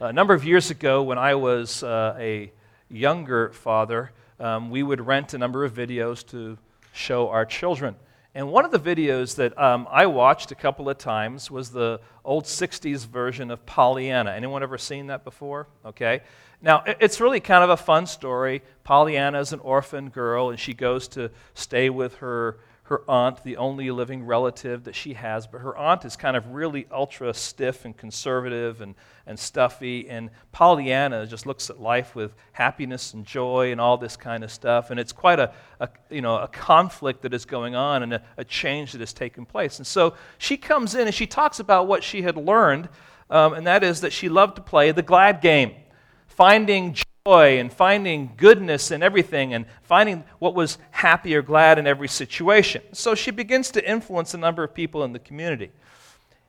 A 0.00 0.12
number 0.12 0.34
of 0.34 0.44
years 0.44 0.72
ago, 0.72 1.04
when 1.04 1.18
I 1.18 1.36
was 1.36 1.84
uh, 1.84 2.16
a 2.18 2.50
younger 2.90 3.50
father, 3.50 4.10
um, 4.40 4.68
we 4.70 4.82
would 4.82 5.00
rent 5.00 5.34
a 5.34 5.38
number 5.38 5.64
of 5.64 5.72
videos 5.72 6.26
to 6.30 6.58
show 6.92 7.28
our 7.28 7.46
children. 7.46 7.94
And 8.34 8.50
one 8.50 8.64
of 8.64 8.72
the 8.72 8.80
videos 8.80 9.36
that 9.36 9.56
um, 9.56 9.86
I 9.88 10.06
watched 10.06 10.50
a 10.50 10.56
couple 10.56 10.88
of 10.88 10.98
times 10.98 11.48
was 11.48 11.70
the 11.70 12.00
old 12.24 12.44
60s 12.44 13.06
version 13.06 13.52
of 13.52 13.64
Pollyanna. 13.66 14.32
Anyone 14.32 14.64
ever 14.64 14.78
seen 14.78 15.06
that 15.06 15.22
before? 15.22 15.68
Okay. 15.86 16.22
Now, 16.60 16.82
it's 16.86 17.20
really 17.20 17.38
kind 17.38 17.62
of 17.62 17.70
a 17.70 17.76
fun 17.76 18.06
story. 18.06 18.62
Pollyanna 18.82 19.38
is 19.38 19.52
an 19.52 19.60
orphan 19.60 20.08
girl, 20.08 20.50
and 20.50 20.58
she 20.58 20.74
goes 20.74 21.06
to 21.08 21.30
stay 21.54 21.88
with 21.88 22.16
her 22.16 22.58
her 22.84 23.02
aunt, 23.08 23.42
the 23.44 23.56
only 23.56 23.90
living 23.90 24.26
relative 24.26 24.84
that 24.84 24.94
she 24.94 25.14
has. 25.14 25.46
But 25.46 25.62
her 25.62 25.74
aunt 25.74 26.04
is 26.04 26.16
kind 26.16 26.36
of 26.36 26.46
really 26.48 26.86
ultra 26.92 27.32
stiff 27.32 27.86
and 27.86 27.96
conservative 27.96 28.82
and, 28.82 28.94
and 29.26 29.38
stuffy. 29.38 30.08
And 30.08 30.28
Pollyanna 30.52 31.26
just 31.26 31.46
looks 31.46 31.70
at 31.70 31.80
life 31.80 32.14
with 32.14 32.34
happiness 32.52 33.14
and 33.14 33.24
joy 33.24 33.72
and 33.72 33.80
all 33.80 33.96
this 33.96 34.18
kind 34.18 34.44
of 34.44 34.52
stuff. 34.52 34.90
And 34.90 35.00
it's 35.00 35.12
quite 35.12 35.40
a, 35.40 35.54
a 35.80 35.88
you 36.10 36.20
know, 36.20 36.36
a 36.36 36.48
conflict 36.48 37.22
that 37.22 37.32
is 37.32 37.46
going 37.46 37.74
on 37.74 38.02
and 38.02 38.14
a, 38.14 38.22
a, 38.36 38.44
change 38.44 38.92
that 38.92 39.00
has 39.00 39.14
taken 39.14 39.46
place. 39.46 39.78
And 39.78 39.86
so 39.86 40.14
she 40.36 40.58
comes 40.58 40.94
in 40.94 41.06
and 41.06 41.14
she 41.14 41.26
talks 41.26 41.60
about 41.60 41.86
what 41.86 42.04
she 42.04 42.20
had 42.20 42.36
learned, 42.36 42.90
um, 43.30 43.54
and 43.54 43.66
that 43.66 43.82
is 43.82 44.02
that 44.02 44.12
she 44.12 44.28
loved 44.28 44.56
to 44.56 44.62
play 44.62 44.92
the 44.92 45.02
glad 45.02 45.40
game, 45.40 45.74
finding 46.26 46.92
joy 46.92 47.02
and 47.26 47.72
finding 47.72 48.30
goodness 48.36 48.90
in 48.90 49.02
everything 49.02 49.54
and 49.54 49.64
finding 49.82 50.22
what 50.40 50.54
was 50.54 50.76
happy 50.90 51.34
or 51.34 51.40
glad 51.40 51.78
in 51.78 51.86
every 51.86 52.06
situation. 52.06 52.82
So 52.92 53.14
she 53.14 53.30
begins 53.30 53.70
to 53.70 53.90
influence 53.90 54.34
a 54.34 54.36
number 54.36 54.62
of 54.62 54.74
people 54.74 55.04
in 55.04 55.14
the 55.14 55.18
community. 55.18 55.70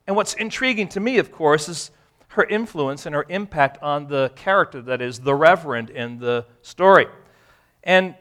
And 0.06 0.18
what's 0.18 0.34
intriguing 0.34 0.90
to 0.90 1.00
me, 1.00 1.18
of 1.18 1.32
course, 1.32 1.70
is 1.70 1.92
her 2.28 2.44
influence 2.44 3.06
and 3.06 3.16
her 3.16 3.26
impact 3.30 3.82
on 3.82 4.10
the 4.10 4.34
character 4.36 4.82
that 4.82 5.02
is 5.02 5.20
the 5.20 5.34
Reverend 5.34 5.92
in 5.92 6.20
the 6.20 6.46
story. 6.62 7.08
And 7.86 8.14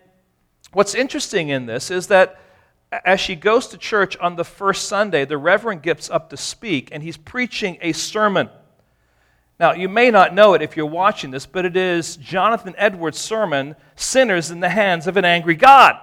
what's 0.73 0.95
interesting 0.95 1.49
in 1.49 1.67
this 1.67 1.91
is 1.91 2.07
that 2.07 2.41
as 3.05 3.19
she 3.19 3.35
goes 3.35 3.67
to 3.67 3.77
church 3.77 4.17
on 4.19 4.37
the 4.37 4.45
first 4.45 4.87
Sunday, 4.87 5.25
the 5.25 5.39
Reverend 5.39 5.83
gets 5.83 6.09
up 6.09 6.31
to 6.31 6.37
speak 6.37 6.91
and 6.93 7.03
he's 7.03 7.17
preaching 7.17 7.79
a 7.81 7.91
sermon. 7.91 8.49
Now, 9.59 9.73
you 9.73 9.89
may 9.89 10.11
not 10.11 10.35
know 10.35 10.55
it 10.55 10.63
if 10.63 10.77
you're 10.77 10.87
watching 10.87 11.31
this, 11.31 11.47
but 11.47 11.65
it 11.65 11.77
is 11.77 12.17
Jonathan 12.17 12.75
Edwards' 12.77 13.19
sermon, 13.19 13.77
Sinners 13.95 14.51
in 14.51 14.61
the 14.61 14.69
Hands 14.69 15.07
of 15.07 15.17
an 15.17 15.25
Angry 15.25 15.55
God. 15.55 15.97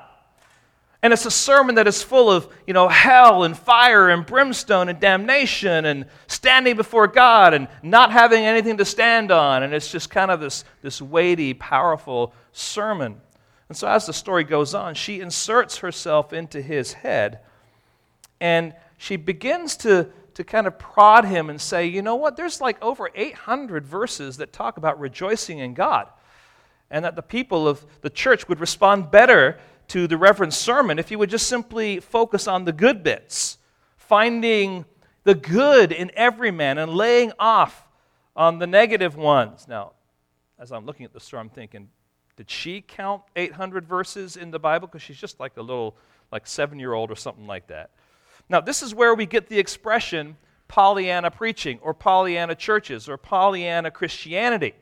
And 1.04 1.12
it's 1.12 1.26
a 1.26 1.32
sermon 1.32 1.76
that 1.76 1.88
is 1.88 2.04
full 2.04 2.30
of, 2.30 2.48
you 2.68 2.74
know, 2.74 2.88
hell 2.88 3.44
and 3.44 3.58
fire 3.58 4.10
and 4.10 4.26
brimstone 4.26 4.88
and 4.88 5.00
damnation 5.00 5.86
and 5.86 6.06
standing 6.28 6.76
before 6.76 7.08
God 7.08 7.54
and 7.54 7.68
not 7.82 8.12
having 8.12 8.46
anything 8.46 8.78
to 8.78 8.86
stand 8.86 9.32
on. 9.32 9.64
And 9.64 9.74
it's 9.74 9.92
just 9.92 10.12
kind 10.12 10.30
of 10.30 10.40
this, 10.40 10.64
this 10.84 11.02
weighty, 11.02 11.56
powerful 11.56 12.34
sermon. 12.54 13.20
And 13.68 13.76
so 13.76 13.88
as 13.88 14.06
the 14.06 14.14
story 14.14 14.44
goes 14.44 14.76
on, 14.76 14.94
she 14.94 15.22
inserts 15.22 15.78
herself 15.78 16.34
into 16.34 16.62
his 16.62 16.94
head 16.94 17.40
and 18.42 18.74
she 18.98 19.16
begins 19.16 19.78
to 19.78 20.10
to 20.36 20.44
kind 20.44 20.68
of 20.68 20.78
prod 20.80 21.26
him 21.26 21.50
and 21.50 21.60
say, 21.60 21.86
you 21.86 22.02
know 22.02 22.16
what, 22.16 22.38
there's 22.38 22.62
like 22.62 22.82
over 22.82 23.10
800 23.14 23.86
verses 23.86 24.38
that 24.38 24.54
talk 24.54 24.78
about 24.78 25.00
rejoicing 25.00 25.60
in 25.60 25.74
God. 25.74 26.08
And 26.90 27.06
that 27.06 27.16
the 27.16 27.22
people 27.22 27.68
of 27.68 27.86
the 28.02 28.10
church 28.10 28.50
would 28.50 28.60
respond 28.60 29.12
better 29.12 29.60
to 29.90 30.08
the 30.08 30.18
Reverend's 30.18 30.58
sermon 30.58 31.00
if 31.00 31.10
he 31.10 31.16
would 31.16 31.30
just 31.30 31.48
simply 31.48 32.00
focus 32.00 32.48
on 32.48 32.66
the 32.66 32.74
good 32.74 33.04
bits, 33.04 33.58
finding 33.98 34.86
the 35.24 35.36
good 35.36 35.92
in 35.92 36.12
every 36.16 36.52
man 36.52 36.78
and 36.78 36.94
laying 36.94 37.32
off 37.40 37.88
on 38.36 38.60
the 38.60 38.68
negative 38.68 39.16
ones. 39.16 39.68
Now, 39.68 39.94
as 40.60 40.72
I'm 40.72 40.86
looking 40.86 41.06
at 41.06 41.14
the 41.14 41.20
story, 41.20 41.42
I'm 41.42 41.50
thinking, 41.50 41.90
did 42.36 42.50
she 42.50 42.82
count 42.82 43.22
800 43.36 43.86
verses 43.86 44.38
in 44.38 44.52
the 44.52 44.60
Bible? 44.60 44.88
Because 44.88 45.02
she's 45.02 45.20
just 45.20 45.40
like 45.40 45.58
a 45.58 45.62
little, 45.62 45.96
like 46.32 46.48
seven 46.48 46.80
year 46.80 46.94
old 46.94 47.12
or 47.12 47.16
something 47.16 47.48
like 47.48 47.68
that. 47.68 47.92
Now, 48.52 48.60
this 48.60 48.84
is 48.84 48.94
where 48.94 49.16
we 49.16 49.26
get 49.26 49.48
the 49.48 49.58
expression 49.58 50.36
Pollyanna 50.68 51.32
preaching, 51.32 51.80
or 51.82 51.94
Pollyanna 51.94 52.56
churches, 52.56 53.08
or 53.08 53.18
Pollyanna 53.18 53.92
Christianity. 53.92 54.74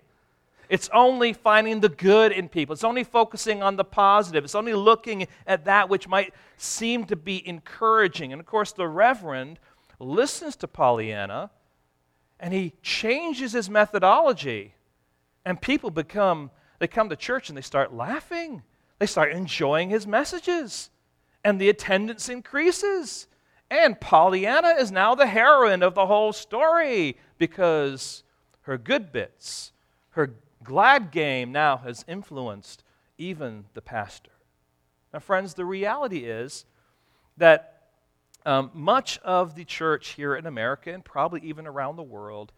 It's 0.70 0.90
only 0.92 1.34
finding 1.34 1.80
the 1.80 1.90
good 1.90 2.32
in 2.32 2.50
people. 2.50 2.74
It's 2.74 2.84
only 2.84 3.04
focusing 3.04 3.64
on 3.64 3.76
the 3.76 3.84
positive. 3.84 4.44
It's 4.44 4.56
only 4.56 4.74
looking 4.74 5.28
at 5.48 5.66
that 5.66 5.88
which 5.88 6.08
might 6.08 6.34
seem 6.58 7.06
to 7.06 7.16
be 7.16 7.48
encouraging. 7.48 8.32
And 8.32 8.40
of 8.40 8.46
course, 8.46 8.72
the 8.72 8.88
Reverend 8.88 9.60
listens 10.00 10.56
to 10.58 10.68
Pollyanna 10.68 11.50
and 12.40 12.54
he 12.54 12.74
changes 12.84 13.54
his 13.54 13.68
methodology. 13.68 14.76
And 15.44 15.60
people 15.60 15.90
become, 15.90 16.52
they 16.78 16.88
come 16.88 17.10
to 17.10 17.16
church 17.16 17.50
and 17.50 17.58
they 17.58 17.64
start 17.64 17.94
laughing. 17.94 18.62
They 19.00 19.08
start 19.08 19.32
enjoying 19.32 19.90
his 19.90 20.06
messages. 20.06 20.92
And 21.44 21.60
the 21.60 21.70
attendance 21.70 22.30
increases. 22.30 23.28
And 23.72 24.00
Pollyanna 24.00 24.76
is 24.80 24.92
now 24.92 25.16
the 25.16 25.28
heroine 25.28 25.84
of 25.84 25.94
the 25.94 26.08
whole 26.08 26.34
story 26.34 27.18
because 27.38 28.24
her 28.62 28.78
good 28.78 29.12
bits, 29.12 29.72
her 30.12 30.34
glad 30.64 31.12
game 31.12 31.52
now 31.52 31.78
has 31.78 32.04
influenced 32.08 32.84
even 33.18 33.66
the 33.74 33.82
pastor. 33.82 34.32
Now, 35.14 35.20
friends, 35.20 35.54
the 35.54 35.66
reality 35.66 36.26
is 36.26 36.66
that 37.38 37.84
um, 38.46 38.72
much 38.74 39.20
of 39.20 39.56
the 39.56 39.66
church 39.66 40.10
here 40.10 40.36
in 40.36 40.46
America 40.46 40.94
and 40.94 41.04
probably 41.04 41.42
even 41.42 41.68
around 41.68 41.96
the 41.96 42.04
world 42.04 42.52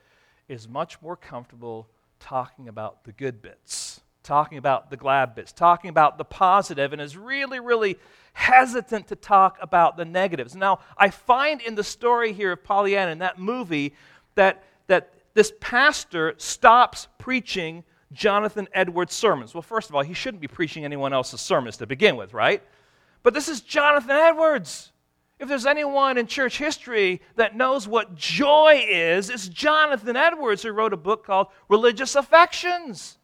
is 0.48 0.68
much 0.68 1.02
more 1.02 1.16
comfortable 1.16 1.88
talking 2.20 2.68
about 2.68 3.04
the 3.04 3.12
good 3.12 3.42
bits, 3.42 4.02
talking 4.24 4.58
about 4.58 4.90
the 4.90 4.98
glad 4.98 5.36
bits, 5.36 5.52
talking 5.52 5.90
about 5.90 6.18
the 6.18 6.26
positive, 6.26 6.94
and 6.94 7.02
is 7.02 7.18
really, 7.18 7.60
really 7.60 7.98
hesitant 8.34 9.08
to 9.08 9.16
talk 9.16 9.58
about 9.62 9.98
the 9.98 10.06
negatives. 10.06 10.56
Now, 10.56 10.80
I 10.98 11.10
find 11.10 11.62
in 11.62 11.76
the 11.76 11.84
story 11.84 12.34
here 12.34 12.54
of 12.54 12.64
Pollyanna 12.64 13.12
in 13.12 13.20
that 13.20 13.40
movie 13.40 13.94
that, 14.36 14.64
that 14.88 15.14
this 15.34 15.52
pastor 15.60 16.36
stops 16.38 17.08
preaching 17.18 17.84
Jonathan 18.12 18.68
Edwards' 18.74 19.14
sermons. 19.14 19.54
Well, 19.54 19.62
first 19.62 19.90
of 19.90 19.96
all, 19.96 20.02
he 20.02 20.14
shouldn't 20.14 20.42
be 20.42 20.48
preaching 20.48 20.86
anyone 20.86 21.14
else's 21.14 21.42
sermons 21.42 21.78
to 21.78 21.88
begin 21.88 22.16
with, 22.16 22.34
right? 22.34 22.62
But 23.24 23.34
this 23.34 23.48
is 23.48 23.62
Jonathan 23.62 24.12
Edwards. 24.12 24.92
If 25.40 25.48
there's 25.48 25.66
anyone 25.66 26.18
in 26.18 26.28
church 26.28 26.58
history 26.58 27.22
that 27.36 27.56
knows 27.56 27.88
what 27.88 28.16
joy 28.16 28.86
is, 28.88 29.30
it's 29.30 29.48
Jonathan 29.48 30.16
Edwards 30.16 30.62
who 30.62 30.72
wrote 30.72 30.94
a 30.94 30.98
book 30.98 31.26
called 31.26 31.48
Religious 31.68 32.16
Affections. 32.16 33.18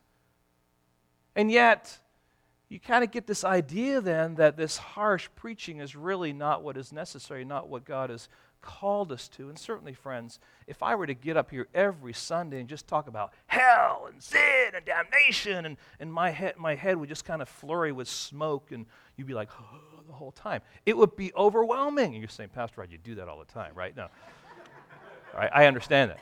And 1.38 1.52
yet, 1.52 2.00
you 2.68 2.80
kind 2.80 3.03
of 3.03 3.12
get 3.12 3.28
this 3.28 3.44
idea 3.44 4.02
then 4.02 4.36
that 4.36 4.58
this 4.58 4.78
harsh 4.78 5.30
preaching 5.36 5.80
is 5.80 5.96
really 5.96 6.34
not 6.34 6.64
what 6.64 6.75
is 6.78 6.92
necessary, 6.92 7.46
not 7.46 7.70
what 7.70 7.86
God 7.86 8.09
has 8.09 8.28
called 8.59 9.12
us 9.12 9.28
to. 9.30 9.48
And 9.48 9.58
certainly, 9.58 9.94
friends, 9.94 10.40
if 10.66 10.81
I 10.81 10.96
were 10.96 11.06
to 11.06 11.14
get 11.14 11.38
up 11.38 11.52
here 11.52 11.68
every 11.75 12.12
Sunday 12.12 12.59
and 12.59 12.68
just 12.68 12.88
talk 12.88 13.08
about 13.08 13.34
hell 13.46 14.09
and 14.12 14.22
sin 14.22 14.72
and 14.74 14.84
damnation, 14.84 15.68
and, 15.68 15.78
and 16.00 16.12
my, 16.12 16.31
head, 16.31 16.58
my 16.58 16.74
head 16.74 16.98
would 16.98 17.08
just 17.08 17.24
kind 17.24 17.44
of 17.44 17.48
flurry 17.48 17.92
with 17.92 18.09
smoke, 18.09 18.72
and 18.72 18.88
you'd 19.16 19.28
be 19.28 19.36
like, 19.36 19.50
oh, 19.59 20.02
the 20.08 20.14
whole 20.14 20.31
time, 20.31 20.62
it 20.88 20.98
would 20.98 21.16
be 21.16 21.31
overwhelming. 21.36 22.14
And 22.14 22.18
you're 22.18 22.30
saying, 22.30 22.50
Pastor 22.50 22.81
Rod, 22.81 22.92
you 22.92 22.98
do 22.98 23.14
that 23.16 23.28
all 23.28 23.38
the 23.38 23.46
time, 23.46 23.74
right? 23.75 23.96
No. 23.96 24.04
all 25.36 25.40
right, 25.40 25.52
I 25.54 25.68
understand 25.68 26.09
that. 26.09 26.19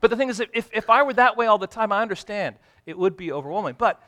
But 0.00 0.10
the 0.10 0.16
thing 0.16 0.28
is, 0.28 0.40
if, 0.40 0.70
if 0.72 0.88
I 0.88 1.02
were 1.02 1.12
that 1.14 1.36
way 1.36 1.46
all 1.46 1.58
the 1.58 1.66
time, 1.66 1.92
I 1.92 2.02
understand 2.02 2.56
it 2.86 2.96
would 2.96 3.16
be 3.16 3.32
overwhelming. 3.32 3.76
But 3.78 4.02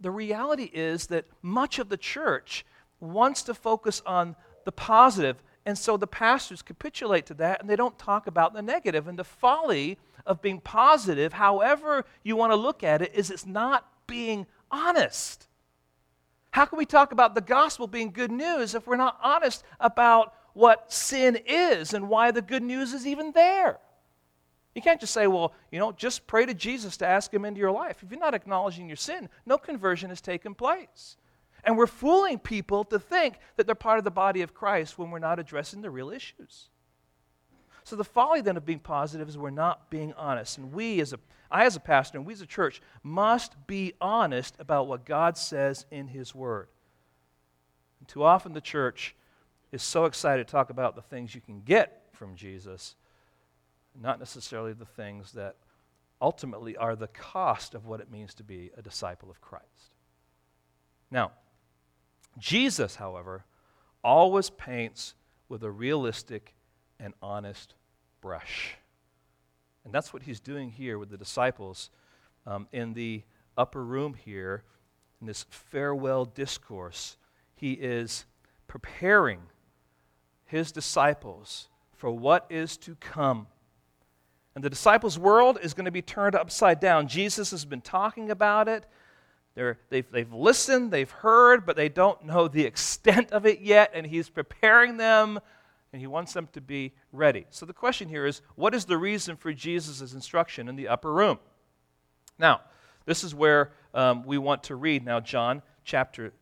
the 0.00 0.10
reality 0.10 0.70
is 0.72 1.08
that 1.08 1.26
much 1.42 1.78
of 1.78 1.88
the 1.88 1.96
church 1.96 2.64
wants 3.00 3.42
to 3.44 3.54
focus 3.54 4.02
on 4.06 4.36
the 4.64 4.72
positive, 4.72 5.42
and 5.66 5.76
so 5.76 5.96
the 5.96 6.06
pastors 6.06 6.62
capitulate 6.62 7.26
to 7.26 7.34
that 7.34 7.60
and 7.60 7.68
they 7.68 7.76
don't 7.76 7.98
talk 7.98 8.26
about 8.26 8.52
the 8.52 8.62
negative. 8.62 9.08
And 9.08 9.18
the 9.18 9.24
folly 9.24 9.98
of 10.26 10.42
being 10.42 10.60
positive, 10.60 11.32
however 11.32 12.04
you 12.22 12.36
want 12.36 12.52
to 12.52 12.56
look 12.56 12.82
at 12.84 13.02
it, 13.02 13.12
is 13.14 13.30
it's 13.30 13.46
not 13.46 13.86
being 14.06 14.46
honest. 14.70 15.48
How 16.50 16.64
can 16.64 16.78
we 16.78 16.86
talk 16.86 17.12
about 17.12 17.34
the 17.34 17.40
gospel 17.40 17.86
being 17.86 18.10
good 18.10 18.30
news 18.30 18.74
if 18.74 18.86
we're 18.86 18.96
not 18.96 19.18
honest 19.22 19.64
about 19.80 20.34
what 20.52 20.92
sin 20.92 21.38
is 21.46 21.94
and 21.94 22.08
why 22.08 22.30
the 22.30 22.42
good 22.42 22.62
news 22.62 22.92
is 22.92 23.06
even 23.06 23.32
there? 23.32 23.78
You 24.74 24.82
can't 24.82 25.00
just 25.00 25.12
say, 25.12 25.26
well, 25.26 25.52
you 25.70 25.78
know, 25.78 25.92
just 25.92 26.26
pray 26.26 26.46
to 26.46 26.54
Jesus 26.54 26.96
to 26.98 27.06
ask 27.06 27.32
him 27.32 27.44
into 27.44 27.60
your 27.60 27.72
life. 27.72 28.02
If 28.02 28.10
you're 28.10 28.18
not 28.18 28.34
acknowledging 28.34 28.86
your 28.86 28.96
sin, 28.96 29.28
no 29.44 29.58
conversion 29.58 30.08
has 30.08 30.20
taken 30.20 30.54
place. 30.54 31.16
And 31.64 31.76
we're 31.76 31.86
fooling 31.86 32.38
people 32.38 32.84
to 32.84 32.98
think 32.98 33.36
that 33.56 33.66
they're 33.66 33.74
part 33.74 33.98
of 33.98 34.04
the 34.04 34.10
body 34.10 34.42
of 34.42 34.54
Christ 34.54 34.98
when 34.98 35.10
we're 35.10 35.18
not 35.18 35.38
addressing 35.38 35.82
the 35.82 35.90
real 35.90 36.10
issues. 36.10 36.68
So 37.84 37.96
the 37.96 38.04
folly 38.04 38.40
then 38.40 38.56
of 38.56 38.64
being 38.64 38.78
positive 38.78 39.28
is 39.28 39.36
we're 39.36 39.50
not 39.50 39.90
being 39.90 40.12
honest. 40.14 40.58
And 40.58 40.72
we 40.72 41.00
as 41.00 41.12
a 41.12 41.18
I 41.50 41.66
as 41.66 41.76
a 41.76 41.80
pastor 41.80 42.16
and 42.16 42.26
we 42.26 42.32
as 42.32 42.40
a 42.40 42.46
church 42.46 42.80
must 43.02 43.66
be 43.66 43.92
honest 44.00 44.56
about 44.58 44.88
what 44.88 45.04
God 45.04 45.36
says 45.36 45.84
in 45.90 46.08
his 46.08 46.34
word. 46.34 46.68
And 48.00 48.08
too 48.08 48.24
often 48.24 48.54
the 48.54 48.60
church 48.60 49.14
is 49.70 49.82
so 49.82 50.06
excited 50.06 50.46
to 50.46 50.50
talk 50.50 50.70
about 50.70 50.96
the 50.96 51.02
things 51.02 51.34
you 51.34 51.42
can 51.42 51.60
get 51.60 52.08
from 52.12 52.34
Jesus 52.34 52.94
not 54.00 54.18
necessarily 54.18 54.72
the 54.72 54.84
things 54.84 55.32
that 55.32 55.56
ultimately 56.20 56.76
are 56.76 56.96
the 56.96 57.08
cost 57.08 57.74
of 57.74 57.86
what 57.86 58.00
it 58.00 58.10
means 58.10 58.34
to 58.34 58.44
be 58.44 58.70
a 58.76 58.82
disciple 58.82 59.30
of 59.30 59.40
Christ. 59.40 59.96
Now, 61.10 61.32
Jesus, 62.38 62.96
however, 62.96 63.44
always 64.02 64.50
paints 64.50 65.14
with 65.48 65.62
a 65.62 65.70
realistic 65.70 66.54
and 66.98 67.12
honest 67.20 67.74
brush. 68.20 68.76
And 69.84 69.92
that's 69.92 70.12
what 70.12 70.22
he's 70.22 70.40
doing 70.40 70.70
here 70.70 70.98
with 70.98 71.10
the 71.10 71.18
disciples 71.18 71.90
um, 72.46 72.68
in 72.72 72.94
the 72.94 73.22
upper 73.58 73.84
room 73.84 74.14
here, 74.14 74.62
in 75.20 75.26
this 75.26 75.44
farewell 75.50 76.24
discourse. 76.24 77.16
He 77.54 77.72
is 77.72 78.24
preparing 78.66 79.40
his 80.44 80.72
disciples 80.72 81.68
for 81.96 82.10
what 82.10 82.46
is 82.48 82.76
to 82.78 82.94
come. 82.96 83.46
And 84.54 84.62
the 84.62 84.70
disciples' 84.70 85.18
world 85.18 85.58
is 85.62 85.74
going 85.74 85.86
to 85.86 85.90
be 85.90 86.02
turned 86.02 86.34
upside 86.34 86.80
down. 86.80 87.08
Jesus 87.08 87.50
has 87.52 87.64
been 87.64 87.80
talking 87.80 88.30
about 88.30 88.68
it. 88.68 88.84
They're, 89.54 89.78
they've, 89.90 90.10
they've 90.10 90.32
listened, 90.32 90.90
they've 90.90 91.10
heard, 91.10 91.66
but 91.66 91.76
they 91.76 91.88
don't 91.88 92.24
know 92.24 92.48
the 92.48 92.64
extent 92.64 93.32
of 93.32 93.44
it 93.44 93.60
yet, 93.60 93.90
and 93.94 94.06
he's 94.06 94.30
preparing 94.30 94.96
them, 94.96 95.38
and 95.92 96.00
he 96.00 96.06
wants 96.06 96.32
them 96.32 96.48
to 96.52 96.60
be 96.60 96.94
ready. 97.12 97.46
So 97.50 97.66
the 97.66 97.74
question 97.74 98.08
here 98.08 98.24
is 98.24 98.40
what 98.54 98.74
is 98.74 98.86
the 98.86 98.96
reason 98.96 99.36
for 99.36 99.52
Jesus' 99.52 100.12
instruction 100.12 100.68
in 100.68 100.76
the 100.76 100.88
upper 100.88 101.12
room? 101.12 101.38
Now, 102.38 102.62
this 103.04 103.24
is 103.24 103.34
where 103.34 103.72
um, 103.92 104.24
we 104.24 104.38
want 104.38 104.64
to 104.64 104.74
read 104.74 105.04
now, 105.04 105.20
John 105.20 105.62
chapter 105.84 106.32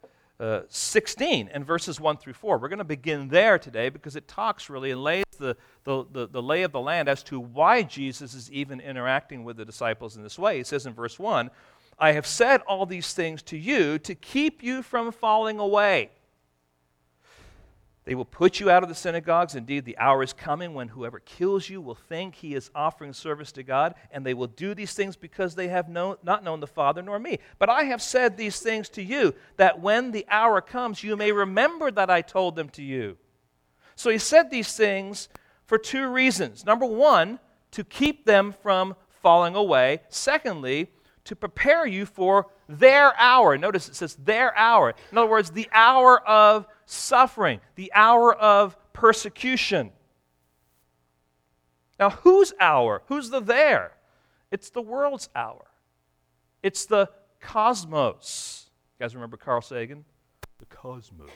uh, 0.41 0.63
16 0.69 1.51
and 1.53 1.67
verses 1.67 2.01
1 2.01 2.17
through 2.17 2.33
4. 2.33 2.59
We're 2.59 2.69
going 2.69 2.79
to 2.79 2.85
begin 2.85 3.29
there 3.29 3.59
today 3.59 3.91
because 3.91 4.17
it 4.17 4.27
talks 4.27 4.71
really 4.71 4.91
and 4.91 5.05
lays 5.05 5.25
the, 5.39 5.55
the, 5.85 6.07
the, 6.11 6.27
the, 6.29 6.43
lay 6.43 6.63
of 6.63 6.73
the 6.73 6.81
land 6.81 7.09
as 7.11 7.23
to 7.25 7.39
why 7.39 7.83
Jesus 7.83 8.33
is 8.33 8.51
even 8.51 8.81
interacting 8.81 9.45
with 9.45 9.59
the 9.59 9.67
disciples 9.67 10.17
in 10.17 10.23
this 10.23 10.39
way. 10.39 10.57
He 10.57 10.65
says 10.65 10.87
in 10.87 10.95
verse 10.95 11.19
1 11.19 11.51
I 11.99 12.13
have 12.13 12.27
said 12.27 12.63
all 12.63 12.87
these 12.87 13.13
things 13.13 13.43
to 13.43 13.59
you 13.59 13.99
to 13.99 14.15
keep 14.15 14.63
you 14.63 14.83
from 14.83 15.13
falling 15.13 15.59
away. 15.59 16.11
They 18.05 18.15
will 18.15 18.25
put 18.25 18.61
you 18.61 18.71
out 18.71 18.83
of 18.83 18.89
the 18.89 18.95
synagogues. 18.95 19.55
Indeed, 19.55 19.85
the 19.85 19.99
hour 19.99 20.23
is 20.23 20.33
coming 20.33 20.73
when 20.73 20.89
whoever 20.89 21.21
kills 21.21 21.69
you 21.69 21.81
will 21.81 21.95
think 21.95 22.35
he 22.35 22.55
is 22.55 22.71
offering 22.75 23.13
service 23.13 23.53
to 23.53 23.63
God, 23.63 23.95
and 24.11 24.25
they 24.25 24.35
will 24.35 24.47
do 24.47 24.75
these 24.75 24.95
things 24.95 25.17
because 25.17 25.55
they 25.55 25.69
have 25.69 25.89
not 25.89 26.43
known 26.43 26.61
the 26.61 26.67
Father 26.67 27.03
nor 27.03 27.19
me. 27.19 27.39
But 27.59 27.69
I 27.69 27.85
have 27.85 28.01
said 28.01 28.37
these 28.37 28.61
things 28.61 28.89
to 28.91 29.03
you, 29.03 29.35
that 29.59 29.81
when 29.81 30.13
the 30.13 30.27
hour 30.31 30.61
comes, 30.61 31.05
you 31.05 31.15
may 31.15 31.31
remember 31.31 31.91
that 31.91 32.11
I 32.11 32.23
told 32.23 32.57
them 32.57 32.71
to 32.71 32.83
you. 32.83 33.19
So 33.97 34.09
he 34.09 34.19
said 34.19 34.51
these 34.51 34.75
things 34.75 35.29
for 35.67 35.77
two 35.77 36.09
reasons. 36.09 36.65
Number 36.65 36.87
one, 36.87 37.39
to 37.73 37.85
keep 37.85 38.25
them 38.25 38.55
from 38.63 38.97
falling 39.23 39.55
away. 39.55 40.01
Secondly, 40.09 40.91
to 41.25 41.37
prepare 41.37 41.87
you 41.87 42.07
for 42.07 42.47
their 42.67 43.15
hour. 43.21 43.59
Notice 43.59 43.89
it 43.89 43.95
says 43.95 44.17
their 44.17 44.57
hour. 44.57 44.95
In 45.13 45.19
other 45.19 45.29
words, 45.29 45.51
the 45.51 45.69
hour 45.73 46.27
of 46.27 46.67
suffering, 46.91 47.61
the 47.77 47.93
hour 47.95 48.35
of 48.35 48.77
persecution. 48.93 49.91
Now, 51.99 52.11
whose 52.11 52.53
hour? 52.59 53.03
Who's 53.07 53.31
the 53.31 53.41
there? 53.41 53.93
It's 54.51 54.71
the 54.71 54.83
world's 54.83 55.29
hour. 55.35 55.67
It's 56.63 56.87
the 56.87 57.09
cosmos. 57.41 58.67
You 58.99 59.05
guys 59.05 59.15
remember 59.15 59.37
Carl 59.37 59.61
Sagan? 59.61 60.05
The 60.59 60.67
cosmos. 60.67 61.31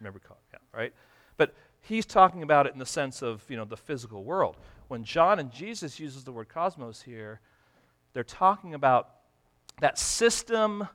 Remember 0.00 0.18
Carl, 0.18 0.38
yeah, 0.52 0.58
right? 0.72 0.92
But 1.36 1.54
he's 1.80 2.04
talking 2.04 2.42
about 2.42 2.66
it 2.66 2.72
in 2.72 2.78
the 2.78 2.86
sense 2.86 3.22
of, 3.22 3.42
you 3.48 3.56
know, 3.56 3.64
the 3.64 3.76
physical 3.76 4.24
world. 4.24 4.56
When 4.88 5.04
John 5.04 5.38
and 5.38 5.50
Jesus 5.50 5.98
uses 5.98 6.24
the 6.24 6.32
word 6.32 6.48
cosmos 6.48 7.02
here, 7.02 7.40
they're 8.12 8.24
talking 8.24 8.74
about 8.74 9.10
that 9.80 9.98
system 9.98 10.88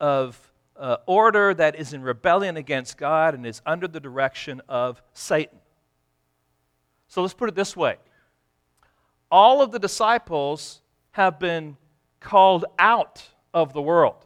of 0.00 0.52
uh, 0.78 0.98
order 1.06 1.52
that 1.54 1.76
is 1.76 1.92
in 1.92 2.02
rebellion 2.02 2.56
against 2.56 2.96
God 2.96 3.34
and 3.34 3.44
is 3.44 3.60
under 3.66 3.88
the 3.88 4.00
direction 4.00 4.62
of 4.68 5.02
Satan. 5.12 5.58
So 7.08 7.22
let's 7.22 7.34
put 7.34 7.48
it 7.48 7.54
this 7.54 7.76
way 7.76 7.96
all 9.30 9.60
of 9.60 9.72
the 9.72 9.78
disciples 9.78 10.80
have 11.12 11.38
been 11.38 11.76
called 12.20 12.64
out 12.78 13.22
of 13.52 13.72
the 13.72 13.82
world. 13.82 14.24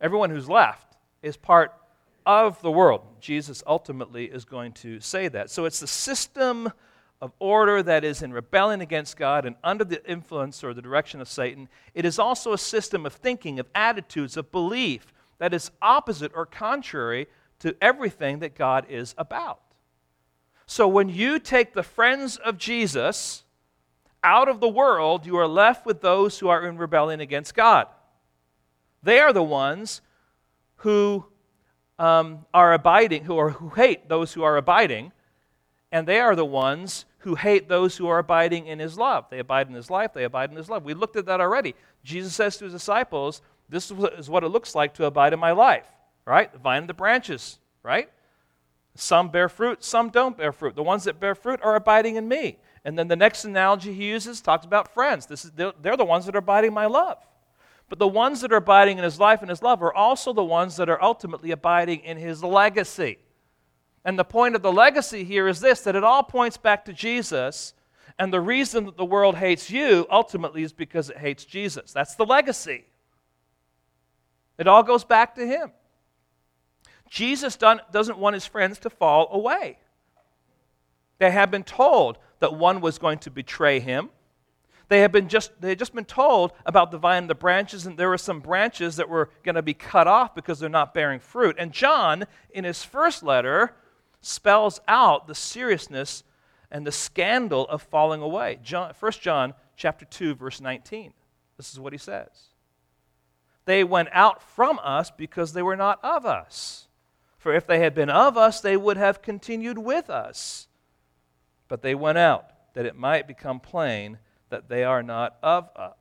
Everyone 0.00 0.30
who's 0.30 0.48
left 0.48 0.96
is 1.22 1.36
part 1.36 1.74
of 2.24 2.60
the 2.62 2.70
world. 2.70 3.02
Jesus 3.20 3.62
ultimately 3.66 4.26
is 4.26 4.44
going 4.44 4.72
to 4.72 5.00
say 5.00 5.28
that. 5.28 5.50
So 5.50 5.64
it's 5.64 5.80
the 5.80 5.86
system 5.86 6.72
of 7.20 7.32
order 7.38 7.82
that 7.82 8.02
is 8.02 8.22
in 8.22 8.32
rebellion 8.32 8.80
against 8.80 9.16
God 9.16 9.44
and 9.44 9.56
under 9.62 9.84
the 9.84 10.04
influence 10.10 10.64
or 10.64 10.72
the 10.72 10.82
direction 10.82 11.20
of 11.20 11.28
Satan. 11.28 11.68
It 11.94 12.04
is 12.04 12.18
also 12.18 12.52
a 12.52 12.58
system 12.58 13.04
of 13.04 13.12
thinking, 13.12 13.58
of 13.58 13.68
attitudes, 13.74 14.36
of 14.36 14.50
belief 14.50 15.12
that 15.38 15.52
is 15.52 15.70
opposite 15.82 16.32
or 16.34 16.46
contrary 16.46 17.26
to 17.58 17.76
everything 17.80 18.38
that 18.38 18.54
God 18.54 18.86
is 18.88 19.14
about. 19.18 19.60
So 20.66 20.88
when 20.88 21.08
you 21.08 21.38
take 21.38 21.74
the 21.74 21.82
friends 21.82 22.36
of 22.36 22.56
Jesus 22.56 23.44
out 24.22 24.48
of 24.48 24.60
the 24.60 24.68
world, 24.68 25.26
you 25.26 25.36
are 25.36 25.48
left 25.48 25.84
with 25.84 26.00
those 26.00 26.38
who 26.38 26.48
are 26.48 26.66
in 26.66 26.78
rebellion 26.78 27.20
against 27.20 27.54
God. 27.54 27.86
They 29.02 29.18
are 29.18 29.32
the 29.32 29.42
ones 29.42 30.00
who 30.76 31.26
um, 31.98 32.46
are 32.54 32.72
abiding, 32.72 33.24
who, 33.24 33.36
are, 33.38 33.50
who 33.50 33.70
hate 33.70 34.08
those 34.08 34.32
who 34.32 34.42
are 34.42 34.56
abiding, 34.56 35.12
and 35.92 36.06
they 36.06 36.20
are 36.20 36.36
the 36.36 36.44
ones 36.44 37.04
who 37.20 37.34
hate 37.34 37.68
those 37.68 37.96
who 37.96 38.08
are 38.08 38.18
abiding 38.18 38.66
in 38.66 38.78
his 38.78 38.98
love. 38.98 39.26
They 39.30 39.38
abide 39.38 39.68
in 39.68 39.74
his 39.74 39.90
life, 39.90 40.12
they 40.12 40.24
abide 40.24 40.50
in 40.50 40.56
his 40.56 40.68
love. 40.68 40.84
We 40.84 40.94
looked 40.94 41.16
at 41.16 41.26
that 41.26 41.40
already. 41.40 41.74
Jesus 42.02 42.34
says 42.34 42.56
to 42.58 42.64
his 42.64 42.72
disciples, 42.72 43.42
This 43.68 43.90
is 43.90 44.30
what 44.30 44.44
it 44.44 44.48
looks 44.48 44.74
like 44.74 44.94
to 44.94 45.04
abide 45.04 45.32
in 45.32 45.40
my 45.40 45.52
life, 45.52 45.86
right? 46.24 46.52
The 46.52 46.58
vine 46.58 46.82
and 46.82 46.88
the 46.88 46.94
branches, 46.94 47.58
right? 47.82 48.10
Some 48.94 49.28
bear 49.28 49.48
fruit, 49.48 49.84
some 49.84 50.10
don't 50.10 50.36
bear 50.36 50.52
fruit. 50.52 50.74
The 50.74 50.82
ones 50.82 51.04
that 51.04 51.20
bear 51.20 51.34
fruit 51.34 51.60
are 51.62 51.76
abiding 51.76 52.16
in 52.16 52.26
me. 52.26 52.58
And 52.84 52.98
then 52.98 53.08
the 53.08 53.16
next 53.16 53.44
analogy 53.44 53.92
he 53.92 54.08
uses 54.08 54.40
talks 54.40 54.64
about 54.64 54.92
friends. 54.92 55.26
This 55.26 55.44
is, 55.44 55.52
they're, 55.52 55.96
the 55.96 56.04
ones 56.04 56.26
that 56.26 56.34
are 56.34 56.38
abiding 56.38 56.68
in 56.68 56.74
my 56.74 56.86
love. 56.86 57.18
But 57.88 57.98
the 57.98 58.08
ones 58.08 58.40
that 58.40 58.52
are 58.52 58.56
abiding 58.56 58.98
in 58.98 59.04
his 59.04 59.18
life 59.18 59.40
and 59.42 59.50
his 59.50 59.62
love 59.62 59.82
are 59.82 59.92
also 59.92 60.32
the 60.32 60.44
ones 60.44 60.76
that 60.76 60.88
are 60.88 61.02
ultimately 61.02 61.50
abiding 61.50 62.00
in 62.00 62.16
his 62.16 62.42
legacy. 62.42 63.18
And 64.04 64.18
the 64.18 64.24
point 64.24 64.54
of 64.54 64.62
the 64.62 64.72
legacy 64.72 65.24
here 65.24 65.48
is 65.48 65.60
this 65.60 65.80
that 65.82 65.96
it 65.96 66.04
all 66.04 66.22
points 66.22 66.56
back 66.56 66.84
to 66.86 66.92
Jesus. 66.92 67.74
And 68.18 68.32
the 68.32 68.40
reason 68.40 68.86
that 68.86 68.96
the 68.96 69.04
world 69.04 69.36
hates 69.36 69.70
you 69.70 70.06
ultimately 70.10 70.62
is 70.62 70.72
because 70.72 71.10
it 71.10 71.18
hates 71.18 71.44
Jesus. 71.44 71.92
That's 71.92 72.16
the 72.16 72.26
legacy. 72.26 72.84
It 74.58 74.66
all 74.66 74.82
goes 74.82 75.04
back 75.04 75.34
to 75.36 75.46
him. 75.46 75.72
Jesus 77.08 77.56
doesn't 77.56 78.18
want 78.18 78.34
his 78.34 78.46
friends 78.46 78.78
to 78.80 78.90
fall 78.90 79.28
away. 79.32 79.78
They 81.18 81.30
have 81.30 81.50
been 81.50 81.64
told 81.64 82.18
that 82.40 82.54
one 82.54 82.80
was 82.80 82.98
going 82.98 83.18
to 83.20 83.30
betray 83.30 83.80
him. 83.80 84.10
They 84.88 85.00
had, 85.00 85.12
been 85.12 85.28
just, 85.28 85.52
they 85.60 85.70
had 85.70 85.78
just 85.78 85.94
been 85.94 86.04
told 86.04 86.52
about 86.66 86.90
the 86.90 86.98
vine 86.98 87.22
and 87.22 87.30
the 87.30 87.34
branches, 87.34 87.86
and 87.86 87.96
there 87.96 88.08
were 88.08 88.18
some 88.18 88.40
branches 88.40 88.96
that 88.96 89.08
were 89.08 89.30
going 89.44 89.54
to 89.54 89.62
be 89.62 89.72
cut 89.72 90.08
off 90.08 90.34
because 90.34 90.58
they're 90.58 90.68
not 90.68 90.92
bearing 90.94 91.20
fruit. 91.20 91.56
And 91.58 91.72
John, 91.72 92.24
in 92.52 92.64
his 92.64 92.84
first 92.84 93.22
letter, 93.22 93.76
spells 94.20 94.80
out 94.86 95.26
the 95.26 95.34
seriousness 95.34 96.24
and 96.70 96.86
the 96.86 96.92
scandal 96.92 97.66
of 97.68 97.82
falling 97.82 98.22
away. 98.22 98.58
John, 98.62 98.92
1 98.98 99.12
John 99.20 99.54
chapter 99.76 100.04
2 100.04 100.34
verse 100.34 100.60
19. 100.60 101.12
This 101.56 101.72
is 101.72 101.80
what 101.80 101.92
he 101.92 101.98
says. 101.98 102.28
They 103.64 103.84
went 103.84 104.08
out 104.12 104.42
from 104.42 104.80
us 104.82 105.10
because 105.10 105.52
they 105.52 105.62
were 105.62 105.76
not 105.76 106.02
of 106.02 106.26
us. 106.26 106.88
For 107.38 107.54
if 107.54 107.66
they 107.66 107.78
had 107.78 107.94
been 107.94 108.10
of 108.10 108.36
us, 108.36 108.60
they 108.60 108.76
would 108.76 108.96
have 108.96 109.22
continued 109.22 109.78
with 109.78 110.10
us. 110.10 110.68
But 111.68 111.82
they 111.82 111.94
went 111.94 112.18
out 112.18 112.50
that 112.74 112.86
it 112.86 112.96
might 112.96 113.26
become 113.28 113.60
plain 113.60 114.18
that 114.48 114.68
they 114.68 114.84
are 114.84 115.02
not 115.02 115.36
of 115.42 115.68
us. 115.76 115.94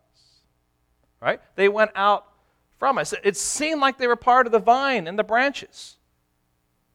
Right? 1.22 1.40
They 1.56 1.70
went 1.70 1.92
out 1.96 2.26
from 2.78 2.98
us. 2.98 3.14
It 3.24 3.38
seemed 3.38 3.82
like 3.82 3.98
they 3.98 4.08
were 4.08 4.16
part 4.16 4.46
of 4.48 4.52
the 4.52 4.60
vine 4.60 5.08
and 5.08 5.20
the 5.20 5.24
branches. 5.24 5.98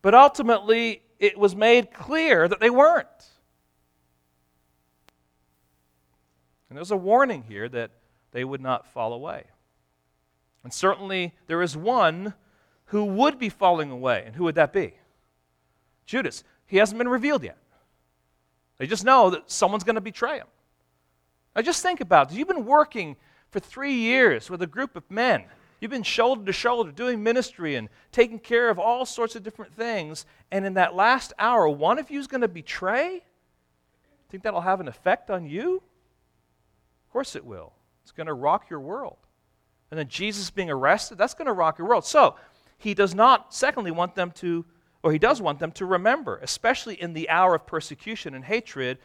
But 0.02 0.14
ultimately, 0.14 1.03
it 1.18 1.38
was 1.38 1.54
made 1.54 1.92
clear 1.92 2.48
that 2.48 2.60
they 2.60 2.70
weren't. 2.70 3.06
And 6.68 6.76
there's 6.76 6.90
a 6.90 6.96
warning 6.96 7.44
here 7.46 7.68
that 7.68 7.92
they 8.32 8.44
would 8.44 8.60
not 8.60 8.86
fall 8.86 9.12
away. 9.12 9.44
And 10.64 10.72
certainly 10.72 11.34
there 11.46 11.62
is 11.62 11.76
one 11.76 12.34
who 12.86 13.04
would 13.04 13.38
be 13.38 13.48
falling 13.48 13.90
away. 13.90 14.24
And 14.26 14.34
who 14.34 14.44
would 14.44 14.56
that 14.56 14.72
be? 14.72 14.94
Judas. 16.06 16.42
He 16.66 16.78
hasn't 16.78 16.98
been 16.98 17.08
revealed 17.08 17.44
yet. 17.44 17.58
They 18.78 18.86
just 18.86 19.04
know 19.04 19.30
that 19.30 19.50
someone's 19.50 19.84
going 19.84 19.94
to 19.94 20.00
betray 20.00 20.38
him. 20.38 20.46
Now 21.54 21.62
just 21.62 21.82
think 21.82 22.00
about 22.00 22.32
it. 22.32 22.36
You've 22.36 22.48
been 22.48 22.64
working 22.64 23.16
for 23.50 23.60
three 23.60 23.94
years 23.94 24.50
with 24.50 24.62
a 24.62 24.66
group 24.66 24.96
of 24.96 25.08
men 25.08 25.44
You've 25.80 25.90
been 25.90 26.02
shoulder 26.02 26.44
to 26.44 26.52
shoulder 26.52 26.92
doing 26.92 27.22
ministry 27.22 27.74
and 27.74 27.88
taking 28.12 28.38
care 28.38 28.70
of 28.70 28.78
all 28.78 29.04
sorts 29.04 29.36
of 29.36 29.42
different 29.42 29.74
things. 29.74 30.24
And 30.50 30.64
in 30.64 30.74
that 30.74 30.94
last 30.94 31.32
hour, 31.38 31.68
one 31.68 31.98
of 31.98 32.10
you 32.10 32.18
is 32.18 32.26
going 32.26 32.40
to 32.40 32.48
betray? 32.48 33.24
Think 34.30 34.42
that'll 34.42 34.62
have 34.62 34.80
an 34.80 34.88
effect 34.88 35.30
on 35.30 35.46
you? 35.46 35.76
Of 35.76 37.12
course 37.12 37.36
it 37.36 37.44
will. 37.44 37.72
It's 38.02 38.12
going 38.12 38.26
to 38.26 38.34
rock 38.34 38.70
your 38.70 38.80
world. 38.80 39.18
And 39.90 39.98
then 39.98 40.08
Jesus 40.08 40.50
being 40.50 40.70
arrested, 40.70 41.18
that's 41.18 41.34
going 41.34 41.46
to 41.46 41.52
rock 41.52 41.78
your 41.78 41.88
world. 41.88 42.04
So, 42.04 42.36
he 42.76 42.94
does 42.94 43.14
not, 43.14 43.54
secondly, 43.54 43.90
want 43.90 44.14
them 44.14 44.30
to, 44.32 44.64
or 45.02 45.12
he 45.12 45.18
does 45.18 45.40
want 45.40 45.58
them 45.58 45.72
to 45.72 45.86
remember, 45.86 46.38
especially 46.42 47.00
in 47.00 47.12
the 47.12 47.30
hour 47.30 47.54
of 47.54 47.66
persecution 47.66 48.34
and 48.34 48.44
hatred, 48.44 48.98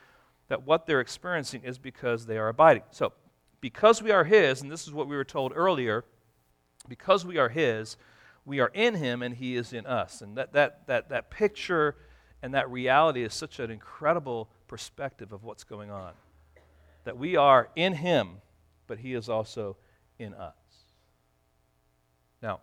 that 0.47 0.63
what 0.63 0.85
they're 0.85 0.99
experiencing 0.99 1.63
is 1.63 1.77
because 1.77 2.25
they 2.25 2.37
are 2.37 2.49
abiding. 2.49 2.83
So, 2.91 3.13
because 3.61 4.01
we 4.01 4.11
are 4.11 4.23
his, 4.23 4.61
and 4.61 4.71
this 4.71 4.87
is 4.87 4.93
what 4.93 5.07
we 5.07 5.15
were 5.15 5.23
told 5.23 5.53
earlier, 5.55 6.05
because 6.89 7.25
we 7.25 7.37
are 7.37 7.49
his, 7.49 7.95
we 8.45 8.59
are 8.59 8.71
in 8.73 8.95
him 8.95 9.21
and 9.21 9.35
he 9.35 9.55
is 9.55 9.73
in 9.73 9.85
us. 9.85 10.21
And 10.21 10.37
that, 10.37 10.53
that, 10.53 10.87
that, 10.87 11.09
that 11.09 11.29
picture 11.29 11.95
and 12.41 12.53
that 12.53 12.69
reality 12.69 13.23
is 13.23 13.33
such 13.33 13.59
an 13.59 13.69
incredible 13.69 14.49
perspective 14.67 15.31
of 15.31 15.43
what's 15.43 15.63
going 15.63 15.91
on. 15.91 16.13
That 17.03 17.17
we 17.17 17.35
are 17.35 17.69
in 17.75 17.93
him, 17.93 18.41
but 18.87 18.99
he 18.99 19.13
is 19.13 19.29
also 19.29 19.77
in 20.17 20.33
us. 20.33 20.53
Now, 22.41 22.61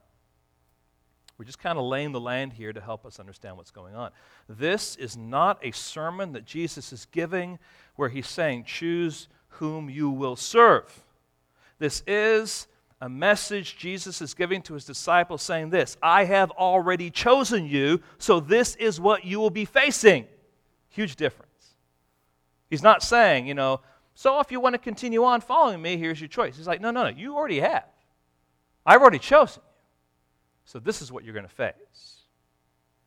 we're 1.38 1.44
just 1.44 1.58
kind 1.58 1.78
of 1.78 1.84
laying 1.84 2.12
the 2.12 2.20
land 2.20 2.54
here 2.54 2.72
to 2.72 2.80
help 2.80 3.04
us 3.04 3.20
understand 3.20 3.56
what's 3.58 3.70
going 3.70 3.94
on. 3.94 4.10
This 4.48 4.96
is 4.96 5.16
not 5.16 5.58
a 5.62 5.70
sermon 5.70 6.32
that 6.32 6.46
Jesus 6.46 6.92
is 6.92 7.06
giving 7.06 7.58
where 7.96 8.08
he's 8.08 8.28
saying, 8.28 8.64
choose 8.64 9.28
whom 9.48 9.90
you 9.90 10.08
will 10.08 10.36
serve. 10.36 11.02
This 11.78 12.02
is 12.06 12.66
a 13.00 13.08
message 13.08 13.76
Jesus 13.76 14.22
is 14.22 14.34
giving 14.34 14.62
to 14.62 14.74
his 14.74 14.84
disciples 14.84 15.42
saying 15.42 15.70
this 15.70 15.96
I 16.02 16.24
have 16.24 16.50
already 16.52 17.10
chosen 17.10 17.66
you, 17.66 18.00
so 18.18 18.40
this 18.40 18.74
is 18.76 19.00
what 19.00 19.24
you 19.24 19.38
will 19.38 19.50
be 19.50 19.64
facing. 19.64 20.26
Huge 20.88 21.16
difference. 21.16 21.46
He's 22.70 22.82
not 22.82 23.02
saying, 23.02 23.46
you 23.46 23.54
know, 23.54 23.80
so 24.14 24.40
if 24.40 24.50
you 24.50 24.60
want 24.60 24.74
to 24.74 24.78
continue 24.78 25.24
on 25.24 25.42
following 25.42 25.82
me, 25.82 25.98
here's 25.98 26.20
your 26.20 26.28
choice. 26.28 26.56
He's 26.56 26.66
like, 26.66 26.80
no, 26.80 26.90
no, 26.90 27.04
no, 27.04 27.10
you 27.10 27.36
already 27.36 27.60
have. 27.60 27.84
I've 28.84 29.02
already 29.02 29.18
chosen 29.18 29.62
you. 29.64 29.72
So 30.64 30.78
this 30.78 31.02
is 31.02 31.12
what 31.12 31.22
you're 31.22 31.34
going 31.34 31.46
to 31.46 31.54
face. 31.54 32.22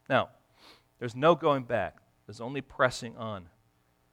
Now, 0.08 0.30
there's 1.00 1.16
no 1.16 1.36
going 1.36 1.64
back, 1.64 1.98
there's 2.28 2.42
only 2.42 2.62
pressing 2.62 3.18
on. 3.18 3.48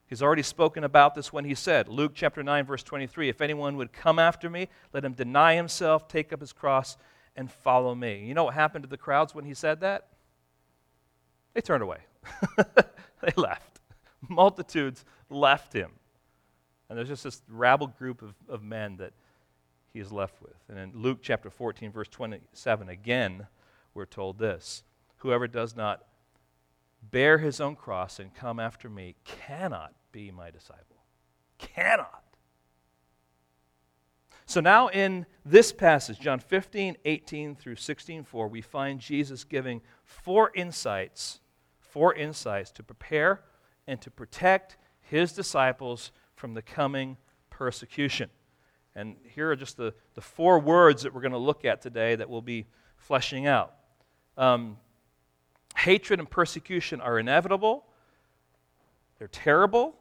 He's 0.06 0.22
already 0.22 0.42
spoken 0.42 0.84
about 0.84 1.14
this 1.14 1.32
when 1.32 1.44
he 1.44 1.54
said, 1.54 1.88
Luke 1.88 2.12
chapter 2.14 2.42
9, 2.42 2.64
verse 2.64 2.82
23, 2.82 3.28
if 3.28 3.40
anyone 3.40 3.76
would 3.76 3.92
come 3.92 4.18
after 4.18 4.48
me, 4.48 4.68
let 4.92 5.04
him 5.04 5.12
deny 5.12 5.56
himself, 5.56 6.06
take 6.06 6.32
up 6.32 6.40
his 6.40 6.52
cross, 6.52 6.96
and 7.34 7.50
follow 7.50 7.94
me. 7.94 8.25
You 8.25 8.34
know 8.34 8.44
what 8.44 8.54
happened 8.54 8.84
to 8.84 8.88
the 8.88 8.96
crowds 8.96 9.34
when 9.34 9.44
he 9.44 9.54
said 9.54 9.80
that? 9.80 10.08
They 11.54 11.60
turned 11.60 11.82
away, 11.82 11.98
they 12.56 13.32
left. 13.36 13.80
Multitudes 14.28 15.04
left 15.28 15.72
him. 15.72 15.92
And 16.88 16.96
there's 16.96 17.08
just 17.08 17.25
this 17.25 17.42
rabble 17.48 17.88
group 17.88 18.22
of, 18.22 18.34
of 18.48 18.62
men 18.62 18.98
that 18.98 19.12
he 19.92 19.98
is 19.98 20.12
left 20.12 20.40
with. 20.40 20.56
And 20.68 20.78
in 20.78 21.02
Luke 21.02 21.18
chapter 21.22 21.50
14, 21.50 21.90
verse 21.90 22.08
27, 22.08 22.88
again, 22.88 23.46
we're 23.94 24.04
told 24.04 24.38
this 24.38 24.84
Whoever 25.18 25.48
does 25.48 25.75
not 25.75 26.04
bear 27.10 27.38
his 27.38 27.60
own 27.60 27.76
cross 27.76 28.18
and 28.18 28.34
come 28.34 28.58
after 28.58 28.88
me 28.88 29.16
cannot 29.25 29.94
be 30.12 30.30
my 30.30 30.50
disciple. 30.50 31.04
Cannot. 31.58 32.22
So 34.46 34.60
now 34.60 34.88
in 34.88 35.26
this 35.44 35.72
passage, 35.72 36.20
John 36.20 36.38
15, 36.38 36.96
18 37.04 37.56
through 37.56 37.76
16, 37.76 38.25
4, 38.25 38.48
we 38.48 38.60
find 38.60 39.00
Jesus 39.00 39.42
giving 39.42 39.80
four 40.04 40.52
insights, 40.54 41.40
four 41.80 42.14
insights 42.14 42.70
to 42.72 42.82
prepare 42.84 43.42
and 43.88 44.00
to 44.02 44.10
protect 44.10 44.76
his 45.00 45.32
disciples 45.32 46.12
from 46.36 46.54
the 46.54 46.62
coming 46.62 47.16
persecution. 47.50 48.30
And 48.94 49.16
here 49.34 49.50
are 49.50 49.56
just 49.56 49.76
the, 49.76 49.94
the 50.14 50.20
four 50.20 50.58
words 50.60 51.02
that 51.02 51.12
we're 51.12 51.20
going 51.20 51.32
to 51.32 51.38
look 51.38 51.64
at 51.64 51.82
today 51.82 52.14
that 52.14 52.30
we'll 52.30 52.40
be 52.40 52.66
fleshing 52.96 53.46
out. 53.46 53.75
Um, 54.36 54.78
Hatred 55.76 56.18
and 56.21 56.30
persecution 56.30 57.00
are 57.00 57.18
inevitable, 57.18 57.85
they're 59.18 59.28
terrible, 59.28 59.95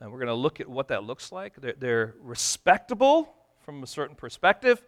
and 0.00 0.10
we're 0.12 0.18
going 0.18 0.28
to 0.28 0.34
look 0.34 0.60
at 0.60 0.68
what 0.68 0.88
that 0.88 1.04
looks 1.04 1.32
like. 1.32 1.60
They're, 1.60 1.74
they're 1.78 2.14
respectable 2.22 3.34
from 3.62 3.82
a 3.82 3.86
certain 3.86 4.14
perspective, 4.14 4.82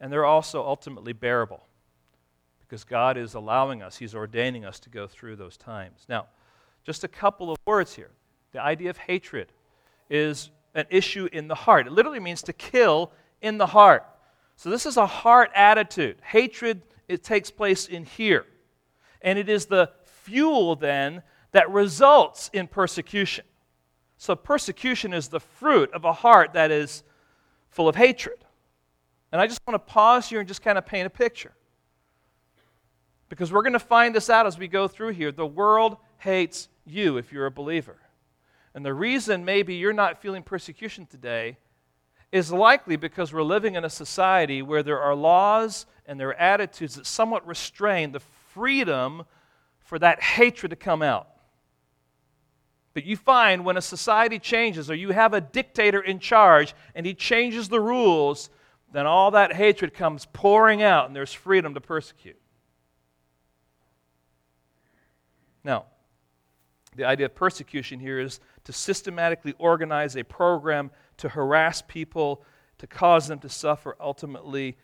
and 0.00 0.12
they're 0.12 0.24
also 0.24 0.64
ultimately 0.64 1.12
bearable 1.12 1.64
because 2.60 2.82
God 2.82 3.16
is 3.16 3.34
allowing 3.34 3.82
us, 3.82 3.96
He's 3.96 4.14
ordaining 4.14 4.64
us 4.64 4.80
to 4.80 4.90
go 4.90 5.06
through 5.06 5.36
those 5.36 5.56
times. 5.56 6.06
Now, 6.08 6.26
just 6.82 7.04
a 7.04 7.08
couple 7.08 7.52
of 7.52 7.58
words 7.66 7.94
here. 7.94 8.10
The 8.52 8.60
idea 8.60 8.90
of 8.90 8.96
hatred 8.96 9.52
is 10.10 10.50
an 10.74 10.86
issue 10.90 11.28
in 11.32 11.48
the 11.48 11.54
heart. 11.54 11.86
It 11.86 11.92
literally 11.92 12.20
means 12.20 12.42
to 12.42 12.52
kill 12.52 13.12
in 13.40 13.58
the 13.58 13.66
heart. 13.66 14.04
So, 14.56 14.70
this 14.70 14.86
is 14.86 14.96
a 14.96 15.06
heart 15.06 15.50
attitude. 15.54 16.16
Hatred, 16.22 16.82
it 17.06 17.22
takes 17.22 17.50
place 17.50 17.86
in 17.86 18.04
here 18.04 18.44
and 19.24 19.38
it 19.38 19.48
is 19.48 19.66
the 19.66 19.90
fuel 20.04 20.76
then 20.76 21.22
that 21.50 21.68
results 21.70 22.50
in 22.52 22.68
persecution. 22.68 23.44
So, 24.18 24.36
persecution 24.36 25.12
is 25.12 25.28
the 25.28 25.40
fruit 25.40 25.92
of 25.92 26.04
a 26.04 26.12
heart 26.12 26.52
that 26.52 26.70
is 26.70 27.02
full 27.70 27.88
of 27.88 27.96
hatred. 27.96 28.44
And 29.32 29.40
I 29.40 29.48
just 29.48 29.60
want 29.66 29.74
to 29.74 29.92
pause 29.92 30.28
here 30.28 30.38
and 30.38 30.46
just 30.46 30.62
kind 30.62 30.78
of 30.78 30.86
paint 30.86 31.06
a 31.06 31.10
picture. 31.10 31.52
Because 33.28 33.52
we're 33.52 33.62
going 33.62 33.72
to 33.72 33.80
find 33.80 34.14
this 34.14 34.30
out 34.30 34.46
as 34.46 34.56
we 34.58 34.68
go 34.68 34.86
through 34.86 35.10
here. 35.10 35.32
The 35.32 35.46
world 35.46 35.96
hates 36.18 36.68
you 36.86 37.16
if 37.16 37.32
you're 37.32 37.46
a 37.46 37.50
believer. 37.50 37.96
And 38.74 38.84
the 38.84 38.94
reason 38.94 39.44
maybe 39.44 39.74
you're 39.74 39.92
not 39.92 40.22
feeling 40.22 40.42
persecution 40.42 41.06
today 41.06 41.58
is 42.30 42.52
likely 42.52 42.96
because 42.96 43.32
we're 43.32 43.42
living 43.42 43.74
in 43.74 43.84
a 43.84 43.90
society 43.90 44.62
where 44.62 44.82
there 44.82 45.00
are 45.00 45.14
laws 45.14 45.86
and 46.06 46.18
there 46.18 46.28
are 46.28 46.34
attitudes 46.34 46.96
that 46.96 47.06
somewhat 47.06 47.46
restrain 47.46 48.12
the 48.12 48.20
freedom 48.54 49.24
for 49.80 49.98
that 49.98 50.22
hatred 50.22 50.70
to 50.70 50.76
come 50.76 51.02
out. 51.02 51.28
But 52.94 53.04
you 53.04 53.16
find 53.16 53.64
when 53.64 53.76
a 53.76 53.82
society 53.82 54.38
changes 54.38 54.88
or 54.88 54.94
you 54.94 55.10
have 55.10 55.34
a 55.34 55.40
dictator 55.40 56.00
in 56.00 56.20
charge 56.20 56.74
and 56.94 57.04
he 57.04 57.12
changes 57.12 57.68
the 57.68 57.80
rules, 57.80 58.50
then 58.92 59.04
all 59.06 59.32
that 59.32 59.52
hatred 59.52 59.92
comes 59.92 60.26
pouring 60.32 60.82
out 60.82 61.06
and 61.06 61.16
there's 61.16 61.32
freedom 61.32 61.74
to 61.74 61.80
persecute. 61.80 62.40
Now, 65.64 65.86
the 66.94 67.04
idea 67.04 67.26
of 67.26 67.34
persecution 67.34 67.98
here 67.98 68.20
is 68.20 68.38
to 68.64 68.72
systematically 68.72 69.54
organize 69.58 70.16
a 70.16 70.22
program 70.22 70.92
to 71.16 71.28
harass 71.28 71.82
people, 71.82 72.44
to 72.78 72.86
cause 72.86 73.26
them 73.26 73.40
to 73.40 73.48
suffer, 73.48 73.96
ultimately 73.98 74.76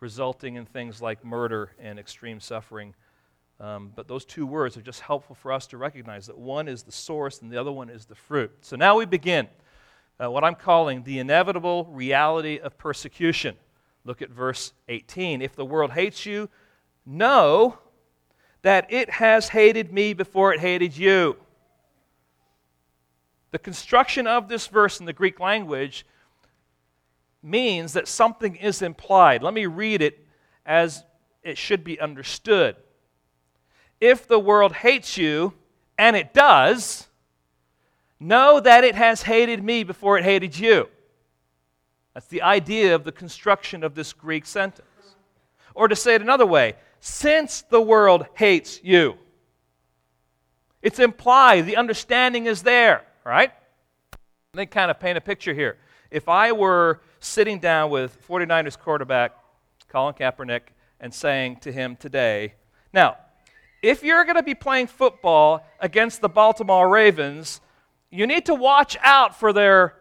resulting 0.00 0.54
in 0.54 0.64
things 0.64 1.02
like 1.02 1.24
murder 1.24 1.72
and 1.78 1.98
extreme 1.98 2.40
suffering 2.40 2.94
um, 3.60 3.92
but 3.94 4.06
those 4.06 4.24
two 4.24 4.46
words 4.46 4.76
are 4.76 4.82
just 4.82 5.00
helpful 5.00 5.34
for 5.34 5.52
us 5.52 5.66
to 5.68 5.78
recognize 5.78 6.26
that 6.26 6.38
one 6.38 6.68
is 6.68 6.84
the 6.84 6.92
source 6.92 7.42
and 7.42 7.50
the 7.50 7.60
other 7.60 7.72
one 7.72 7.90
is 7.90 8.04
the 8.04 8.14
fruit. 8.14 8.52
So 8.60 8.76
now 8.76 8.96
we 8.96 9.04
begin 9.04 9.48
uh, 10.22 10.30
what 10.30 10.44
I'm 10.44 10.54
calling 10.54 11.02
the 11.02 11.18
inevitable 11.18 11.86
reality 11.86 12.60
of 12.60 12.78
persecution. 12.78 13.56
Look 14.04 14.22
at 14.22 14.30
verse 14.30 14.72
18. 14.88 15.42
If 15.42 15.56
the 15.56 15.64
world 15.64 15.90
hates 15.90 16.24
you, 16.24 16.48
know 17.04 17.78
that 18.62 18.92
it 18.92 19.10
has 19.10 19.48
hated 19.48 19.92
me 19.92 20.12
before 20.12 20.54
it 20.54 20.60
hated 20.60 20.96
you. 20.96 21.36
The 23.50 23.58
construction 23.58 24.26
of 24.26 24.48
this 24.48 24.68
verse 24.68 25.00
in 25.00 25.06
the 25.06 25.12
Greek 25.12 25.40
language 25.40 26.06
means 27.42 27.94
that 27.94 28.06
something 28.06 28.54
is 28.56 28.82
implied. 28.82 29.42
Let 29.42 29.54
me 29.54 29.66
read 29.66 30.00
it 30.00 30.24
as 30.64 31.02
it 31.42 31.58
should 31.58 31.82
be 31.82 31.98
understood 31.98 32.76
if 34.00 34.26
the 34.26 34.38
world 34.38 34.72
hates 34.72 35.16
you, 35.16 35.54
and 35.98 36.16
it 36.16 36.32
does, 36.32 37.08
know 38.20 38.60
that 38.60 38.84
it 38.84 38.94
has 38.94 39.22
hated 39.22 39.62
me 39.62 39.84
before 39.84 40.18
it 40.18 40.24
hated 40.24 40.58
you. 40.58 40.88
That's 42.14 42.26
the 42.26 42.42
idea 42.42 42.94
of 42.94 43.04
the 43.04 43.12
construction 43.12 43.84
of 43.84 43.94
this 43.94 44.12
Greek 44.12 44.46
sentence. 44.46 44.86
Or 45.74 45.86
to 45.88 45.94
say 45.94 46.14
it 46.14 46.22
another 46.22 46.46
way, 46.46 46.74
since 47.00 47.62
the 47.62 47.80
world 47.80 48.26
hates 48.34 48.80
you, 48.82 49.16
it's 50.82 50.98
implied, 50.98 51.66
the 51.66 51.76
understanding 51.76 52.46
is 52.46 52.62
there, 52.62 53.04
right? 53.24 53.52
Let 54.54 54.60
me 54.60 54.66
kind 54.66 54.90
of 54.90 54.98
paint 54.98 55.18
a 55.18 55.20
picture 55.20 55.54
here. 55.54 55.76
If 56.10 56.28
I 56.28 56.52
were 56.52 57.00
sitting 57.20 57.58
down 57.58 57.90
with 57.90 58.16
49ers 58.26 58.78
quarterback 58.78 59.36
Colin 59.88 60.14
Kaepernick 60.14 60.62
and 61.00 61.12
saying 61.12 61.56
to 61.60 61.72
him 61.72 61.96
today, 61.96 62.54
now, 62.92 63.16
if 63.82 64.02
you're 64.02 64.24
going 64.24 64.36
to 64.36 64.42
be 64.42 64.54
playing 64.54 64.88
football 64.88 65.64
against 65.80 66.20
the 66.20 66.28
Baltimore 66.28 66.88
Ravens, 66.88 67.60
you 68.10 68.26
need 68.26 68.46
to 68.46 68.54
watch 68.54 68.96
out 69.02 69.38
for 69.38 69.52
their. 69.52 69.94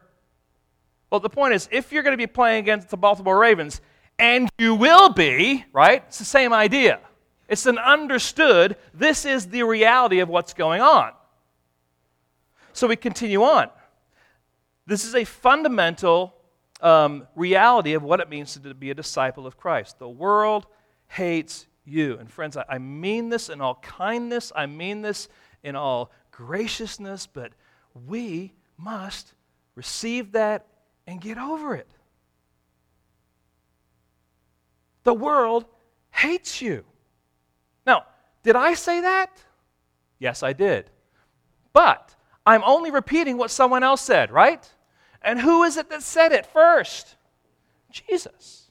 Well, 1.09 1.19
the 1.19 1.29
point 1.29 1.53
is, 1.53 1.69
if 1.71 1.91
you're 1.91 2.03
going 2.03 2.13
to 2.13 2.17
be 2.17 2.27
playing 2.27 2.59
against 2.59 2.89
the 2.89 2.97
Baltimore 2.97 3.37
Ravens, 3.37 3.81
and 4.19 4.49
you 4.57 4.75
will 4.75 5.09
be, 5.09 5.63
right? 5.71 6.03
It's 6.07 6.19
the 6.19 6.25
same 6.25 6.51
idea. 6.51 6.99
It's 7.47 7.65
an 7.65 7.77
understood, 7.77 8.75
this 8.93 9.25
is 9.25 9.47
the 9.47 9.63
reality 9.63 10.19
of 10.19 10.27
what's 10.27 10.53
going 10.53 10.81
on. 10.81 11.11
So 12.73 12.87
we 12.87 12.95
continue 12.95 13.41
on. 13.43 13.69
This 14.85 15.05
is 15.05 15.15
a 15.15 15.23
fundamental 15.23 16.33
um, 16.81 17.27
reality 17.35 17.93
of 17.93 18.03
what 18.03 18.19
it 18.19 18.29
means 18.29 18.53
to 18.53 18.73
be 18.73 18.91
a 18.91 18.93
disciple 18.93 19.47
of 19.47 19.57
Christ. 19.57 19.97
The 19.97 20.09
world 20.09 20.67
hates 21.07 21.67
you. 21.87 22.17
And 22.17 22.29
friends, 22.29 22.57
I, 22.57 22.77
mean 22.77 23.29
this 23.29 23.49
in 23.49 23.61
all 23.61 23.75
kindness, 23.75 24.51
I 24.55 24.65
mean 24.65 25.01
this 25.01 25.29
in 25.63 25.75
all 25.75 26.11
graciousness, 26.31 27.27
but 27.27 27.53
we 28.05 28.53
must 28.77 29.33
receive 29.75 30.33
that 30.33 30.67
and 31.07 31.21
get 31.21 31.37
over 31.37 31.75
it. 31.75 31.89
The 35.03 35.13
world 35.13 35.65
hates 36.11 36.61
you. 36.61 36.83
Now, 37.85 38.03
did 38.43 38.55
I 38.55 38.73
say 38.73 39.01
that? 39.01 39.31
Yes, 40.19 40.43
I 40.43 40.53
did. 40.53 40.89
But 41.73 42.15
I'm 42.45 42.63
only 42.63 42.91
repeating 42.91 43.37
what 43.37 43.51
someone 43.51 43.83
else 43.83 44.01
said, 44.01 44.31
right? 44.31 44.69
And 45.21 45.39
who 45.39 45.63
is 45.63 45.77
it 45.77 45.89
that 45.89 46.03
said 46.03 46.31
it 46.31 46.45
first? 46.45 47.15
Jesus. 47.91 48.66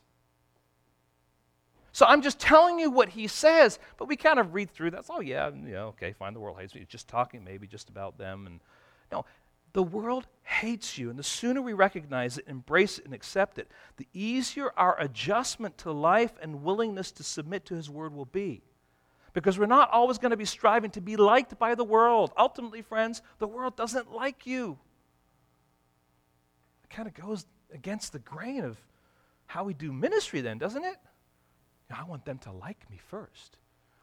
So 1.97 2.05
I'm 2.05 2.21
just 2.21 2.39
telling 2.39 2.79
you 2.79 2.91
what 2.91 3.09
he 3.09 3.27
says, 3.27 3.79
but 3.97 4.07
we 4.07 4.17
kind 4.17 4.39
of 4.39 4.53
read 4.53 4.71
through 4.71 4.91
that. 4.91 5.07
Oh, 5.09 5.21
yeah, 5.21 5.51
yeah, 5.67 5.85
okay, 5.85 6.13
fine, 6.13 6.35
the 6.35 6.41
world 6.41 6.59
hates 6.61 6.75
me. 6.75 6.85
Just 6.87 7.09
talking 7.09 7.43
maybe 7.43 7.67
just 7.67 7.89
about 7.89 8.19
them. 8.19 8.47
And 8.47 8.61
no, 9.11 9.25
the 9.73 9.83
world 9.83 10.27
hates 10.43 10.99
you. 10.99 11.09
And 11.09 11.19
the 11.19 11.23
sooner 11.23 11.63
we 11.63 11.73
recognize 11.73 12.37
it, 12.37 12.45
embrace 12.49 12.99
it, 12.99 13.07
and 13.07 13.15
accept 13.15 13.57
it, 13.57 13.71
the 13.97 14.07
easier 14.13 14.73
our 14.77 15.01
adjustment 15.01 15.79
to 15.79 15.91
life 15.91 16.33
and 16.43 16.63
willingness 16.63 17.13
to 17.13 17.23
submit 17.23 17.65
to 17.65 17.75
his 17.75 17.89
word 17.89 18.13
will 18.13 18.27
be. 18.27 18.61
Because 19.33 19.59
we're 19.59 19.65
not 19.65 19.89
always 19.91 20.19
going 20.19 20.33
to 20.33 20.37
be 20.37 20.45
striving 20.45 20.91
to 20.91 21.01
be 21.01 21.17
liked 21.17 21.59
by 21.59 21.75
the 21.75 21.83
world. 21.83 22.31
Ultimately, 22.37 22.83
friends, 22.83 23.23
the 23.39 23.49
world 23.49 23.75
doesn't 23.75 24.13
like 24.13 24.47
you. 24.47 24.79
It 26.85 26.91
kind 26.95 27.09
of 27.09 27.15
goes 27.15 27.47
against 27.73 28.13
the 28.13 28.19
grain 28.19 28.65
of 28.65 28.77
how 29.47 29.65
we 29.65 29.73
do 29.73 29.95
ministry, 29.95 30.43
then, 30.43 30.59
doesn't 30.59 30.85
it? 30.85 30.97
I 31.91 32.05
want 32.05 32.25
them 32.25 32.39
to 32.39 32.53
like 32.53 32.89
me 32.91 32.99
first. 33.09 33.59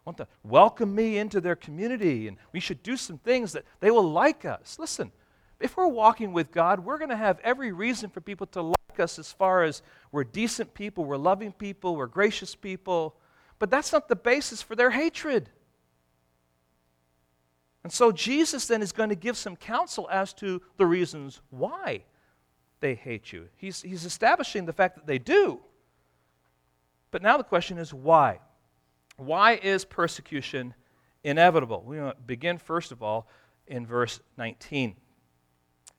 I 0.06 0.10
want 0.10 0.18
to 0.18 0.28
welcome 0.44 0.94
me 0.94 1.18
into 1.18 1.42
their 1.42 1.56
community, 1.56 2.28
and 2.28 2.38
we 2.52 2.60
should 2.60 2.84
do 2.84 2.98
some 2.98 3.18
things 3.18 3.54
that 3.54 3.66
they 3.80 3.92
will 3.92 4.10
like 4.10 4.46
us. 4.46 4.78
Listen, 4.80 5.12
if 5.60 5.78
we're 5.78 5.88
walking 5.88 6.34
with 6.34 6.52
God, 6.52 6.82
we're 6.82 6.98
going 6.98 7.10
to 7.10 7.16
have 7.16 7.40
every 7.44 7.72
reason 7.72 8.10
for 8.10 8.22
people 8.22 8.48
to 8.48 8.62
like 8.62 9.00
us 9.00 9.18
as 9.18 9.32
far 9.32 9.64
as 9.64 9.82
we're 10.12 10.24
decent 10.24 10.74
people, 10.74 11.06
we're 11.06 11.18
loving 11.18 11.52
people, 11.52 11.96
we're 11.96 12.08
gracious 12.08 12.54
people, 12.56 13.16
but 13.60 13.70
that's 13.70 13.94
not 13.94 14.08
the 14.08 14.16
basis 14.16 14.62
for 14.62 14.76
their 14.76 14.92
hatred. 14.92 15.50
And 17.84 17.92
so 17.92 18.12
Jesus 18.12 18.68
then 18.68 18.82
is 18.82 18.92
going 18.92 19.10
to 19.10 19.16
give 19.16 19.38
some 19.38 19.56
counsel 19.56 20.08
as 20.12 20.34
to 20.36 20.62
the 20.78 20.86
reasons 20.86 21.42
why 21.50 22.04
they 22.80 22.96
hate 22.96 23.32
you. 23.32 23.48
He's, 23.56 23.82
he's 23.82 24.06
establishing 24.06 24.66
the 24.66 24.74
fact 24.74 24.96
that 24.96 25.08
they 25.08 25.20
do. 25.20 25.60
But 27.14 27.22
now 27.22 27.38
the 27.38 27.44
question 27.44 27.78
is 27.78 27.94
why? 27.94 28.40
Why 29.18 29.60
is 29.62 29.86
persecution 29.86 30.74
inevitable? 31.24 31.84
We 31.86 32.02
begin, 32.26 32.58
first 32.58 32.92
of 32.92 33.04
all, 33.04 33.28
in 33.68 33.86
verse 33.86 34.20
19. 34.36 34.96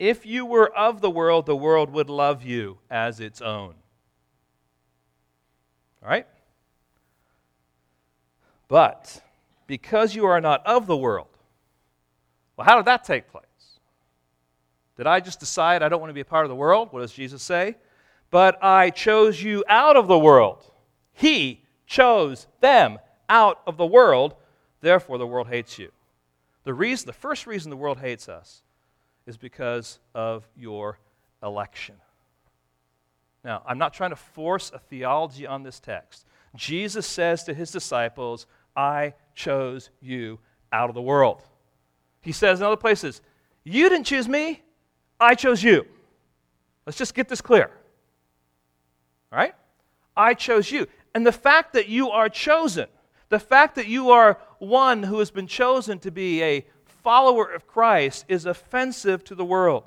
If 0.00 0.26
you 0.26 0.44
were 0.44 0.76
of 0.76 1.00
the 1.00 1.08
world, 1.08 1.46
the 1.46 1.54
world 1.54 1.90
would 1.90 2.10
love 2.10 2.42
you 2.42 2.78
as 2.90 3.20
its 3.20 3.40
own. 3.40 3.74
All 6.02 6.08
right? 6.08 6.26
But 8.66 9.22
because 9.68 10.16
you 10.16 10.26
are 10.26 10.40
not 10.40 10.66
of 10.66 10.88
the 10.88 10.96
world, 10.96 11.28
well, 12.56 12.64
how 12.66 12.74
did 12.74 12.86
that 12.86 13.04
take 13.04 13.30
place? 13.30 13.44
Did 14.96 15.06
I 15.06 15.20
just 15.20 15.38
decide 15.38 15.80
I 15.80 15.88
don't 15.88 16.00
want 16.00 16.10
to 16.10 16.14
be 16.14 16.22
a 16.22 16.24
part 16.24 16.44
of 16.44 16.48
the 16.48 16.56
world? 16.56 16.88
What 16.90 17.02
does 17.02 17.12
Jesus 17.12 17.40
say? 17.40 17.76
But 18.32 18.58
I 18.64 18.90
chose 18.90 19.40
you 19.40 19.62
out 19.68 19.96
of 19.96 20.08
the 20.08 20.18
world. 20.18 20.72
He 21.14 21.62
chose 21.86 22.46
them 22.60 22.98
out 23.28 23.62
of 23.66 23.76
the 23.76 23.86
world, 23.86 24.34
therefore 24.80 25.18
the 25.18 25.26
world 25.26 25.48
hates 25.48 25.78
you. 25.78 25.90
The 26.64 26.74
reason, 26.74 27.06
the 27.06 27.12
first 27.12 27.46
reason 27.46 27.70
the 27.70 27.76
world 27.76 27.98
hates 27.98 28.28
us 28.28 28.62
is 29.26 29.36
because 29.36 29.98
of 30.14 30.46
your 30.56 30.98
election. 31.42 31.96
Now, 33.44 33.62
I'm 33.66 33.78
not 33.78 33.92
trying 33.92 34.10
to 34.10 34.16
force 34.16 34.70
a 34.74 34.78
theology 34.78 35.46
on 35.46 35.62
this 35.62 35.78
text. 35.78 36.26
Jesus 36.56 37.06
says 37.06 37.44
to 37.44 37.54
his 37.54 37.70
disciples, 37.70 38.46
I 38.74 39.14
chose 39.34 39.90
you 40.00 40.38
out 40.72 40.88
of 40.88 40.94
the 40.94 41.02
world. 41.02 41.42
He 42.20 42.32
says 42.32 42.60
in 42.60 42.66
other 42.66 42.76
places, 42.76 43.20
You 43.64 43.88
didn't 43.88 44.04
choose 44.04 44.28
me, 44.28 44.62
I 45.20 45.34
chose 45.34 45.62
you. 45.62 45.86
Let's 46.86 46.98
just 46.98 47.14
get 47.14 47.28
this 47.28 47.40
clear. 47.40 47.70
All 49.32 49.38
right? 49.38 49.54
I 50.16 50.34
chose 50.34 50.70
you. 50.70 50.86
And 51.14 51.26
the 51.26 51.32
fact 51.32 51.72
that 51.74 51.88
you 51.88 52.10
are 52.10 52.28
chosen, 52.28 52.88
the 53.28 53.38
fact 53.38 53.76
that 53.76 53.86
you 53.86 54.10
are 54.10 54.38
one 54.58 55.04
who 55.04 55.20
has 55.20 55.30
been 55.30 55.46
chosen 55.46 55.98
to 56.00 56.10
be 56.10 56.42
a 56.42 56.66
follower 56.86 57.50
of 57.50 57.66
Christ, 57.66 58.24
is 58.28 58.46
offensive 58.46 59.22
to 59.24 59.34
the 59.34 59.44
world. 59.44 59.84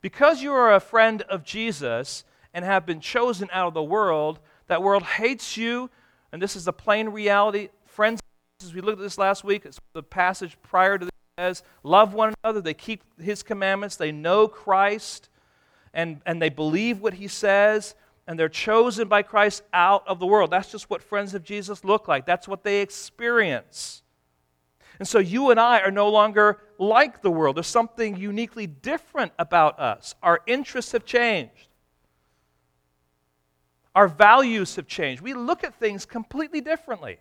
Because 0.00 0.42
you 0.42 0.52
are 0.52 0.74
a 0.74 0.80
friend 0.80 1.22
of 1.22 1.44
Jesus 1.44 2.24
and 2.54 2.64
have 2.64 2.86
been 2.86 3.00
chosen 3.00 3.48
out 3.52 3.68
of 3.68 3.74
the 3.74 3.82
world, 3.82 4.38
that 4.66 4.82
world 4.82 5.02
hates 5.02 5.56
you, 5.56 5.90
and 6.32 6.40
this 6.40 6.56
is 6.56 6.64
the 6.64 6.72
plain 6.72 7.08
reality. 7.08 7.68
Friends, 7.86 8.20
as 8.62 8.74
we 8.74 8.80
looked 8.80 8.98
at 8.98 9.02
this 9.02 9.18
last 9.18 9.44
week, 9.44 9.66
the 9.92 10.02
passage 10.02 10.56
prior 10.62 10.98
to 10.98 11.06
this 11.06 11.12
says, 11.38 11.62
Love 11.82 12.14
one 12.14 12.34
another, 12.44 12.60
they 12.60 12.74
keep 12.74 13.02
his 13.20 13.42
commandments, 13.42 13.96
they 13.96 14.12
know 14.12 14.48
Christ, 14.48 15.28
and, 15.94 16.20
and 16.26 16.40
they 16.40 16.48
believe 16.50 17.00
what 17.00 17.14
he 17.14 17.28
says, 17.28 17.94
and 18.26 18.38
they're 18.38 18.48
chosen 18.48 19.08
by 19.08 19.22
Christ 19.22 19.62
out 19.72 20.06
of 20.06 20.18
the 20.18 20.26
world. 20.26 20.50
That's 20.50 20.70
just 20.70 20.88
what 20.88 21.02
friends 21.02 21.34
of 21.34 21.42
Jesus 21.42 21.84
look 21.84 22.08
like. 22.08 22.24
That's 22.24 22.46
what 22.46 22.62
they 22.62 22.80
experience. 22.80 24.02
And 24.98 25.08
so 25.08 25.18
you 25.18 25.50
and 25.50 25.58
I 25.58 25.80
are 25.80 25.90
no 25.90 26.08
longer 26.08 26.60
like 26.78 27.22
the 27.22 27.30
world. 27.30 27.56
There's 27.56 27.66
something 27.66 28.16
uniquely 28.16 28.66
different 28.66 29.32
about 29.38 29.80
us. 29.80 30.14
Our 30.22 30.40
interests 30.46 30.92
have 30.92 31.04
changed. 31.04 31.68
Our 33.94 34.08
values 34.08 34.76
have 34.76 34.86
changed. 34.86 35.20
We 35.22 35.34
look 35.34 35.64
at 35.64 35.74
things 35.74 36.06
completely 36.06 36.60
differently. 36.60 37.18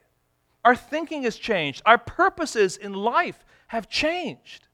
Our 0.63 0.75
thinking 0.75 1.23
has 1.23 1.37
changed. 1.37 1.81
Our 1.85 1.97
purposes 1.97 2.77
in 2.77 2.93
life 2.93 3.43
have 3.67 3.89
changed. 3.89 4.67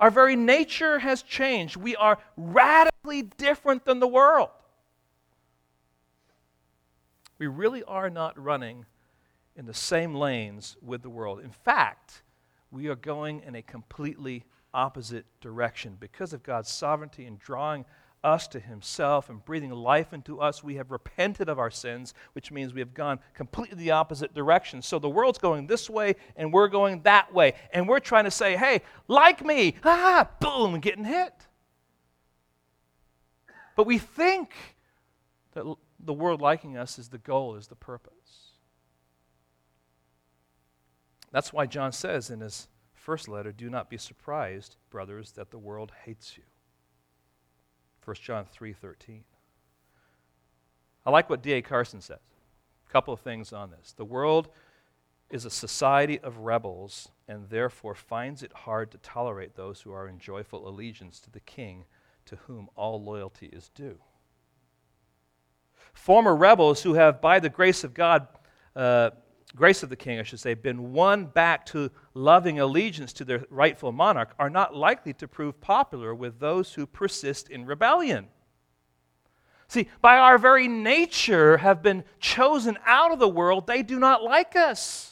Our 0.00 0.10
very 0.10 0.34
nature 0.34 0.98
has 0.98 1.22
changed. 1.22 1.76
We 1.76 1.94
are 1.96 2.18
radically 2.36 2.89
different 3.36 3.84
than 3.84 4.00
the 4.00 4.08
world. 4.08 4.50
We 7.38 7.46
really 7.46 7.82
are 7.84 8.10
not 8.10 8.38
running 8.42 8.86
in 9.56 9.66
the 9.66 9.74
same 9.74 10.14
lanes 10.14 10.76
with 10.82 11.02
the 11.02 11.10
world. 11.10 11.40
In 11.40 11.50
fact, 11.50 12.22
we 12.70 12.88
are 12.88 12.96
going 12.96 13.42
in 13.46 13.54
a 13.54 13.62
completely 13.62 14.44
opposite 14.72 15.26
direction 15.40 15.96
because 15.98 16.32
of 16.32 16.42
God's 16.42 16.70
sovereignty 16.70 17.26
in 17.26 17.36
drawing 17.38 17.84
us 18.22 18.46
to 18.48 18.60
Himself 18.60 19.30
and 19.30 19.44
breathing 19.44 19.70
life 19.70 20.12
into 20.12 20.40
us, 20.40 20.62
we 20.62 20.74
have 20.76 20.90
repented 20.90 21.48
of 21.48 21.58
our 21.58 21.70
sins, 21.70 22.14
which 22.34 22.50
means 22.50 22.74
we 22.74 22.80
have 22.80 22.94
gone 22.94 23.18
completely 23.34 23.76
the 23.76 23.90
opposite 23.92 24.34
direction. 24.34 24.82
So 24.82 24.98
the 24.98 25.08
world's 25.08 25.38
going 25.38 25.66
this 25.66 25.88
way 25.88 26.16
and 26.36 26.52
we're 26.52 26.68
going 26.68 27.02
that 27.02 27.32
way. 27.32 27.54
And 27.72 27.88
we're 27.88 28.00
trying 28.00 28.24
to 28.24 28.30
say, 28.30 28.56
hey, 28.56 28.82
like 29.08 29.44
me, 29.44 29.76
ah, 29.84 30.28
boom, 30.40 30.80
getting 30.80 31.04
hit. 31.04 31.32
But 33.80 33.86
we 33.86 33.96
think 33.96 34.52
that 35.54 35.64
the 35.98 36.12
world 36.12 36.42
liking 36.42 36.76
us 36.76 36.98
is 36.98 37.08
the 37.08 37.16
goal, 37.16 37.56
is 37.56 37.68
the 37.68 37.74
purpose. 37.74 38.52
That's 41.32 41.50
why 41.50 41.64
John 41.64 41.90
says 41.92 42.28
in 42.28 42.40
his 42.40 42.68
first 42.92 43.26
letter, 43.26 43.52
Do 43.52 43.70
not 43.70 43.88
be 43.88 43.96
surprised, 43.96 44.76
brothers, 44.90 45.32
that 45.32 45.50
the 45.50 45.56
world 45.56 45.92
hates 46.04 46.36
you. 46.36 46.42
1 48.04 48.16
John 48.16 48.44
3:13. 48.54 49.22
I 51.06 51.10
like 51.10 51.30
what 51.30 51.40
D.A. 51.40 51.62
Carson 51.62 52.02
says. 52.02 52.18
A 52.86 52.92
couple 52.92 53.14
of 53.14 53.20
things 53.20 53.50
on 53.50 53.70
this. 53.70 53.94
The 53.94 54.04
world 54.04 54.50
is 55.30 55.46
a 55.46 55.50
society 55.50 56.20
of 56.20 56.36
rebels 56.36 57.08
and 57.26 57.48
therefore 57.48 57.94
finds 57.94 58.42
it 58.42 58.52
hard 58.52 58.90
to 58.90 58.98
tolerate 58.98 59.56
those 59.56 59.80
who 59.80 59.90
are 59.90 60.06
in 60.06 60.18
joyful 60.18 60.68
allegiance 60.68 61.18
to 61.20 61.30
the 61.30 61.40
king 61.40 61.86
to 62.26 62.36
whom 62.46 62.68
all 62.76 63.02
loyalty 63.02 63.46
is 63.46 63.68
due. 63.70 63.98
Former 65.92 66.34
rebels 66.34 66.82
who 66.82 66.94
have, 66.94 67.20
by 67.20 67.40
the 67.40 67.48
grace 67.48 67.84
of 67.84 67.94
God, 67.94 68.28
uh, 68.76 69.10
grace 69.56 69.82
of 69.82 69.88
the 69.88 69.96
king, 69.96 70.18
I 70.18 70.22
should 70.22 70.40
say, 70.40 70.54
been 70.54 70.92
won 70.92 71.26
back 71.26 71.66
to 71.66 71.90
loving 72.14 72.60
allegiance 72.60 73.12
to 73.14 73.24
their 73.24 73.44
rightful 73.50 73.92
monarch 73.92 74.34
are 74.38 74.50
not 74.50 74.74
likely 74.74 75.12
to 75.14 75.28
prove 75.28 75.60
popular 75.60 76.14
with 76.14 76.38
those 76.38 76.74
who 76.74 76.86
persist 76.86 77.48
in 77.48 77.66
rebellion. 77.66 78.28
See, 79.68 79.88
by 80.00 80.18
our 80.18 80.38
very 80.38 80.66
nature, 80.66 81.58
have 81.58 81.82
been 81.82 82.04
chosen 82.18 82.76
out 82.84 83.12
of 83.12 83.18
the 83.18 83.28
world, 83.28 83.66
they 83.66 83.82
do 83.82 83.98
not 83.98 84.22
like 84.22 84.56
us. 84.56 85.09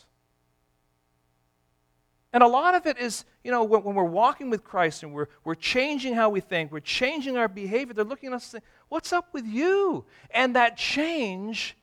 And 2.32 2.42
a 2.42 2.46
lot 2.46 2.74
of 2.74 2.86
it 2.86 2.98
is, 2.98 3.24
you 3.42 3.50
know, 3.50 3.64
when, 3.64 3.82
when, 3.82 3.94
we're 3.94 4.04
walking 4.04 4.50
with 4.50 4.62
Christ 4.62 5.02
and 5.02 5.14
we're, 5.14 5.28
we're 5.44 5.54
changing 5.54 6.14
how 6.14 6.28
we 6.28 6.40
think, 6.40 6.70
we're 6.70 6.80
changing 6.80 7.36
our 7.36 7.48
behavior, 7.48 7.94
they're 7.94 8.04
looking 8.04 8.28
at 8.28 8.36
us 8.36 8.44
and 8.44 8.62
saying, 8.62 8.72
What's 8.88 9.12
up 9.12 9.32
with 9.32 9.46
you? 9.46 10.04
And 10.30 10.54
that 10.54 10.76
change 10.76 11.76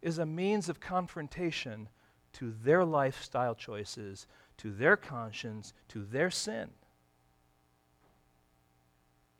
is 0.00 0.18
a 0.18 0.26
means 0.26 0.68
of 0.68 0.80
confrontation 0.80 1.88
to 2.34 2.54
their 2.62 2.84
lifestyle 2.84 3.54
choices, 3.54 4.26
to 4.58 4.72
their 4.72 4.96
conscience, 4.96 5.72
to 5.88 6.04
their 6.04 6.30
sin. 6.30 6.70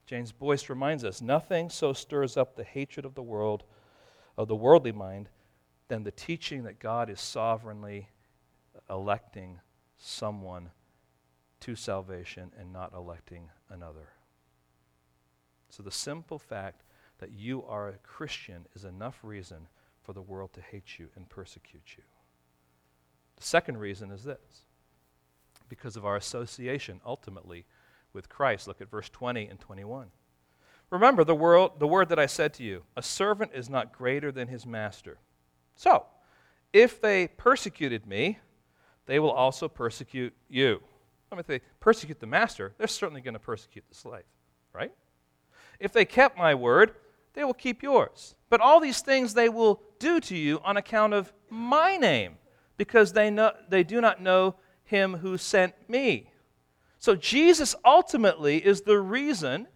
James 0.06 0.32
Boice 0.32 0.68
reminds 0.68 1.04
us 1.04 1.22
nothing 1.22 1.70
so 1.70 1.92
stirs 1.92 2.36
up 2.36 2.54
the 2.54 2.64
hatred 2.64 3.06
of 3.06 3.14
the 3.14 3.22
world, 3.22 3.64
of 4.36 4.48
the 4.48 4.56
worldly 4.56 4.92
mind, 4.92 5.28
than 5.88 6.02
the 6.02 6.10
teaching 6.10 6.64
that 6.64 6.78
God 6.78 7.08
is 7.08 7.20
sovereignly 7.20 8.08
electing 8.90 9.60
someone 10.02 10.70
to 11.60 11.76
salvation 11.76 12.50
and 12.58 12.72
not 12.72 12.92
electing 12.92 13.48
another. 13.70 14.08
So 15.68 15.82
the 15.82 15.92
simple 15.92 16.38
fact 16.38 16.82
that 17.18 17.30
you 17.30 17.64
are 17.64 17.88
a 17.88 17.98
Christian 17.98 18.66
is 18.74 18.84
enough 18.84 19.20
reason 19.22 19.68
for 20.02 20.12
the 20.12 20.20
world 20.20 20.52
to 20.54 20.60
hate 20.60 20.98
you 20.98 21.08
and 21.14 21.28
persecute 21.28 21.94
you. 21.96 22.02
The 23.36 23.44
second 23.44 23.78
reason 23.78 24.10
is 24.10 24.24
this 24.24 24.66
because 25.68 25.96
of 25.96 26.04
our 26.04 26.16
association 26.16 27.00
ultimately 27.06 27.64
with 28.12 28.28
Christ. 28.28 28.66
Look 28.66 28.80
at 28.80 28.90
verse 28.90 29.08
20 29.08 29.46
and 29.46 29.58
21. 29.60 30.08
Remember 30.90 31.24
the, 31.24 31.34
world, 31.34 31.78
the 31.78 31.86
word 31.86 32.08
that 32.10 32.18
I 32.18 32.26
said 32.26 32.52
to 32.54 32.64
you 32.64 32.82
a 32.96 33.02
servant 33.02 33.52
is 33.54 33.70
not 33.70 33.92
greater 33.92 34.32
than 34.32 34.48
his 34.48 34.66
master. 34.66 35.18
So, 35.76 36.06
if 36.72 37.00
they 37.00 37.28
persecuted 37.28 38.06
me, 38.06 38.38
they 39.06 39.18
will 39.18 39.30
also 39.30 39.68
persecute 39.68 40.34
you. 40.48 40.80
I 41.30 41.34
mean, 41.34 41.40
if 41.40 41.46
they 41.46 41.60
persecute 41.80 42.20
the 42.20 42.26
master, 42.26 42.74
they're 42.78 42.86
certainly 42.86 43.20
going 43.20 43.34
to 43.34 43.40
persecute 43.40 43.84
the 43.88 43.94
slave, 43.94 44.24
right? 44.72 44.92
If 45.80 45.92
they 45.92 46.04
kept 46.04 46.36
my 46.36 46.54
word, 46.54 46.94
they 47.34 47.44
will 47.44 47.54
keep 47.54 47.82
yours. 47.82 48.34
But 48.50 48.60
all 48.60 48.80
these 48.80 49.00
things 49.00 49.34
they 49.34 49.48
will 49.48 49.82
do 49.98 50.20
to 50.20 50.36
you 50.36 50.60
on 50.64 50.76
account 50.76 51.14
of 51.14 51.32
my 51.48 51.96
name, 51.96 52.36
because 52.76 53.12
they, 53.12 53.30
know, 53.30 53.52
they 53.68 53.82
do 53.82 54.00
not 54.00 54.20
know 54.20 54.56
him 54.84 55.14
who 55.14 55.38
sent 55.38 55.74
me. 55.88 56.30
So 56.98 57.16
Jesus 57.16 57.74
ultimately 57.84 58.58
is 58.64 58.82
the 58.82 59.00
reason 59.00 59.66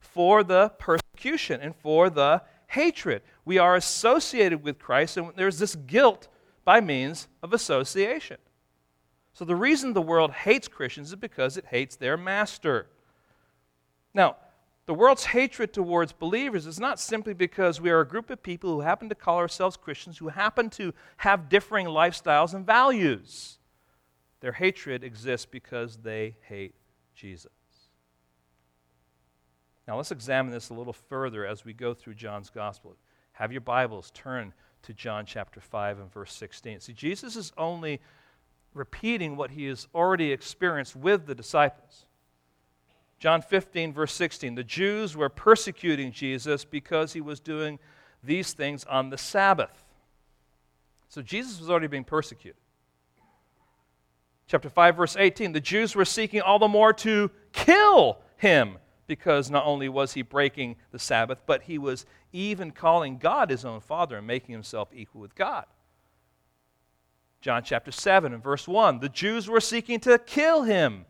for 0.00 0.42
the 0.42 0.70
persecution 0.78 1.60
and 1.60 1.74
for 1.76 2.10
the 2.10 2.42
hatred. 2.66 3.22
We 3.44 3.58
are 3.58 3.76
associated 3.76 4.62
with 4.62 4.78
Christ, 4.78 5.16
and 5.16 5.32
there's 5.36 5.58
this 5.58 5.76
guilt 5.76 6.28
by 6.64 6.80
means 6.80 7.28
of 7.42 7.52
association. 7.52 8.38
So 9.34 9.44
the 9.44 9.56
reason 9.56 9.92
the 9.92 10.00
world 10.00 10.30
hates 10.30 10.68
Christians 10.68 11.08
is 11.08 11.16
because 11.16 11.56
it 11.56 11.66
hates 11.66 11.96
their 11.96 12.16
master. 12.16 12.86
Now, 14.14 14.36
the 14.86 14.94
world's 14.94 15.24
hatred 15.24 15.72
towards 15.72 16.12
believers 16.12 16.66
is 16.66 16.78
not 16.78 17.00
simply 17.00 17.34
because 17.34 17.80
we 17.80 17.90
are 17.90 18.00
a 18.00 18.06
group 18.06 18.30
of 18.30 18.42
people 18.42 18.70
who 18.70 18.80
happen 18.82 19.08
to 19.08 19.14
call 19.14 19.38
ourselves 19.38 19.76
Christians, 19.76 20.18
who 20.18 20.28
happen 20.28 20.70
to 20.70 20.94
have 21.18 21.48
differing 21.48 21.86
lifestyles 21.86 22.54
and 22.54 22.64
values. 22.64 23.58
Their 24.40 24.52
hatred 24.52 25.02
exists 25.02 25.46
because 25.50 25.96
they 25.96 26.36
hate 26.42 26.74
Jesus. 27.14 27.50
Now, 29.88 29.96
let's 29.96 30.12
examine 30.12 30.52
this 30.52 30.68
a 30.68 30.74
little 30.74 30.92
further 30.92 31.44
as 31.44 31.64
we 31.64 31.72
go 31.72 31.92
through 31.92 32.14
John's 32.14 32.50
Gospel. 32.50 32.96
Have 33.32 33.52
your 33.52 33.62
Bibles 33.62 34.12
turn 34.14 34.52
to 34.82 34.92
John 34.92 35.26
chapter 35.26 35.60
5 35.60 35.98
and 35.98 36.12
verse 36.12 36.32
16. 36.34 36.80
See, 36.80 36.92
Jesus 36.92 37.36
is 37.36 37.52
only 37.56 38.00
repeating 38.74 39.36
what 39.36 39.52
he 39.52 39.66
has 39.66 39.86
already 39.94 40.32
experienced 40.32 40.96
with 40.96 41.26
the 41.26 41.34
disciples. 41.34 42.06
John 43.18 43.40
15, 43.40 43.92
verse 43.92 44.12
16 44.12 44.54
the 44.54 44.64
Jews 44.64 45.16
were 45.16 45.28
persecuting 45.28 46.12
Jesus 46.12 46.64
because 46.64 47.12
he 47.12 47.20
was 47.20 47.40
doing 47.40 47.78
these 48.22 48.52
things 48.52 48.84
on 48.84 49.10
the 49.10 49.18
Sabbath. 49.18 49.84
So 51.08 51.22
Jesus 51.22 51.60
was 51.60 51.70
already 51.70 51.86
being 51.86 52.04
persecuted. 52.04 52.60
Chapter 54.46 54.68
5, 54.68 54.96
verse 54.96 55.16
18 55.16 55.52
the 55.52 55.60
Jews 55.60 55.94
were 55.94 56.04
seeking 56.04 56.40
all 56.40 56.58
the 56.58 56.68
more 56.68 56.92
to 56.92 57.30
kill 57.52 58.18
him 58.36 58.78
because 59.06 59.50
not 59.50 59.64
only 59.64 59.88
was 59.88 60.14
he 60.14 60.22
breaking 60.22 60.76
the 60.90 60.98
Sabbath, 60.98 61.38
but 61.46 61.62
he 61.62 61.78
was 61.78 62.06
even 62.32 62.70
calling 62.70 63.18
God 63.18 63.50
his 63.50 63.64
own 63.64 63.80
Father 63.80 64.18
and 64.18 64.26
making 64.26 64.52
himself 64.52 64.88
equal 64.94 65.20
with 65.20 65.34
God. 65.34 65.66
John 67.44 67.62
chapter 67.62 67.92
7 67.92 68.32
and 68.32 68.42
verse 68.42 68.66
1. 68.66 69.00
The 69.00 69.10
Jews 69.10 69.50
were 69.50 69.60
seeking 69.60 70.00
to 70.00 70.16
kill 70.16 70.62
him. 70.62 71.04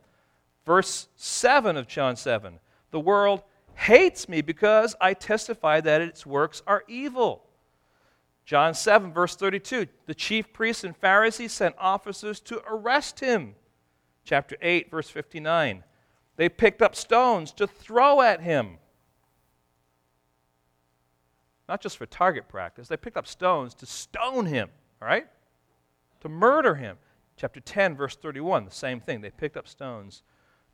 Verse 0.66 1.07
7 1.14 1.77
of 1.77 1.87
John 1.87 2.16
7. 2.16 2.59
The 2.90 2.99
world 2.99 3.44
hates 3.75 4.29
me 4.29 4.40
because 4.42 4.97
I 5.01 5.14
testify 5.14 5.81
that 5.83 6.01
its 6.01 6.27
works 6.27 6.61
are 6.66 6.83
evil. 6.88 7.44
John 8.44 8.75
7, 8.75 9.12
verse 9.12 9.37
32. 9.37 9.87
The 10.07 10.14
chief 10.16 10.53
priests 10.53 10.83
and 10.83 10.97
Pharisees 10.97 11.53
sent 11.53 11.77
officers 11.79 12.40
to 12.40 12.61
arrest 12.68 13.20
him. 13.20 13.55
Chapter 14.25 14.57
8, 14.61 14.90
verse 14.90 15.09
59. 15.09 15.85
They 16.35 16.49
picked 16.49 16.83
up 16.83 16.97
stones 16.97 17.53
to 17.53 17.68
throw 17.68 18.23
at 18.23 18.40
him. 18.40 18.79
Not 21.68 21.81
just 21.81 21.97
for 21.97 22.07
target 22.07 22.49
practice, 22.49 22.88
they 22.88 22.97
picked 22.97 23.16
up 23.16 23.29
stones 23.29 23.73
to 23.75 23.87
stone 23.87 24.47
him, 24.47 24.70
all 25.01 25.07
right? 25.07 25.29
To 26.25 26.29
murder 26.31 26.75
him. 26.75 26.97
Chapter 27.37 27.61
10, 27.61 27.97
verse 27.97 28.17
31, 28.17 28.65
the 28.65 28.71
same 28.71 28.99
thing. 28.99 29.21
They 29.21 29.31
picked 29.31 29.57
up 29.57 29.69
stones 29.69 30.23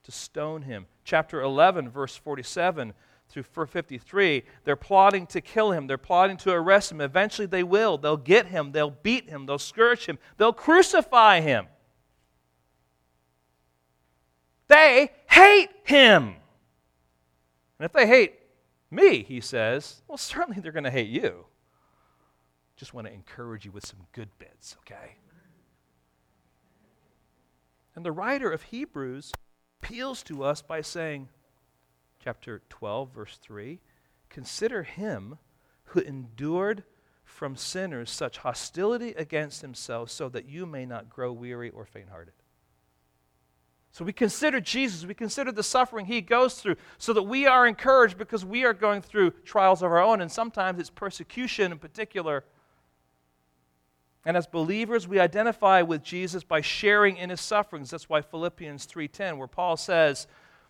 to 0.04 0.12
stone 0.12 0.62
him. 0.62 0.86
Chapter 1.04 1.40
11, 1.40 1.90
verse 1.90 2.14
47 2.16 2.94
through 3.28 3.42
53, 3.42 4.44
they're 4.64 4.76
plotting 4.76 5.26
to 5.26 5.40
kill 5.40 5.72
him. 5.72 5.86
They're 5.86 5.98
plotting 5.98 6.36
to 6.38 6.52
arrest 6.52 6.92
him. 6.92 7.00
Eventually, 7.00 7.46
they 7.46 7.62
will. 7.62 7.98
They'll 7.98 8.16
get 8.16 8.46
him. 8.46 8.72
They'll 8.72 8.90
beat 8.90 9.28
him. 9.28 9.46
They'll 9.46 9.58
scourge 9.58 10.06
him. 10.06 10.18
They'll 10.36 10.52
crucify 10.52 11.40
him. 11.40 11.66
They 14.68 15.10
hate 15.28 15.70
him. 15.82 16.36
And 17.78 17.86
if 17.86 17.92
they 17.92 18.06
hate 18.06 18.34
me, 18.90 19.24
he 19.24 19.40
says, 19.40 20.02
well, 20.06 20.18
certainly 20.18 20.60
they're 20.60 20.70
going 20.70 20.84
to 20.84 20.90
hate 20.90 21.08
you. 21.08 21.46
Just 22.76 22.94
want 22.94 23.06
to 23.08 23.12
encourage 23.12 23.64
you 23.64 23.72
with 23.72 23.86
some 23.86 24.00
good 24.12 24.28
bits, 24.38 24.76
okay? 24.80 25.16
And 28.00 28.06
the 28.06 28.12
writer 28.12 28.50
of 28.50 28.62
Hebrews 28.62 29.30
appeals 29.82 30.22
to 30.22 30.42
us 30.42 30.62
by 30.62 30.80
saying, 30.80 31.28
chapter 32.18 32.62
12, 32.70 33.12
verse 33.12 33.38
3 33.42 33.78
Consider 34.30 34.84
him 34.84 35.36
who 35.84 36.00
endured 36.00 36.84
from 37.24 37.56
sinners 37.56 38.10
such 38.10 38.38
hostility 38.38 39.10
against 39.18 39.60
himself, 39.60 40.10
so 40.10 40.30
that 40.30 40.48
you 40.48 40.64
may 40.64 40.86
not 40.86 41.10
grow 41.10 41.30
weary 41.30 41.68
or 41.68 41.84
faint 41.84 42.08
hearted. 42.08 42.32
So 43.90 44.06
we 44.06 44.14
consider 44.14 44.62
Jesus, 44.62 45.04
we 45.04 45.12
consider 45.12 45.52
the 45.52 45.62
suffering 45.62 46.06
he 46.06 46.22
goes 46.22 46.54
through, 46.54 46.76
so 46.96 47.12
that 47.12 47.24
we 47.24 47.46
are 47.46 47.66
encouraged 47.66 48.16
because 48.16 48.46
we 48.46 48.64
are 48.64 48.72
going 48.72 49.02
through 49.02 49.32
trials 49.44 49.82
of 49.82 49.92
our 49.92 50.00
own, 50.00 50.22
and 50.22 50.32
sometimes 50.32 50.80
it's 50.80 50.88
persecution 50.88 51.70
in 51.70 51.78
particular 51.78 52.44
and 54.24 54.36
as 54.36 54.46
believers, 54.46 55.08
we 55.08 55.18
identify 55.18 55.82
with 55.82 56.02
Jesus 56.02 56.44
by 56.44 56.60
sharing 56.60 57.16
in 57.16 57.30
his 57.30 57.40
sufferings. 57.40 57.90
That's 57.90 58.08
why 58.08 58.20
Philippians 58.20 58.86
3:10, 58.86 59.38
where 59.38 59.48
Paul 59.48 59.76
says, 59.76 60.26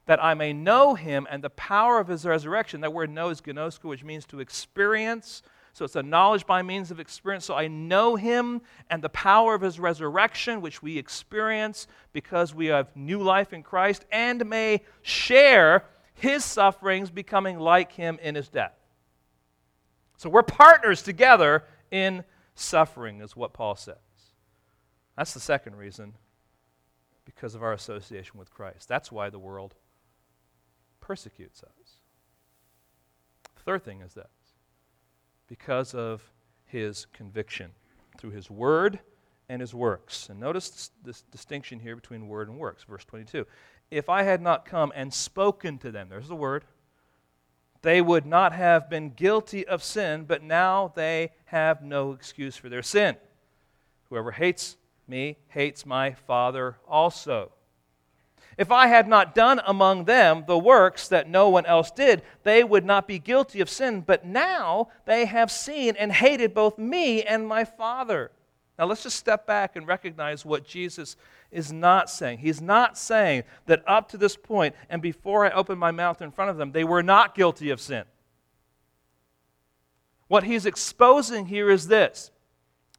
that 0.07 0.23
I 0.23 0.35
may 0.35 0.53
know 0.53 0.95
him 0.95 1.27
and 1.31 1.45
the 1.45 1.51
power 1.51 2.01
of 2.01 2.09
his 2.09 2.25
resurrection. 2.25 2.81
That 2.81 2.93
word 2.93 3.11
know 3.11 3.29
is 3.29 3.41
gnosko, 3.41 3.85
which 3.85 4.03
means 4.03 4.27
to 4.27 4.41
experience. 4.41 5.43
So 5.73 5.85
it's 5.85 5.95
a 5.95 6.03
knowledge 6.03 6.47
by 6.47 6.63
means 6.63 6.91
of 6.91 6.99
experience. 6.99 7.45
So 7.45 7.55
I 7.55 7.69
know 7.69 8.17
him 8.17 8.61
and 8.91 9.03
the 9.03 9.09
power 9.11 9.55
of 9.55 9.61
his 9.61 9.79
resurrection, 9.79 10.61
which 10.61 10.83
we 10.83 10.99
experience 10.99 11.87
because 12.13 12.53
we 12.55 12.67
have 12.67 12.95
new 12.97 13.23
life 13.23 13.53
in 13.53 13.63
Christ, 13.63 14.05
and 14.11 14.45
may 14.49 14.81
share 15.03 15.85
his 16.15 16.45
sufferings, 16.45 17.09
becoming 17.09 17.59
like 17.59 17.93
him 17.93 18.19
in 18.21 18.35
his 18.35 18.49
death. 18.49 18.75
So 20.17 20.29
we're 20.29 20.43
partners 20.43 21.03
together 21.03 21.63
in 21.91 22.25
suffering, 22.61 23.21
is 23.21 23.37
what 23.37 23.53
Paul 23.53 23.77
says. 23.77 23.97
That's 25.17 25.35
the 25.35 25.41
second 25.41 25.77
reason, 25.77 26.15
because 27.25 27.55
of 27.55 27.63
our 27.63 27.73
association 27.73 28.39
with 28.39 28.53
Christ. 28.53 28.89
That's 28.89 29.13
why 29.13 29.31
the 29.31 29.39
world 29.39 29.75
persecutes 31.01 31.63
us. 31.63 31.97
The 33.57 33.63
third 33.63 33.85
thing 33.85 34.01
is 34.01 34.15
this 34.15 34.27
because 35.49 35.95
of 35.95 36.23
his 36.65 37.07
conviction 37.13 37.73
through 38.17 38.31
his 38.31 38.49
word 38.49 39.01
and 39.49 39.61
his 39.61 39.75
works. 39.75 40.29
And 40.29 40.39
notice 40.39 40.71
this, 40.71 40.91
this, 41.05 41.23
distinction 41.23 41.81
here 41.81 41.97
between 41.97 42.29
word 42.29 42.49
and 42.49 42.57
works. 42.57 42.85
Verse 42.85 43.05
22. 43.05 43.45
If 43.91 44.09
I 44.09 44.23
had 44.23 44.41
not 44.41 44.65
come 44.65 44.93
and 44.95 45.13
spoken 45.13 45.77
to 45.79 45.91
them, 45.91 46.09
there's 46.09 46.29
the 46.29 46.37
word, 46.37 46.65
they 47.83 48.01
would 48.01 48.27
not 48.27 48.53
have 48.53 48.91
been 48.91 49.11
guilty 49.11 49.67
of 49.67 49.83
sin, 49.83 50.25
but 50.25 50.43
now 50.43 50.93
they 50.95 51.33
have 51.47 51.83
no 51.83 52.13
excuse 52.13 52.57
for 52.57 52.69
their 52.69 52.83
sin. 52.83 53.17
Whoever 54.09 54.33
hates 54.33 54.77
me 55.07 55.39
hates 55.49 55.87
my 55.87 56.13
Father 56.13 56.77
also. 56.87 57.53
If 58.59 58.71
I 58.71 58.89
had 58.89 59.09
not 59.09 59.35
done 59.35 59.61
among 59.67 60.05
them 60.05 60.45
the 60.47 60.59
works 60.59 61.09
that 61.09 61.29
no 61.29 61.49
one 61.49 61.65
else 61.65 61.91
did, 61.91 62.23
they 62.43 62.63
would 62.63 62.85
not 62.85 63.09
be 63.09 63.19
guilty 63.19 63.61
of 63.61 63.71
sin. 63.71 64.03
But 64.03 64.27
now 64.27 64.89
they 65.07 65.25
have 65.25 65.51
seen 65.51 65.97
and 65.97 66.13
hated 66.13 66.53
both 66.53 66.77
me 66.77 67.23
and 67.23 67.49
my 67.49 67.65
Father. 67.65 68.31
Now 68.81 68.87
let's 68.87 69.03
just 69.03 69.19
step 69.19 69.47
back 69.47 69.77
and 69.77 69.87
recognize 69.87 70.43
what 70.43 70.65
Jesus 70.65 71.15
is 71.51 71.71
not 71.71 72.09
saying. 72.09 72.39
He's 72.39 72.63
not 72.63 72.97
saying 72.97 73.43
that 73.67 73.85
up 73.87 74.09
to 74.13 74.17
this 74.17 74.37
point 74.37 74.75
and 74.89 75.03
before 75.03 75.45
I 75.45 75.51
opened 75.51 75.79
my 75.79 75.91
mouth 75.91 76.23
in 76.23 76.31
front 76.31 76.51
of 76.51 76.57
them, 76.57 76.73
they 76.73 76.83
were 76.83 77.03
not 77.03 77.35
guilty 77.35 77.69
of 77.69 77.79
sin. 77.79 78.05
What 80.29 80.45
he's 80.45 80.65
exposing 80.65 81.45
here 81.45 81.69
is 81.71 81.89
this 81.89 82.31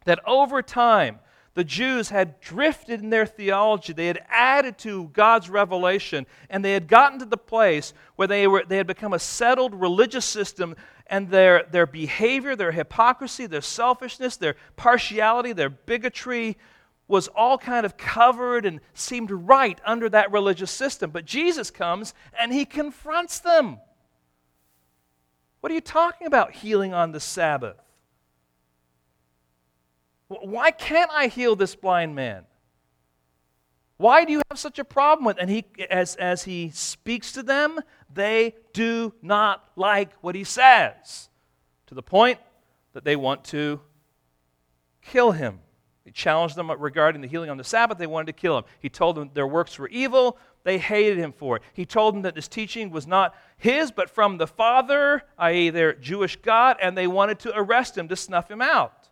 that 0.06 0.20
over 0.28 0.62
time, 0.62 1.20
the 1.54 1.63
Jews 1.63 2.10
had 2.10 2.39
drifted 2.39 3.02
in 3.02 3.10
their 3.10 3.26
theology. 3.26 3.91
They 3.91 4.08
had 4.08 4.24
added 4.30 4.78
to 4.80 5.10
God's 5.10 5.50
revelation, 5.50 6.26
and 6.50 6.63
they 6.63 6.74
had 6.74 6.88
gotten 6.88 7.20
to 7.20 7.26
the 7.26 7.38
place 7.38 7.94
where 8.15 8.28
they, 8.28 8.48
were, 8.48 8.63
they 8.65 8.78
had 8.78 8.88
become 8.88 9.13
a 9.13 9.20
settled 9.20 9.74
religious 9.74 10.26
system, 10.26 10.76
and 11.12 11.30
their, 11.30 11.67
their 11.69 11.86
behavior, 11.86 12.56
their 12.56 12.71
hypocrisy, 12.71 13.45
their 13.45 13.62
selfishness, 13.62 14.38
their 14.38 14.56
partiality, 14.78 15.52
their 15.52 15.69
bigotry 15.69 16.58
was 17.10 17.28
all 17.28 17.58
kind 17.58 17.86
of 17.86 17.97
covered 17.97 18.65
and 18.65 18.80
seemed 18.93 19.30
right 19.30 19.78
under 19.86 20.08
that 20.08 20.32
religious 20.32 20.71
system. 20.71 21.12
But 21.12 21.26
Jesus 21.26 21.69
comes 21.69 22.13
and 22.39 22.54
he 22.54 22.63
confronts 22.63 23.39
them. 23.39 23.80
What 25.60 25.69
are 25.74 25.76
you 25.76 25.82
talking 25.82 26.28
about, 26.28 26.54
healing 26.54 26.93
on 26.93 27.12
the 27.12 27.19
Sabbath? 27.19 27.76
Why 30.30 30.71
can't 30.71 31.12
I 31.13 31.28
heal 31.28 31.58
this 31.58 31.76
blind 31.76 32.15
man? 32.15 32.45
Why 33.97 34.24
do 34.24 34.32
you 34.32 34.41
have 34.50 34.58
such 34.58 34.80
a 34.80 34.86
problem 34.86 35.26
with? 35.26 35.38
And 35.39 35.50
he, 35.50 35.65
as, 35.89 36.15
as 36.15 36.45
he 36.45 36.71
speaks 36.74 37.34
to 37.34 37.43
them, 37.43 37.82
they 38.13 38.56
do 38.74 39.13
not 39.21 39.63
like 39.76 40.12
what 40.21 40.36
he 40.36 40.43
says, 40.43 41.30
to 41.88 41.95
the 41.95 42.04
point 42.04 42.39
that 42.93 43.04
they 43.04 43.15
want 43.15 43.43
to 43.45 43.80
kill 45.02 45.32
him. 45.32 45.60
He 46.04 46.12
challenged 46.12 46.56
them 46.56 46.71
regarding 46.71 47.21
the 47.21 47.28
healing 47.28 47.50
on 47.50 47.58
the 47.58 47.63
Sabbath. 47.63 47.97
They 47.97 48.08
wanted 48.08 48.28
to 48.28 48.34
kill 48.34 48.58
him. 48.58 48.63
He 48.80 48.89
told 48.89 49.15
them 49.15 49.30
their 49.34 49.47
works 49.47 49.78
were 49.78 49.89
evil. 49.89 50.38
They 50.63 50.78
hated 50.78 51.17
him 51.17 51.32
for 51.32 51.58
it. 51.58 51.63
He 51.74 51.86
told 51.86 52.15
them 52.15 52.24
that 52.24 52.36
this 52.36 52.47
teaching 52.47 52.91
was 52.91 53.08
not 53.08 53.36
his, 53.58 53.91
but 53.91 54.10
from 54.10 54.38
the 54.38 54.47
Father, 54.47 55.24
i.e., 55.38 55.69
their 55.69 55.93
Jewish 55.93 56.36
God, 56.38 56.78
and 56.82 56.97
they 56.97 57.08
wanted 57.08 57.39
to 57.39 57.56
arrest 57.56 57.97
him 57.97 58.08
to 58.08 58.15
snuff 58.15 58.50
him 58.50 58.62
out. 58.62 59.10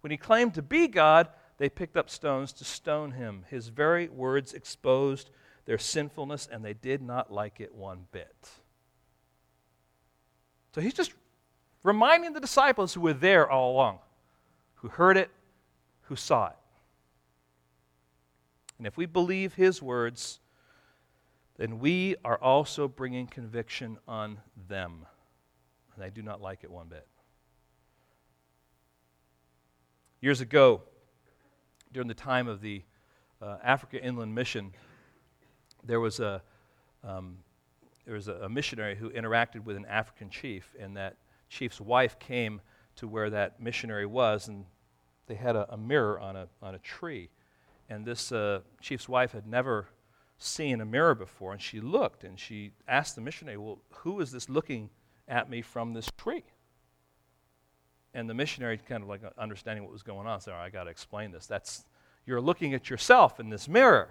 When 0.00 0.10
he 0.10 0.16
claimed 0.16 0.54
to 0.54 0.62
be 0.62 0.88
God, 0.88 1.28
they 1.58 1.68
picked 1.68 1.96
up 1.96 2.10
stones 2.10 2.52
to 2.54 2.64
stone 2.64 3.12
him. 3.12 3.44
His 3.48 3.68
very 3.68 4.08
words 4.08 4.52
exposed 4.52 5.30
their 5.64 5.78
sinfulness, 5.78 6.48
and 6.50 6.64
they 6.64 6.74
did 6.74 7.02
not 7.02 7.32
like 7.32 7.60
it 7.60 7.74
one 7.74 8.06
bit. 8.12 8.50
So 10.74 10.80
he's 10.80 10.94
just 10.94 11.12
reminding 11.82 12.32
the 12.32 12.40
disciples 12.40 12.94
who 12.94 13.00
were 13.00 13.12
there 13.12 13.48
all 13.48 13.72
along, 13.72 13.98
who 14.76 14.88
heard 14.88 15.16
it, 15.16 15.30
who 16.02 16.16
saw 16.16 16.48
it. 16.48 16.56
And 18.78 18.86
if 18.86 18.96
we 18.96 19.06
believe 19.06 19.54
his 19.54 19.80
words, 19.80 20.40
then 21.56 21.78
we 21.78 22.16
are 22.24 22.38
also 22.38 22.88
bringing 22.88 23.26
conviction 23.26 23.98
on 24.08 24.38
them. 24.68 25.06
And 25.94 26.02
they 26.02 26.10
do 26.10 26.22
not 26.22 26.40
like 26.40 26.64
it 26.64 26.70
one 26.70 26.88
bit. 26.88 27.06
Years 30.20 30.40
ago, 30.40 30.82
during 31.92 32.08
the 32.08 32.14
time 32.14 32.48
of 32.48 32.60
the 32.60 32.82
uh, 33.40 33.58
Africa 33.62 34.02
Inland 34.02 34.34
Mission, 34.34 34.72
there 35.84 36.00
was 36.00 36.20
a 36.20 36.42
um, 37.04 37.38
there 38.04 38.14
was 38.14 38.28
a, 38.28 38.34
a, 38.34 38.48
missionary 38.48 38.94
who 38.94 39.10
interacted 39.10 39.64
with 39.64 39.76
an 39.76 39.86
African 39.86 40.30
chief, 40.30 40.74
and 40.78 40.96
that 40.96 41.16
chief's 41.48 41.80
wife 41.80 42.18
came 42.18 42.60
to 42.96 43.08
where 43.08 43.30
that 43.30 43.60
missionary 43.60 44.06
was, 44.06 44.48
and 44.48 44.64
they 45.26 45.34
had 45.34 45.56
a, 45.56 45.72
a 45.72 45.76
mirror 45.76 46.18
on 46.20 46.36
a 46.36 46.48
on 46.62 46.74
a 46.74 46.78
tree, 46.78 47.30
and 47.88 48.04
this 48.04 48.32
uh, 48.32 48.60
chief's 48.80 49.08
wife 49.08 49.32
had 49.32 49.46
never 49.46 49.88
seen 50.38 50.80
a 50.80 50.84
mirror 50.84 51.14
before, 51.14 51.52
and 51.52 51.60
she 51.60 51.80
looked 51.80 52.24
and 52.24 52.38
she 52.38 52.72
asked 52.86 53.14
the 53.14 53.20
missionary, 53.20 53.56
"Well, 53.56 53.78
who 53.90 54.20
is 54.20 54.30
this 54.32 54.48
looking 54.48 54.90
at 55.28 55.50
me 55.50 55.62
from 55.62 55.92
this 55.94 56.10
tree?" 56.16 56.44
and 58.14 58.28
the 58.28 58.34
missionary 58.34 58.78
kind 58.78 59.02
of 59.02 59.08
like 59.08 59.22
understanding 59.38 59.84
what 59.84 59.92
was 59.92 60.02
going 60.02 60.26
on 60.26 60.40
said, 60.40 60.54
oh, 60.54 60.60
I 60.60 60.70
got 60.70 60.84
to 60.84 60.90
explain 60.90 61.30
this. 61.30 61.46
That's, 61.46 61.84
you're 62.26 62.40
looking 62.40 62.74
at 62.74 62.90
yourself 62.90 63.40
in 63.40 63.48
this 63.48 63.68
mirror. 63.68 64.10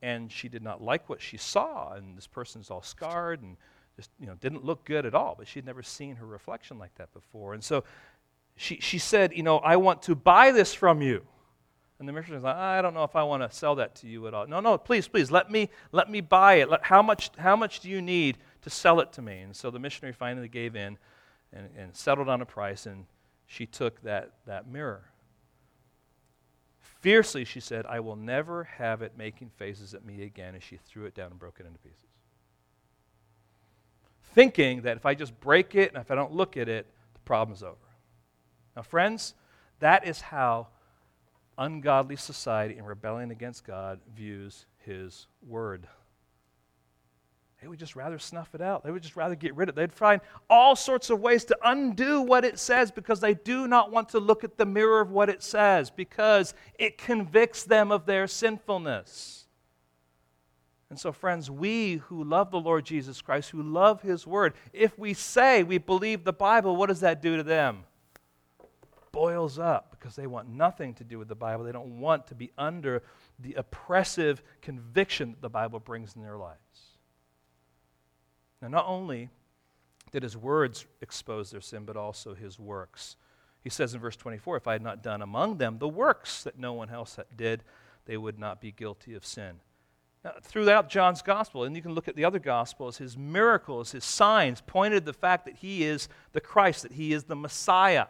And 0.00 0.30
she 0.30 0.48
did 0.48 0.62
not 0.62 0.82
like 0.82 1.08
what 1.08 1.20
she 1.20 1.36
saw, 1.36 1.94
and 1.94 2.16
this 2.16 2.26
person's 2.26 2.70
all 2.70 2.82
scarred 2.82 3.42
and 3.42 3.56
just, 3.96 4.10
you 4.20 4.26
know, 4.26 4.34
didn't 4.34 4.64
look 4.64 4.84
good 4.84 5.04
at 5.06 5.14
all, 5.14 5.34
but 5.36 5.48
she'd 5.48 5.66
never 5.66 5.82
seen 5.82 6.14
her 6.16 6.26
reflection 6.26 6.78
like 6.78 6.94
that 6.94 7.12
before. 7.12 7.54
And 7.54 7.64
so 7.64 7.82
she, 8.54 8.78
she 8.80 8.98
said, 8.98 9.32
you 9.34 9.42
know, 9.42 9.58
I 9.58 9.76
want 9.76 10.02
to 10.02 10.14
buy 10.14 10.52
this 10.52 10.72
from 10.72 11.02
you. 11.02 11.24
And 11.98 12.08
the 12.08 12.12
missionary's 12.12 12.44
like, 12.44 12.54
I 12.54 12.80
don't 12.80 12.94
know 12.94 13.02
if 13.02 13.16
I 13.16 13.24
want 13.24 13.42
to 13.42 13.56
sell 13.56 13.74
that 13.76 13.96
to 13.96 14.06
you 14.06 14.28
at 14.28 14.34
all. 14.34 14.46
No, 14.46 14.60
no, 14.60 14.78
please, 14.78 15.08
please, 15.08 15.32
let 15.32 15.50
me, 15.50 15.68
let 15.90 16.08
me 16.08 16.20
buy 16.20 16.54
it. 16.54 16.70
Let, 16.70 16.84
how, 16.84 17.02
much, 17.02 17.30
how 17.38 17.56
much 17.56 17.80
do 17.80 17.90
you 17.90 18.00
need 18.00 18.38
to 18.62 18.70
sell 18.70 19.00
it 19.00 19.12
to 19.14 19.22
me? 19.22 19.40
And 19.40 19.54
so 19.54 19.68
the 19.70 19.80
missionary 19.80 20.12
finally 20.12 20.48
gave 20.48 20.76
in 20.76 20.96
and, 21.52 21.68
and 21.76 21.96
settled 21.96 22.28
on 22.28 22.40
a 22.40 22.46
price, 22.46 22.86
and 22.86 23.06
she 23.46 23.66
took 23.66 24.00
that, 24.02 24.30
that 24.46 24.68
mirror. 24.68 25.02
Fiercely, 27.00 27.44
she 27.44 27.60
said, 27.60 27.86
I 27.86 28.00
will 28.00 28.16
never 28.16 28.64
have 28.64 29.02
it 29.02 29.12
making 29.16 29.50
faces 29.50 29.94
at 29.94 30.04
me 30.04 30.22
again, 30.22 30.54
and 30.54 30.62
she 30.62 30.76
threw 30.76 31.04
it 31.04 31.14
down 31.14 31.30
and 31.30 31.38
broke 31.38 31.60
it 31.60 31.66
into 31.66 31.78
pieces. 31.78 31.98
Thinking 34.34 34.82
that 34.82 34.96
if 34.96 35.06
I 35.06 35.14
just 35.14 35.38
break 35.40 35.74
it 35.74 35.92
and 35.92 36.00
if 36.00 36.10
I 36.10 36.14
don't 36.14 36.32
look 36.32 36.56
at 36.56 36.68
it, 36.68 36.86
the 37.14 37.20
problem's 37.20 37.62
over. 37.62 37.76
Now, 38.76 38.82
friends, 38.82 39.34
that 39.78 40.06
is 40.06 40.20
how 40.20 40.68
ungodly 41.56 42.16
society 42.16 42.78
in 42.78 42.84
rebellion 42.84 43.30
against 43.30 43.64
God 43.64 44.00
views 44.14 44.66
His 44.78 45.26
Word. 45.46 45.86
They 47.60 47.66
would 47.66 47.78
just 47.78 47.96
rather 47.96 48.20
snuff 48.20 48.54
it 48.54 48.60
out. 48.60 48.84
They 48.84 48.92
would 48.92 49.02
just 49.02 49.16
rather 49.16 49.34
get 49.34 49.56
rid 49.56 49.68
of 49.68 49.76
it. 49.76 49.76
They'd 49.76 49.92
find 49.92 50.20
all 50.48 50.76
sorts 50.76 51.10
of 51.10 51.20
ways 51.20 51.44
to 51.46 51.58
undo 51.64 52.22
what 52.22 52.44
it 52.44 52.58
says 52.58 52.92
because 52.92 53.18
they 53.18 53.34
do 53.34 53.66
not 53.66 53.90
want 53.90 54.10
to 54.10 54.20
look 54.20 54.44
at 54.44 54.56
the 54.56 54.66
mirror 54.66 55.00
of 55.00 55.10
what 55.10 55.28
it 55.28 55.42
says 55.42 55.90
because 55.90 56.54
it 56.78 56.98
convicts 56.98 57.64
them 57.64 57.90
of 57.90 58.06
their 58.06 58.28
sinfulness. 58.28 59.46
And 60.88 60.98
so, 60.98 61.10
friends, 61.12 61.50
we 61.50 61.96
who 61.96 62.22
love 62.22 62.50
the 62.50 62.60
Lord 62.60 62.86
Jesus 62.86 63.20
Christ, 63.20 63.50
who 63.50 63.62
love 63.62 64.02
His 64.02 64.26
Word, 64.26 64.54
if 64.72 64.96
we 64.96 65.12
say 65.12 65.62
we 65.62 65.78
believe 65.78 66.24
the 66.24 66.32
Bible, 66.32 66.76
what 66.76 66.86
does 66.86 67.00
that 67.00 67.20
do 67.20 67.36
to 67.36 67.42
them? 67.42 67.84
Boils 69.10 69.58
up 69.58 69.90
because 69.90 70.14
they 70.14 70.26
want 70.28 70.48
nothing 70.48 70.94
to 70.94 71.04
do 71.04 71.18
with 71.18 71.28
the 71.28 71.34
Bible. 71.34 71.64
They 71.64 71.72
don't 71.72 72.00
want 72.00 72.28
to 72.28 72.34
be 72.34 72.52
under 72.56 73.02
the 73.38 73.54
oppressive 73.54 74.42
conviction 74.62 75.32
that 75.32 75.42
the 75.42 75.50
Bible 75.50 75.80
brings 75.80 76.14
in 76.14 76.22
their 76.22 76.38
lives. 76.38 76.97
Now, 78.60 78.68
not 78.68 78.86
only 78.86 79.30
did 80.10 80.22
his 80.22 80.36
words 80.36 80.86
expose 81.00 81.50
their 81.50 81.60
sin, 81.60 81.84
but 81.84 81.96
also 81.96 82.34
his 82.34 82.58
works. 82.58 83.16
He 83.62 83.70
says 83.70 83.94
in 83.94 84.00
verse 84.00 84.16
24, 84.16 84.56
If 84.56 84.66
I 84.66 84.72
had 84.72 84.82
not 84.82 85.02
done 85.02 85.22
among 85.22 85.58
them 85.58 85.78
the 85.78 85.88
works 85.88 86.42
that 86.44 86.58
no 86.58 86.72
one 86.72 86.90
else 86.90 87.18
did, 87.36 87.62
they 88.06 88.16
would 88.16 88.38
not 88.38 88.60
be 88.60 88.72
guilty 88.72 89.14
of 89.14 89.24
sin. 89.24 89.60
Now, 90.24 90.32
throughout 90.42 90.88
John's 90.88 91.22
gospel, 91.22 91.64
and 91.64 91.76
you 91.76 91.82
can 91.82 91.94
look 91.94 92.08
at 92.08 92.16
the 92.16 92.24
other 92.24 92.38
gospels, 92.38 92.98
his 92.98 93.16
miracles, 93.16 93.92
his 93.92 94.04
signs 94.04 94.60
pointed 94.60 95.00
to 95.00 95.06
the 95.06 95.12
fact 95.12 95.44
that 95.44 95.56
he 95.56 95.84
is 95.84 96.08
the 96.32 96.40
Christ, 96.40 96.82
that 96.82 96.92
he 96.92 97.12
is 97.12 97.24
the 97.24 97.36
Messiah. 97.36 98.06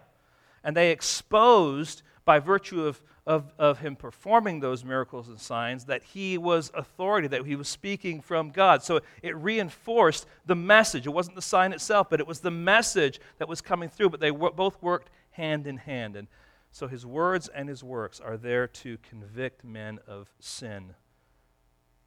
And 0.65 0.77
they 0.77 0.91
exposed, 0.91 2.03
by 2.29 2.39
virtue 2.39 2.85
of 2.85 3.01
of, 3.29 3.53
of 3.59 3.79
him 3.81 3.95
performing 3.95 4.61
those 4.61 4.83
miracles 4.83 5.29
and 5.29 5.39
signs 5.39 5.85
that 5.85 6.03
he 6.03 6.39
was 6.39 6.71
authority, 6.75 7.29
that 7.29 7.45
he 7.45 7.57
was 7.57 7.69
speaking 7.69 8.23
from 8.23 8.49
God. 8.49 8.83
So 8.83 9.01
it 9.23 9.37
reinforced 9.37 10.27
the 10.47 10.55
message. 10.55 11.07
It 11.07 11.11
wasn't 11.11 11.37
the 11.37 11.43
sign 11.43 11.75
itself, 11.75 12.09
but 12.09 12.21
it 12.21 12.27
was 12.27 12.41
the 12.41 12.51
message 12.51 13.21
that 13.37 13.47
was 13.47 13.61
coming 13.61 13.91
through. 13.91 14.09
But 14.09 14.21
they 14.21 14.31
both 14.31 14.83
worked 14.83 15.11
hand 15.33 15.67
in 15.67 15.77
hand. 15.77 16.17
And 16.17 16.27
so 16.73 16.89
his 16.89 17.05
words 17.05 17.49
and 17.49 17.69
his 17.69 17.85
works 17.85 18.19
are 18.19 18.39
there 18.39 18.67
to 18.67 18.97
convict 18.99 19.63
men 19.63 19.99
of 20.07 20.29
sin. 20.41 20.95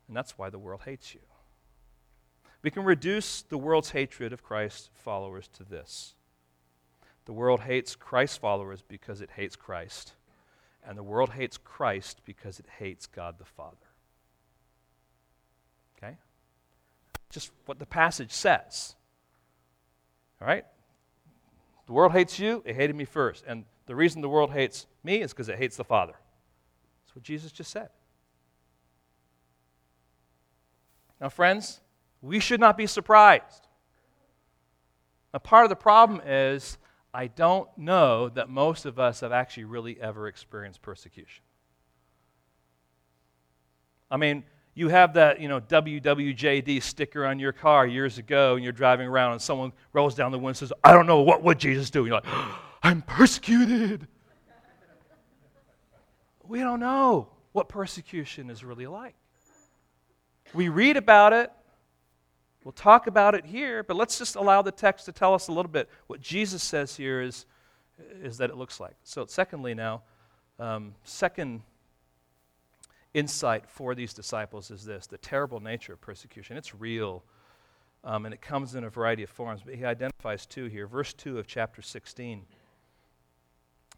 And 0.07 0.17
that's 0.17 0.39
why 0.39 0.49
the 0.49 0.59
world 0.59 0.81
hates 0.85 1.13
you. 1.13 1.21
We 2.63 2.71
can 2.71 2.83
reduce 2.83 3.43
the 3.43 3.59
world's 3.59 3.91
hatred 3.91 4.33
of 4.33 4.41
Christ's 4.41 4.89
followers 4.95 5.47
to 5.53 5.63
this 5.63 6.15
the 7.25 7.33
world 7.33 7.61
hates 7.61 7.95
Christ 7.95 8.39
followers 8.39 8.81
because 8.87 9.21
it 9.21 9.31
hates 9.35 9.55
Christ 9.55 10.13
and 10.87 10.97
the 10.97 11.03
world 11.03 11.31
hates 11.31 11.57
Christ 11.57 12.21
because 12.25 12.59
it 12.59 12.65
hates 12.79 13.05
God 13.05 13.35
the 13.37 13.45
Father. 13.45 13.77
Okay? 15.97 16.17
Just 17.29 17.51
what 17.65 17.79
the 17.79 17.85
passage 17.85 18.31
says. 18.31 18.95
All 20.41 20.47
right? 20.47 20.65
The 21.85 21.93
world 21.93 22.13
hates 22.13 22.39
you, 22.39 22.63
it 22.65 22.75
hated 22.75 22.95
me 22.95 23.05
first. 23.05 23.43
And 23.47 23.65
the 23.85 23.95
reason 23.95 24.21
the 24.21 24.29
world 24.29 24.51
hates 24.51 24.87
me 25.03 25.21
is 25.21 25.33
because 25.33 25.49
it 25.49 25.57
hates 25.57 25.77
the 25.77 25.83
Father. 25.83 26.15
That's 27.03 27.15
what 27.15 27.23
Jesus 27.23 27.51
just 27.51 27.71
said. 27.71 27.89
Now, 31.19 31.29
friends, 31.29 31.81
we 32.21 32.39
should 32.39 32.59
not 32.59 32.77
be 32.77 32.87
surprised. 32.87 33.67
Now, 35.31 35.39
part 35.39 35.65
of 35.65 35.69
the 35.69 35.75
problem 35.75 36.21
is 36.25 36.79
I 37.13 37.27
don't 37.27 37.69
know 37.77 38.29
that 38.29 38.49
most 38.49 38.85
of 38.85 38.99
us 38.99 39.19
have 39.19 39.31
actually 39.31 39.65
really 39.65 39.99
ever 39.99 40.27
experienced 40.27 40.81
persecution. 40.81 41.43
I 44.09 44.17
mean, 44.17 44.43
you 44.73 44.87
have 44.87 45.13
that, 45.15 45.41
you 45.41 45.49
know, 45.49 45.59
WWJD 45.59 46.81
sticker 46.81 47.25
on 47.25 47.39
your 47.39 47.51
car 47.51 47.85
years 47.85 48.17
ago, 48.17 48.55
and 48.55 48.63
you're 48.63 48.71
driving 48.71 49.07
around, 49.07 49.33
and 49.33 49.41
someone 49.41 49.73
rolls 49.91 50.15
down 50.15 50.31
the 50.31 50.37
window 50.37 50.49
and 50.49 50.57
says, 50.57 50.73
I 50.83 50.93
don't 50.93 51.07
know, 51.07 51.21
what 51.21 51.43
would 51.43 51.59
Jesus 51.59 51.89
do? 51.89 51.99
And 51.99 52.07
you're 52.07 52.21
like, 52.21 52.25
I'm 52.83 53.01
persecuted. 53.01 54.07
we 56.47 56.59
don't 56.59 56.79
know 56.79 57.29
what 57.51 57.67
persecution 57.67 58.49
is 58.49 58.63
really 58.63 58.87
like. 58.87 59.15
We 60.53 60.69
read 60.69 60.97
about 60.97 61.33
it, 61.33 61.51
we'll 62.63 62.71
talk 62.71 63.07
about 63.07 63.35
it 63.35 63.45
here, 63.45 63.83
but 63.83 63.95
let's 63.95 64.17
just 64.17 64.35
allow 64.35 64.61
the 64.61 64.71
text 64.71 65.05
to 65.05 65.11
tell 65.11 65.33
us 65.33 65.47
a 65.47 65.51
little 65.51 65.71
bit. 65.71 65.89
What 66.07 66.21
Jesus 66.21 66.63
says 66.63 66.95
here 66.95 67.21
is, 67.21 67.45
is 68.21 68.37
that 68.37 68.49
it 68.49 68.57
looks 68.57 68.79
like. 68.79 68.95
So, 69.03 69.25
secondly, 69.25 69.73
now, 69.73 70.03
um, 70.59 70.95
second 71.03 71.61
insight 73.13 73.67
for 73.67 73.93
these 73.95 74.13
disciples 74.13 74.71
is 74.71 74.85
this 74.85 75.07
the 75.07 75.17
terrible 75.17 75.59
nature 75.59 75.93
of 75.93 76.01
persecution. 76.01 76.57
It's 76.57 76.73
real, 76.73 77.23
um, 78.03 78.25
and 78.25 78.33
it 78.33 78.41
comes 78.41 78.75
in 78.75 78.83
a 78.83 78.89
variety 78.89 79.23
of 79.23 79.29
forms, 79.29 79.61
but 79.65 79.75
he 79.75 79.85
identifies 79.85 80.45
two 80.45 80.65
here. 80.65 80.87
Verse 80.87 81.13
2 81.13 81.39
of 81.39 81.47
chapter 81.47 81.81
16. 81.81 82.43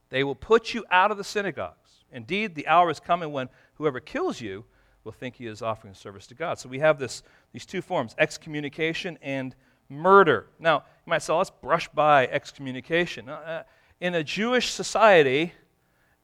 They 0.10 0.24
will 0.24 0.36
put 0.36 0.74
you 0.74 0.86
out 0.92 1.12
of 1.12 1.18
the 1.18 1.24
synagogues. 1.24 2.06
Indeed, 2.12 2.54
the 2.54 2.68
hour 2.68 2.92
is 2.92 3.00
coming 3.00 3.32
when 3.32 3.50
whoever 3.76 4.00
kills 4.00 4.40
you 4.40 4.66
will 5.04 5.12
think 5.12 5.36
he 5.36 5.48
is 5.48 5.62
offering 5.62 5.94
service 5.94 6.28
to 6.28 6.36
God. 6.36 6.60
So 6.60 6.70
we 6.70 6.80
have 6.80 6.98
this, 6.98 7.24
these 7.52 7.66
two 7.66 7.82
forms 7.82 8.16
excommunication 8.18 9.18
and 9.22 9.56
murder. 9.90 10.48
Now, 10.60 10.84
you 11.06 11.10
might 11.10 11.22
say, 11.22 11.34
let's 11.34 11.50
brush 11.50 11.90
by 11.90 12.28
excommunication. 12.28 13.30
Uh, 13.30 13.34
uh, 13.34 13.64
in 14.00 14.16
a 14.16 14.24
Jewish 14.24 14.72
society, 14.72 15.54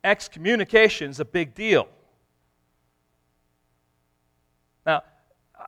excommunication 0.04 1.10
is 1.10 1.20
a 1.20 1.26
big 1.26 1.54
deal. 1.54 1.88
Now, 4.86 5.04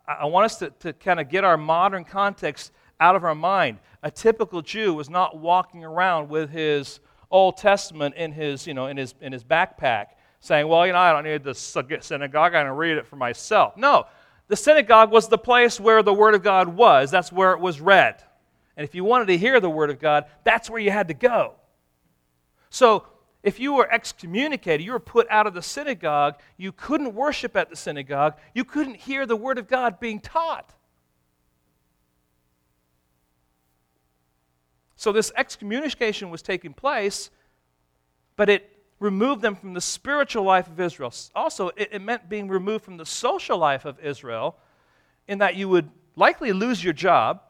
I 0.07 0.25
want 0.25 0.45
us 0.45 0.57
to, 0.59 0.69
to 0.79 0.93
kind 0.93 1.19
of 1.19 1.29
get 1.29 1.43
our 1.43 1.57
modern 1.57 2.05
context 2.05 2.71
out 2.99 3.15
of 3.15 3.23
our 3.23 3.35
mind. 3.35 3.79
A 4.03 4.11
typical 4.11 4.61
Jew 4.61 4.93
was 4.93 5.09
not 5.09 5.37
walking 5.37 5.83
around 5.83 6.29
with 6.29 6.49
his 6.49 6.99
Old 7.29 7.57
Testament 7.57 8.15
in 8.15 8.31
his, 8.31 8.65
you 8.65 8.73
know, 8.73 8.87
in 8.87 8.97
his, 8.97 9.13
in 9.21 9.31
his 9.31 9.43
backpack 9.43 10.07
saying, 10.41 10.67
well, 10.67 10.85
you 10.85 10.91
know, 10.91 10.99
I 10.99 11.13
don't 11.13 11.23
need 11.23 11.43
the 11.43 11.53
synagogue, 11.53 12.53
I 12.53 12.63
can 12.63 12.71
read 12.71 12.97
it 12.97 13.07
for 13.07 13.15
myself. 13.15 13.77
No, 13.77 14.05
the 14.47 14.55
synagogue 14.55 15.11
was 15.11 15.29
the 15.29 15.37
place 15.37 15.79
where 15.79 16.03
the 16.03 16.13
Word 16.13 16.35
of 16.35 16.43
God 16.43 16.67
was, 16.67 17.09
that's 17.11 17.31
where 17.31 17.53
it 17.53 17.59
was 17.59 17.79
read. 17.79 18.21
And 18.75 18.83
if 18.83 18.95
you 18.95 19.03
wanted 19.03 19.27
to 19.27 19.37
hear 19.37 19.59
the 19.59 19.69
Word 19.69 19.89
of 19.91 19.99
God, 19.99 20.25
that's 20.43 20.69
where 20.69 20.81
you 20.81 20.91
had 20.91 21.07
to 21.07 21.13
go. 21.13 21.53
So 22.69 23.05
if 23.43 23.59
you 23.59 23.73
were 23.73 23.91
excommunicated, 23.91 24.83
you 24.83 24.93
were 24.93 24.99
put 24.99 25.27
out 25.29 25.45
of 25.45 25.53
the 25.53 25.61
synagogue, 25.61 26.39
you 26.57 26.71
couldn't 26.71 27.13
worship 27.13 27.55
at 27.55 27.69
the 27.69 27.75
synagogue, 27.75 28.35
you 28.55 28.63
couldn't 28.63 28.95
hear 28.95 29.25
the 29.25 29.35
Word 29.35 29.57
of 29.57 29.67
God 29.67 29.99
being 29.99 30.19
taught. 30.19 30.73
So 34.95 35.11
this 35.11 35.31
excommunication 35.35 36.29
was 36.29 36.41
taking 36.41 36.73
place, 36.73 37.29
but 38.35 38.49
it 38.49 38.70
removed 39.01 39.41
them 39.41 39.55
from 39.55 39.73
the 39.73 39.81
spiritual 39.81 40.43
life 40.43 40.67
of 40.67 40.79
Israel. 40.79 41.11
Also, 41.35 41.69
it, 41.69 41.89
it 41.91 42.01
meant 42.01 42.29
being 42.29 42.47
removed 42.47 42.85
from 42.85 42.97
the 42.97 43.05
social 43.05 43.57
life 43.57 43.83
of 43.83 43.99
Israel, 43.99 44.55
in 45.27 45.39
that 45.39 45.55
you 45.55 45.67
would 45.67 45.89
likely 46.15 46.53
lose 46.53 46.83
your 46.83 46.93
job. 46.93 47.41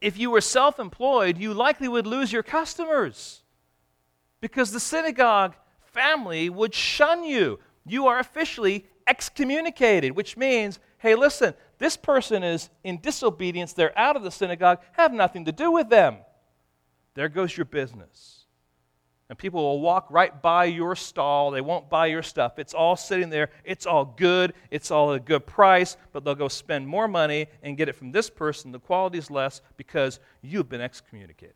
If 0.00 0.16
you 0.16 0.30
were 0.30 0.40
self 0.40 0.78
employed, 0.78 1.36
you 1.36 1.52
likely 1.52 1.88
would 1.88 2.06
lose 2.06 2.32
your 2.32 2.44
customers 2.44 3.42
because 4.40 4.72
the 4.72 4.80
synagogue 4.80 5.54
family 5.92 6.48
would 6.48 6.74
shun 6.74 7.24
you. 7.24 7.58
You 7.84 8.06
are 8.06 8.20
officially 8.20 8.86
excommunicated, 9.06 10.12
which 10.12 10.36
means, 10.36 10.78
hey, 10.98 11.16
listen, 11.16 11.54
this 11.78 11.96
person 11.96 12.44
is 12.44 12.70
in 12.84 13.00
disobedience. 13.00 13.72
They're 13.72 13.98
out 13.98 14.14
of 14.14 14.22
the 14.22 14.30
synagogue. 14.30 14.78
Have 14.92 15.12
nothing 15.12 15.44
to 15.46 15.52
do 15.52 15.72
with 15.72 15.88
them. 15.88 16.18
There 17.14 17.28
goes 17.28 17.56
your 17.56 17.66
business. 17.66 18.41
And 19.32 19.38
people 19.38 19.62
will 19.62 19.80
walk 19.80 20.08
right 20.10 20.42
by 20.42 20.66
your 20.66 20.94
stall. 20.94 21.50
They 21.50 21.62
won't 21.62 21.88
buy 21.88 22.08
your 22.08 22.22
stuff. 22.22 22.58
It's 22.58 22.74
all 22.74 22.96
sitting 22.96 23.30
there. 23.30 23.48
It's 23.64 23.86
all 23.86 24.04
good. 24.04 24.52
It's 24.70 24.90
all 24.90 25.14
a 25.14 25.18
good 25.18 25.46
price, 25.46 25.96
but 26.12 26.22
they'll 26.22 26.34
go 26.34 26.48
spend 26.48 26.86
more 26.86 27.08
money 27.08 27.46
and 27.62 27.78
get 27.78 27.88
it 27.88 27.94
from 27.94 28.12
this 28.12 28.28
person. 28.28 28.72
The 28.72 28.78
quality 28.78 29.16
is 29.16 29.30
less 29.30 29.62
because 29.78 30.20
you've 30.42 30.68
been 30.68 30.82
excommunicated. 30.82 31.54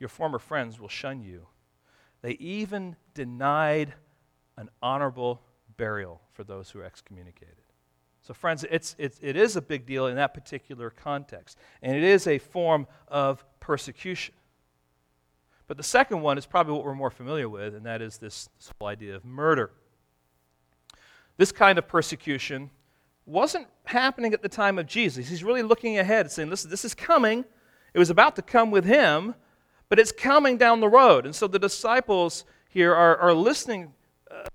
your 0.00 0.08
former 0.08 0.40
friends 0.40 0.80
will 0.80 0.88
shun 0.88 1.22
you. 1.22 1.46
They 2.22 2.32
even 2.32 2.96
denied 3.14 3.94
an 4.56 4.70
honorable 4.82 5.42
burial 5.76 6.20
for 6.32 6.42
those 6.42 6.70
who 6.70 6.80
are 6.80 6.84
excommunicated. 6.84 7.54
So, 8.22 8.34
friends, 8.34 8.64
it's, 8.70 8.96
it's, 8.98 9.18
it 9.22 9.36
is 9.36 9.56
a 9.56 9.62
big 9.62 9.86
deal 9.86 10.06
in 10.08 10.16
that 10.16 10.34
particular 10.34 10.90
context, 10.90 11.58
and 11.82 11.96
it 11.96 12.02
is 12.02 12.26
a 12.26 12.38
form 12.38 12.86
of 13.08 13.44
persecution. 13.60 14.34
But 15.70 15.76
the 15.76 15.84
second 15.84 16.20
one 16.20 16.36
is 16.36 16.46
probably 16.46 16.72
what 16.72 16.84
we're 16.84 16.96
more 16.96 17.12
familiar 17.12 17.48
with, 17.48 17.76
and 17.76 17.86
that 17.86 18.02
is 18.02 18.18
this, 18.18 18.48
this 18.58 18.72
whole 18.76 18.88
idea 18.88 19.14
of 19.14 19.24
murder. 19.24 19.70
This 21.36 21.52
kind 21.52 21.78
of 21.78 21.86
persecution 21.86 22.70
wasn't 23.24 23.68
happening 23.84 24.34
at 24.34 24.42
the 24.42 24.48
time 24.48 24.80
of 24.80 24.86
Jesus. 24.86 25.28
He's 25.28 25.44
really 25.44 25.62
looking 25.62 25.96
ahead 25.96 26.28
saying, 26.32 26.50
listen, 26.50 26.70
this 26.72 26.84
is 26.84 26.92
coming. 26.92 27.44
It 27.94 28.00
was 28.00 28.10
about 28.10 28.34
to 28.34 28.42
come 28.42 28.72
with 28.72 28.84
him, 28.84 29.36
but 29.88 30.00
it's 30.00 30.10
coming 30.10 30.56
down 30.56 30.80
the 30.80 30.88
road. 30.88 31.24
And 31.24 31.36
so 31.36 31.46
the 31.46 31.60
disciples 31.60 32.44
here 32.68 32.92
are, 32.92 33.16
are 33.18 33.32
listening 33.32 33.92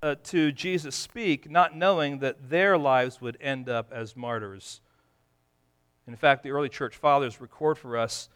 uh, 0.03 0.15
to 0.25 0.51
Jesus 0.51 0.97
speak, 0.97 1.49
not 1.49 1.77
knowing 1.77 2.19
that 2.19 2.49
their 2.49 2.77
lives 2.77 3.21
would 3.21 3.37
end 3.39 3.69
up 3.69 3.93
as 3.93 4.17
martyrs. 4.17 4.81
In 6.07 6.17
fact, 6.17 6.43
the 6.43 6.51
early 6.51 6.67
church 6.67 6.97
fathers 6.97 7.39
record 7.39 7.77
for 7.77 7.95
us 7.95 8.27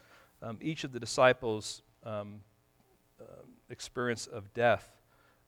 um, 0.41 0.57
each 0.61 0.85
of 0.85 0.93
the 0.93 0.99
disciples' 1.01 1.81
um, 2.05 2.39
experience 3.69 4.27
of 4.27 4.53
death. 4.53 4.89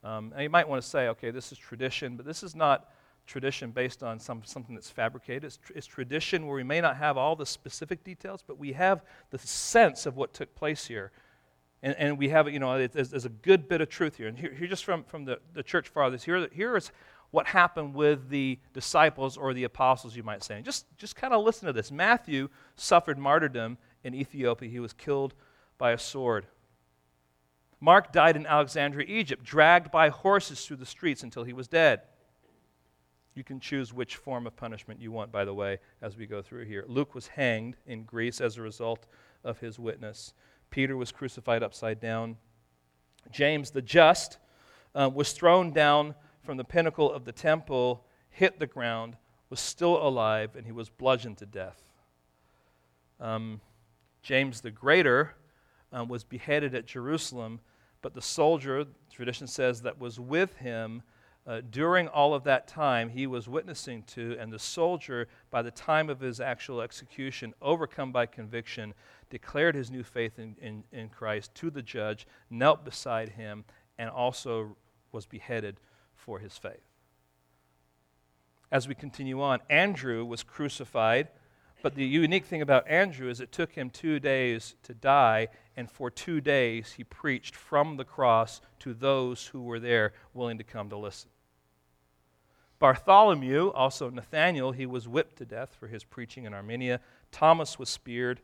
Um, 0.04 0.32
and 0.34 0.42
you 0.42 0.50
might 0.50 0.68
want 0.68 0.82
to 0.82 0.88
say, 0.88 1.08
okay, 1.08 1.30
this 1.30 1.52
is 1.52 1.58
tradition, 1.58 2.16
but 2.16 2.26
this 2.26 2.42
is 2.42 2.54
not 2.54 2.90
tradition 3.26 3.70
based 3.70 4.02
on 4.02 4.18
some, 4.18 4.42
something 4.44 4.74
that's 4.74 4.90
fabricated. 4.90 5.44
It's, 5.44 5.56
tr- 5.56 5.72
it's 5.74 5.86
tradition 5.86 6.46
where 6.46 6.56
we 6.56 6.64
may 6.64 6.80
not 6.80 6.96
have 6.96 7.16
all 7.16 7.36
the 7.36 7.46
specific 7.46 8.02
details, 8.02 8.42
but 8.46 8.58
we 8.58 8.72
have 8.72 9.02
the 9.30 9.38
sense 9.38 10.06
of 10.06 10.16
what 10.16 10.34
took 10.34 10.54
place 10.54 10.86
here. 10.86 11.12
And, 11.82 11.94
and 11.98 12.18
we 12.18 12.28
have, 12.30 12.48
you 12.48 12.58
know, 12.58 12.86
there's, 12.86 13.24
a 13.24 13.28
good 13.28 13.68
bit 13.68 13.80
of 13.80 13.88
truth 13.88 14.16
here. 14.16 14.28
And 14.28 14.38
here, 14.38 14.52
here 14.52 14.68
just 14.68 14.84
from, 14.84 15.04
from 15.04 15.24
the, 15.24 15.38
the 15.54 15.62
church 15.62 15.88
fathers, 15.88 16.24
here, 16.24 16.48
here 16.52 16.76
is 16.76 16.90
what 17.30 17.46
happened 17.46 17.94
with 17.94 18.28
the 18.28 18.58
disciples 18.72 19.36
or 19.36 19.54
the 19.54 19.64
apostles, 19.64 20.14
you 20.14 20.22
might 20.22 20.44
say. 20.44 20.56
And 20.56 20.64
just, 20.64 20.86
just 20.96 21.16
kind 21.16 21.32
of 21.32 21.44
listen 21.44 21.66
to 21.66 21.72
this. 21.72 21.90
Matthew 21.90 22.48
suffered 22.76 23.18
martyrdom 23.18 23.78
in 24.04 24.14
Ethiopia, 24.14 24.68
he 24.68 24.80
was 24.80 24.92
killed 24.92 25.34
by 25.78 25.92
a 25.92 25.98
sword. 25.98 26.46
Mark 27.82 28.12
died 28.12 28.36
in 28.36 28.46
Alexandria, 28.46 29.04
Egypt, 29.08 29.42
dragged 29.42 29.90
by 29.90 30.08
horses 30.08 30.64
through 30.64 30.76
the 30.76 30.86
streets 30.86 31.24
until 31.24 31.42
he 31.42 31.52
was 31.52 31.66
dead. 31.66 32.02
You 33.34 33.42
can 33.42 33.58
choose 33.58 33.92
which 33.92 34.14
form 34.14 34.46
of 34.46 34.54
punishment 34.54 35.00
you 35.00 35.10
want, 35.10 35.32
by 35.32 35.44
the 35.44 35.52
way, 35.52 35.80
as 36.00 36.16
we 36.16 36.26
go 36.26 36.42
through 36.42 36.66
here. 36.66 36.84
Luke 36.86 37.12
was 37.12 37.26
hanged 37.26 37.76
in 37.84 38.04
Greece 38.04 38.40
as 38.40 38.56
a 38.56 38.62
result 38.62 39.06
of 39.42 39.58
his 39.58 39.80
witness. 39.80 40.32
Peter 40.70 40.96
was 40.96 41.10
crucified 41.10 41.64
upside 41.64 41.98
down. 41.98 42.36
James 43.32 43.72
the 43.72 43.82
just 43.82 44.38
uh, 44.94 45.10
was 45.12 45.32
thrown 45.32 45.72
down 45.72 46.14
from 46.44 46.58
the 46.58 46.64
pinnacle 46.64 47.12
of 47.12 47.24
the 47.24 47.32
temple, 47.32 48.06
hit 48.30 48.60
the 48.60 48.66
ground, 48.68 49.16
was 49.50 49.58
still 49.58 50.06
alive, 50.06 50.54
and 50.54 50.66
he 50.66 50.72
was 50.72 50.88
bludgeoned 50.88 51.38
to 51.38 51.46
death. 51.46 51.82
Um, 53.18 53.60
James 54.22 54.60
the 54.60 54.70
Greater 54.70 55.34
uh, 55.92 56.04
was 56.04 56.22
beheaded 56.22 56.76
at 56.76 56.86
Jerusalem, 56.86 57.58
but 58.02 58.14
the 58.14 58.22
soldier, 58.22 58.84
tradition 59.10 59.46
says, 59.46 59.82
that 59.82 59.98
was 59.98 60.20
with 60.20 60.56
him 60.56 61.02
uh, 61.46 61.60
during 61.70 62.06
all 62.06 62.34
of 62.34 62.44
that 62.44 62.68
time 62.68 63.08
he 63.08 63.26
was 63.26 63.48
witnessing 63.48 64.02
to, 64.04 64.36
and 64.38 64.52
the 64.52 64.58
soldier, 64.58 65.26
by 65.50 65.60
the 65.62 65.70
time 65.70 66.08
of 66.08 66.20
his 66.20 66.40
actual 66.40 66.80
execution, 66.80 67.52
overcome 67.60 68.12
by 68.12 68.26
conviction, 68.26 68.94
declared 69.28 69.74
his 69.74 69.90
new 69.90 70.04
faith 70.04 70.38
in, 70.38 70.54
in, 70.60 70.84
in 70.92 71.08
Christ 71.08 71.52
to 71.56 71.70
the 71.70 71.82
judge, 71.82 72.26
knelt 72.48 72.84
beside 72.84 73.30
him, 73.30 73.64
and 73.98 74.08
also 74.08 74.76
was 75.10 75.26
beheaded 75.26 75.80
for 76.14 76.38
his 76.38 76.56
faith. 76.56 76.82
As 78.70 78.86
we 78.86 78.94
continue 78.94 79.42
on, 79.42 79.58
Andrew 79.68 80.24
was 80.24 80.42
crucified, 80.44 81.28
but 81.82 81.96
the 81.96 82.06
unique 82.06 82.46
thing 82.46 82.62
about 82.62 82.86
Andrew 82.88 83.28
is 83.28 83.40
it 83.40 83.50
took 83.50 83.72
him 83.72 83.90
two 83.90 84.20
days 84.20 84.76
to 84.84 84.94
die, 84.94 85.48
and 85.76 85.90
for 85.90 86.10
two 86.10 86.40
days 86.40 86.92
he 86.92 87.04
preached 87.04 87.54
from 87.54 87.96
the 87.96 88.04
cross 88.04 88.60
to 88.80 88.94
those 88.94 89.46
who 89.46 89.62
were 89.62 89.80
there 89.80 90.12
willing 90.34 90.58
to 90.58 90.64
come 90.64 90.88
to 90.90 90.96
listen. 90.96 91.30
Bartholomew, 92.78 93.68
also 93.68 94.10
Nathaniel, 94.10 94.72
he 94.72 94.86
was 94.86 95.06
whipped 95.06 95.36
to 95.36 95.44
death 95.44 95.76
for 95.78 95.86
his 95.86 96.02
preaching 96.02 96.44
in 96.44 96.52
Armenia. 96.52 97.00
Thomas 97.30 97.78
was 97.78 97.88
speared. 97.88 98.40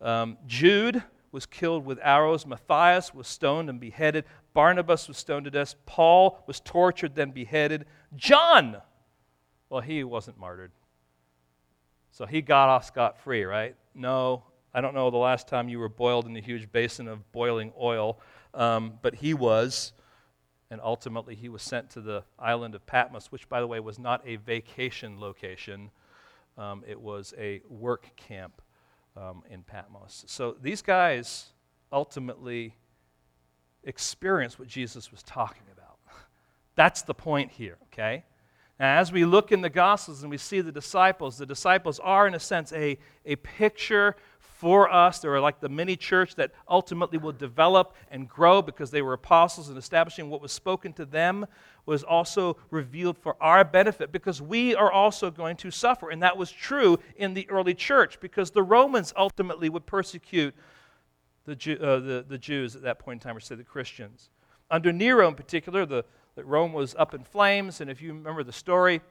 Um, 0.00 0.38
Jude 0.46 1.02
was 1.32 1.44
killed 1.44 1.84
with 1.84 1.98
arrows. 2.00 2.46
Matthias 2.46 3.12
was 3.12 3.26
stoned 3.26 3.68
and 3.68 3.80
beheaded. 3.80 4.24
Barnabas 4.52 5.08
was 5.08 5.18
stoned 5.18 5.46
to 5.46 5.50
death. 5.50 5.74
Paul 5.86 6.44
was 6.46 6.60
tortured, 6.60 7.16
then 7.16 7.32
beheaded. 7.32 7.86
John, 8.14 8.76
well, 9.68 9.80
he 9.80 10.04
wasn't 10.04 10.38
martyred. 10.38 10.70
So 12.12 12.26
he 12.26 12.42
got 12.42 12.68
off 12.68 12.84
scot 12.84 13.18
free, 13.18 13.42
right? 13.42 13.74
No, 13.92 14.44
I 14.74 14.80
don't 14.80 14.94
know 14.94 15.08
the 15.10 15.16
last 15.16 15.46
time 15.46 15.68
you 15.68 15.78
were 15.78 15.88
boiled 15.88 16.26
in 16.26 16.36
a 16.36 16.40
huge 16.40 16.72
basin 16.72 17.06
of 17.06 17.30
boiling 17.30 17.72
oil, 17.80 18.18
um, 18.54 18.98
but 19.02 19.14
he 19.14 19.32
was. 19.32 19.92
And 20.70 20.80
ultimately, 20.82 21.36
he 21.36 21.48
was 21.48 21.62
sent 21.62 21.90
to 21.90 22.00
the 22.00 22.24
island 22.38 22.74
of 22.74 22.84
Patmos, 22.84 23.30
which, 23.30 23.48
by 23.48 23.60
the 23.60 23.66
way, 23.68 23.78
was 23.78 23.98
not 23.98 24.22
a 24.26 24.36
vacation 24.36 25.20
location, 25.20 25.90
um, 26.58 26.82
it 26.86 27.00
was 27.00 27.34
a 27.38 27.60
work 27.68 28.10
camp 28.16 28.60
um, 29.16 29.42
in 29.48 29.62
Patmos. 29.62 30.24
So 30.26 30.56
these 30.60 30.82
guys 30.82 31.52
ultimately 31.92 32.74
experienced 33.84 34.58
what 34.58 34.66
Jesus 34.66 35.12
was 35.12 35.22
talking 35.22 35.62
about. 35.72 35.98
That's 36.74 37.02
the 37.02 37.14
point 37.14 37.52
here, 37.52 37.78
okay? 37.92 38.24
Now, 38.80 38.98
as 38.98 39.12
we 39.12 39.24
look 39.24 39.52
in 39.52 39.60
the 39.60 39.70
Gospels 39.70 40.22
and 40.22 40.30
we 40.30 40.38
see 40.38 40.60
the 40.60 40.72
disciples, 40.72 41.38
the 41.38 41.46
disciples 41.46 42.00
are, 42.00 42.26
in 42.26 42.34
a 42.34 42.40
sense, 42.40 42.72
a, 42.72 42.98
a 43.24 43.36
picture 43.36 44.16
for 44.64 44.90
us. 44.90 45.18
They 45.18 45.28
were 45.28 45.40
like 45.40 45.60
the 45.60 45.68
mini 45.68 45.94
church 45.94 46.36
that 46.36 46.50
ultimately 46.66 47.18
will 47.18 47.32
develop 47.32 47.94
and 48.10 48.26
grow 48.26 48.62
because 48.62 48.90
they 48.90 49.02
were 49.02 49.12
apostles 49.12 49.68
and 49.68 49.76
establishing 49.76 50.30
what 50.30 50.40
was 50.40 50.52
spoken 50.52 50.94
to 50.94 51.04
them 51.04 51.44
was 51.84 52.02
also 52.02 52.56
revealed 52.70 53.18
for 53.18 53.36
our 53.42 53.62
benefit 53.62 54.10
because 54.10 54.40
we 54.40 54.74
are 54.74 54.90
also 54.90 55.30
going 55.30 55.58
to 55.58 55.70
suffer. 55.70 56.08
And 56.08 56.22
that 56.22 56.38
was 56.38 56.50
true 56.50 56.98
in 57.16 57.34
the 57.34 57.46
early 57.50 57.74
church 57.74 58.18
because 58.20 58.52
the 58.52 58.62
Romans 58.62 59.12
ultimately 59.18 59.68
would 59.68 59.84
persecute 59.84 60.54
the, 61.44 61.56
Jew, 61.56 61.76
uh, 61.78 61.98
the, 61.98 62.24
the 62.26 62.38
Jews 62.38 62.74
at 62.74 62.80
that 62.84 62.98
point 62.98 63.22
in 63.22 63.28
time, 63.28 63.36
or 63.36 63.40
say 63.40 63.56
the 63.56 63.64
Christians. 63.64 64.30
Under 64.70 64.94
Nero 64.94 65.28
in 65.28 65.34
particular, 65.34 65.84
the, 65.84 66.06
the 66.36 66.44
Rome 66.44 66.72
was 66.72 66.94
up 66.94 67.12
in 67.12 67.22
flames. 67.22 67.82
And 67.82 67.90
if 67.90 68.00
you 68.00 68.14
remember 68.14 68.42
the 68.42 68.50
story, 68.50 69.02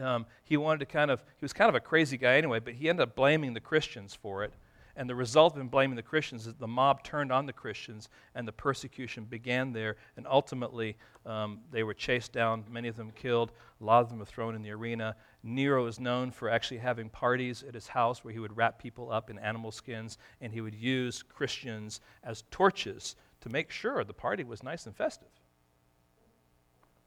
um, 0.00 0.26
he 0.44 0.56
wanted 0.56 0.80
to 0.80 0.86
kind 0.86 1.10
of, 1.10 1.20
he 1.20 1.44
was 1.44 1.52
kind 1.52 1.68
of 1.68 1.74
a 1.74 1.80
crazy 1.80 2.16
guy 2.16 2.36
anyway, 2.36 2.60
but 2.60 2.74
he 2.74 2.88
ended 2.88 3.02
up 3.02 3.14
blaming 3.14 3.54
the 3.54 3.60
Christians 3.60 4.14
for 4.14 4.44
it. 4.44 4.52
And 4.98 5.08
the 5.08 5.14
result 5.14 5.54
of 5.54 5.60
him 5.60 5.68
blaming 5.68 5.94
the 5.94 6.02
Christians 6.02 6.48
is 6.48 6.54
the 6.54 6.66
mob 6.66 7.04
turned 7.04 7.30
on 7.30 7.46
the 7.46 7.52
Christians 7.52 8.08
and 8.34 8.48
the 8.48 8.52
persecution 8.52 9.24
began 9.24 9.72
there. 9.72 9.94
And 10.16 10.26
ultimately, 10.28 10.96
um, 11.24 11.60
they 11.70 11.84
were 11.84 11.94
chased 11.94 12.32
down, 12.32 12.64
many 12.68 12.88
of 12.88 12.96
them 12.96 13.12
killed, 13.12 13.52
a 13.80 13.84
lot 13.84 14.02
of 14.02 14.08
them 14.08 14.18
were 14.18 14.24
thrown 14.24 14.56
in 14.56 14.62
the 14.62 14.72
arena. 14.72 15.14
Nero 15.44 15.86
is 15.86 16.00
known 16.00 16.32
for 16.32 16.50
actually 16.50 16.78
having 16.78 17.08
parties 17.10 17.62
at 17.62 17.74
his 17.74 17.86
house 17.86 18.24
where 18.24 18.32
he 18.32 18.40
would 18.40 18.56
wrap 18.56 18.80
people 18.80 19.12
up 19.12 19.30
in 19.30 19.38
animal 19.38 19.70
skins 19.70 20.18
and 20.40 20.52
he 20.52 20.60
would 20.60 20.74
use 20.74 21.22
Christians 21.22 22.00
as 22.24 22.42
torches 22.50 23.14
to 23.42 23.48
make 23.50 23.70
sure 23.70 24.02
the 24.02 24.12
party 24.12 24.42
was 24.42 24.64
nice 24.64 24.86
and 24.86 24.96
festive. 24.96 25.28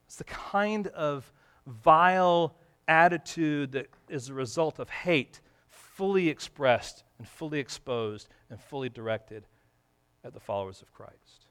It's 0.06 0.16
the 0.16 0.24
kind 0.24 0.86
of 0.88 1.30
vile 1.66 2.56
attitude 2.92 3.72
that 3.72 3.88
is 4.08 4.28
a 4.28 4.34
result 4.34 4.78
of 4.78 4.90
hate 4.90 5.40
fully 5.68 6.28
expressed 6.28 7.04
and 7.18 7.26
fully 7.26 7.58
exposed 7.58 8.28
and 8.50 8.60
fully 8.60 8.88
directed 8.88 9.44
at 10.24 10.34
the 10.34 10.40
followers 10.40 10.82
of 10.82 10.92
Christ. 10.92 11.46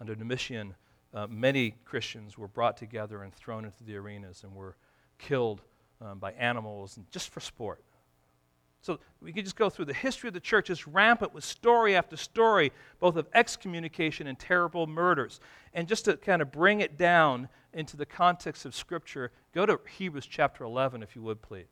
Under 0.00 0.14
Domitian, 0.14 0.74
uh, 1.12 1.26
many 1.28 1.74
Christians 1.84 2.38
were 2.38 2.48
brought 2.48 2.76
together 2.76 3.22
and 3.22 3.34
thrown 3.34 3.64
into 3.64 3.84
the 3.84 3.96
arenas 3.96 4.44
and 4.44 4.54
were 4.54 4.76
killed 5.18 5.60
um, 6.00 6.18
by 6.18 6.32
animals 6.32 6.96
and 6.96 7.10
just 7.10 7.30
for 7.30 7.40
sport. 7.40 7.82
So 8.80 8.98
we 9.20 9.32
could 9.32 9.44
just 9.44 9.56
go 9.56 9.70
through 9.70 9.84
the 9.84 9.94
history 9.94 10.28
of 10.28 10.34
the 10.34 10.40
church 10.40 10.68
is 10.68 10.88
rampant 10.88 11.32
with 11.32 11.44
story 11.44 11.94
after 11.94 12.16
story, 12.16 12.72
both 12.98 13.16
of 13.16 13.28
excommunication 13.32 14.26
and 14.26 14.36
terrible 14.36 14.88
murders. 14.88 15.38
And 15.72 15.86
just 15.86 16.06
to 16.06 16.16
kind 16.16 16.42
of 16.42 16.50
bring 16.50 16.80
it 16.80 16.98
down 16.98 17.48
into 17.74 17.96
the 17.96 18.06
context 18.06 18.64
of 18.64 18.74
Scripture, 18.74 19.30
go 19.54 19.66
to 19.66 19.80
Hebrews 19.96 20.26
chapter 20.26 20.64
11, 20.64 21.02
if 21.02 21.16
you 21.16 21.22
would, 21.22 21.42
please. 21.42 21.66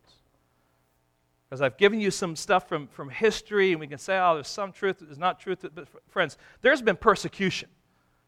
Because 1.48 1.62
I've 1.62 1.76
given 1.76 2.00
you 2.00 2.10
some 2.10 2.36
stuff 2.36 2.68
from, 2.68 2.86
from 2.86 3.10
history, 3.10 3.72
and 3.72 3.80
we 3.80 3.86
can 3.86 3.98
say, 3.98 4.18
oh, 4.18 4.34
there's 4.34 4.48
some 4.48 4.72
truth, 4.72 4.98
there's 5.00 5.18
not 5.18 5.40
truth. 5.40 5.64
But, 5.74 5.88
friends, 6.08 6.38
there's 6.62 6.80
been 6.80 6.96
persecution, 6.96 7.68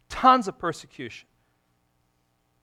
tons 0.09 0.49
of 0.49 0.59
persecution. 0.59 1.29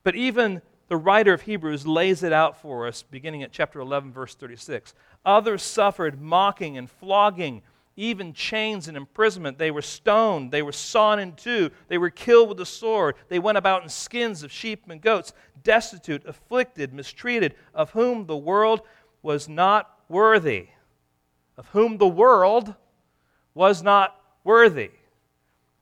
But 0.03 0.16
even 0.16 0.62
the 0.89 0.97
writer 0.97 1.34
of 1.34 1.43
Hebrews 1.43 1.88
lays 1.88 2.24
it 2.24 2.34
out 2.34 2.60
for 2.60 2.88
us, 2.88 3.03
beginning 3.03 3.43
at 3.43 3.51
chapter 3.51 3.80
11, 3.80 4.12
verse 4.12 4.36
36. 4.36 4.93
Others 5.24 5.62
suffered 5.62 6.20
mocking 6.20 6.78
and 6.78 6.89
flogging 6.89 7.62
even 8.00 8.32
chains 8.32 8.88
and 8.88 8.95
imprisonment. 8.95 9.58
They 9.58 9.72
were 9.72 9.82
stoned. 9.82 10.52
They 10.52 10.62
were 10.62 10.72
sawn 10.72 11.20
in 11.20 11.34
two. 11.34 11.70
They 11.89 11.97
were 11.97 12.10
killed 12.10 12.47
with 12.47 12.58
the 12.58 12.66
sword. 12.66 13.16
They 13.28 13.39
went 13.39 13.58
about 13.58 13.84
in 13.84 13.89
skins 13.89 14.41
of 14.41 14.54
sheep 14.54 14.89
and 14.89 15.02
goats, 15.02 15.34
destitute, 15.64 16.26
afflicted, 16.26 16.93
mistreated, 16.93 17.56
of 17.74 17.91
whom 17.91 18.26
the 18.26 18.38
world 18.38 18.82
was 19.22 19.50
not 19.50 20.00
worthy. 20.08 20.70
Of 21.58 21.68
whom 21.68 21.97
the 21.97 22.08
world 22.08 22.74
was 23.54 23.84
not 23.84 24.18
worthy. 24.45 24.91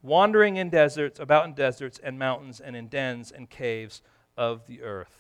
Wandering 0.02 0.58
in 0.58 0.72
deserts, 0.72 1.20
about 1.20 1.46
in 1.46 1.54
deserts 1.54 2.00
and 2.04 2.18
mountains 2.18 2.60
and 2.60 2.76
in 2.76 2.88
dens 2.88 3.32
and 3.32 3.48
caves 3.48 4.02
of 4.36 4.66
the 4.66 4.82
earth. 4.82 5.14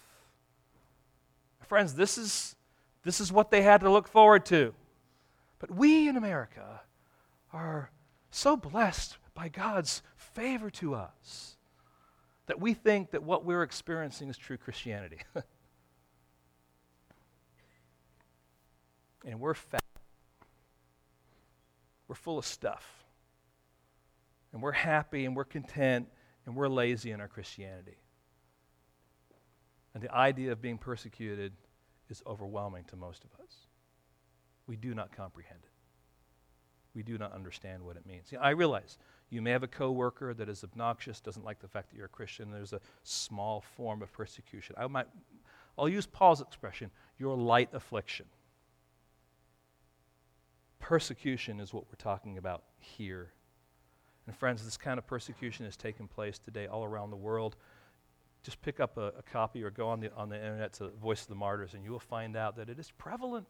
Friends, 1.67 1.93
this 1.93 2.17
is, 2.17 2.55
this 3.03 3.21
is 3.21 3.31
what 3.31 3.51
they 3.51 3.61
had 3.61 3.81
to 3.81 3.89
look 3.91 4.07
forward 4.07 4.47
to. 4.47 4.73
But 5.59 5.71
we 5.71 6.07
in 6.07 6.17
America, 6.17 6.81
are 7.51 7.91
so 8.31 8.57
blessed 8.57 9.17
by 9.33 9.49
God's 9.49 10.01
favor 10.15 10.69
to 10.71 10.95
us 10.95 11.57
that 12.47 12.59
we 12.59 12.73
think 12.73 13.11
that 13.11 13.23
what 13.23 13.45
we're 13.45 13.63
experiencing 13.63 14.29
is 14.29 14.37
true 14.37 14.57
Christianity. 14.57 15.19
and 19.25 19.39
we're 19.39 19.53
fat. 19.53 19.83
We're 22.07 22.15
full 22.15 22.37
of 22.39 22.45
stuff. 22.45 22.85
And 24.53 24.61
we're 24.61 24.71
happy 24.71 25.25
and 25.25 25.35
we're 25.35 25.43
content 25.43 26.07
and 26.45 26.55
we're 26.55 26.69
lazy 26.69 27.11
in 27.11 27.19
our 27.19 27.27
Christianity. 27.27 27.97
And 29.93 30.01
the 30.01 30.13
idea 30.13 30.53
of 30.53 30.61
being 30.61 30.77
persecuted 30.77 31.51
is 32.09 32.23
overwhelming 32.25 32.85
to 32.85 32.95
most 32.95 33.25
of 33.25 33.31
us. 33.43 33.67
We 34.67 34.77
do 34.77 34.93
not 34.93 35.11
comprehend 35.11 35.59
it 35.63 35.76
we 36.97 37.03
do 37.03 37.15
not 37.15 37.31
understand 37.31 37.83
what 37.83 37.95
it 37.95 38.07
means. 38.07 38.33
I 38.41 38.49
realize 38.49 38.97
you 39.29 39.39
may 39.39 39.51
have 39.51 39.61
a 39.61 39.67
coworker 39.67 40.33
that 40.33 40.49
is 40.49 40.63
obnoxious, 40.63 41.21
doesn't 41.21 41.45
like 41.45 41.59
the 41.59 41.67
fact 41.67 41.91
that 41.91 41.95
you're 41.95 42.07
a 42.07 42.09
Christian. 42.09 42.49
There's 42.49 42.73
a 42.73 42.81
small 43.03 43.63
form 43.75 44.01
of 44.01 44.11
persecution. 44.11 44.75
I 44.79 44.87
might, 44.87 45.05
I'll 45.77 45.87
use 45.87 46.07
Paul's 46.07 46.41
expression, 46.41 46.89
your 47.19 47.37
light 47.37 47.69
affliction. 47.73 48.25
Persecution 50.79 51.59
is 51.59 51.71
what 51.71 51.85
we're 51.85 51.99
talking 51.99 52.39
about 52.39 52.63
here. 52.79 53.29
And 54.25 54.35
friends, 54.35 54.65
this 54.65 54.75
kind 54.75 54.97
of 54.97 55.05
persecution 55.05 55.67
is 55.67 55.77
taking 55.77 56.07
place 56.07 56.39
today 56.39 56.65
all 56.65 56.83
around 56.83 57.11
the 57.11 57.15
world. 57.15 57.57
Just 58.41 58.59
pick 58.63 58.79
up 58.79 58.97
a, 58.97 59.13
a 59.19 59.23
copy 59.31 59.63
or 59.63 59.69
go 59.69 59.87
on 59.87 59.99
the, 59.99 60.11
on 60.15 60.29
the 60.29 60.35
internet 60.35 60.73
to 60.73 60.85
the 60.85 60.89
Voice 60.89 61.21
of 61.21 61.27
the 61.27 61.35
Martyrs, 61.35 61.75
and 61.75 61.83
you 61.83 61.91
will 61.91 61.99
find 61.99 62.35
out 62.35 62.55
that 62.55 62.69
it 62.69 62.79
is 62.79 62.89
prevalent. 62.97 63.45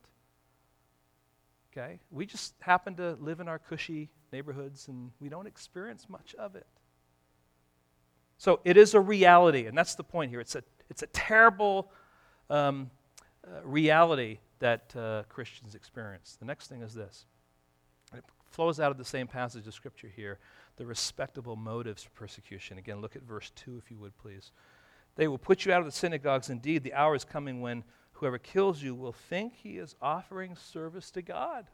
Okay? 1.72 1.99
We 2.11 2.26
just 2.26 2.53
happen 2.59 2.95
to 2.95 3.18
live 3.20 3.39
in 3.39 3.47
our 3.47 3.59
cushy 3.59 4.09
neighborhoods 4.32 4.88
and 4.88 5.11
we 5.20 5.30
don't 5.30 5.47
experience 5.47 6.07
much 6.09 6.36
of 6.36 6.55
it. 6.55 6.68
So 8.38 8.59
it 8.63 8.78
is 8.78 8.93
a 8.93 8.99
reality, 8.99 9.65
and 9.65 9.76
that's 9.76 9.95
the 9.95 10.03
point 10.03 10.30
here. 10.30 10.39
It's 10.39 10.55
a, 10.55 10.63
it's 10.89 11.01
a 11.01 11.07
terrible 11.07 11.91
um, 12.51 12.91
uh, 13.43 13.61
reality 13.63 14.38
that 14.59 14.95
uh, 14.95 15.24
Christians 15.28 15.74
experience. 15.74 16.38
The 16.39 16.45
next 16.45 16.68
thing 16.68 16.82
is 16.82 16.93
this 16.93 17.26
it 18.13 18.24
flows 18.51 18.80
out 18.80 18.91
of 18.91 18.97
the 18.97 19.05
same 19.05 19.28
passage 19.28 19.65
of 19.68 19.74
Scripture 19.74 20.11
here 20.15 20.39
the 20.78 20.86
respectable 20.86 21.55
motives 21.55 22.03
for 22.03 22.11
persecution. 22.11 22.78
Again, 22.78 23.01
look 23.01 23.15
at 23.15 23.24
verse 23.24 23.51
2, 23.55 23.78
if 23.84 23.91
you 23.91 23.97
would, 23.97 24.15
please. 24.18 24.51
They 25.15 25.28
will 25.28 25.39
put 25.39 25.65
you 25.65 25.74
out 25.74 25.80
of 25.80 25.86
the 25.86 25.91
synagogues. 25.91 26.49
Indeed, 26.49 26.84
the 26.84 26.93
hour 26.93 27.15
is 27.15 27.26
coming 27.26 27.61
when 27.61 27.84
Whoever 28.18 28.39
kills 28.39 28.82
you 28.82 28.95
will 28.95 29.13
think 29.13 29.53
he 29.55 29.78
is 29.78 29.95
offering 30.01 30.55
service 30.55 31.11
to 31.11 31.22
God. 31.22 31.68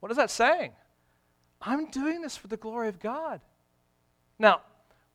What 0.00 0.10
is 0.10 0.16
that 0.16 0.30
saying? 0.30 0.72
I'm 1.62 1.90
doing 1.90 2.20
this 2.20 2.36
for 2.36 2.48
the 2.48 2.56
glory 2.56 2.88
of 2.88 2.98
God. 2.98 3.40
Now, 4.38 4.62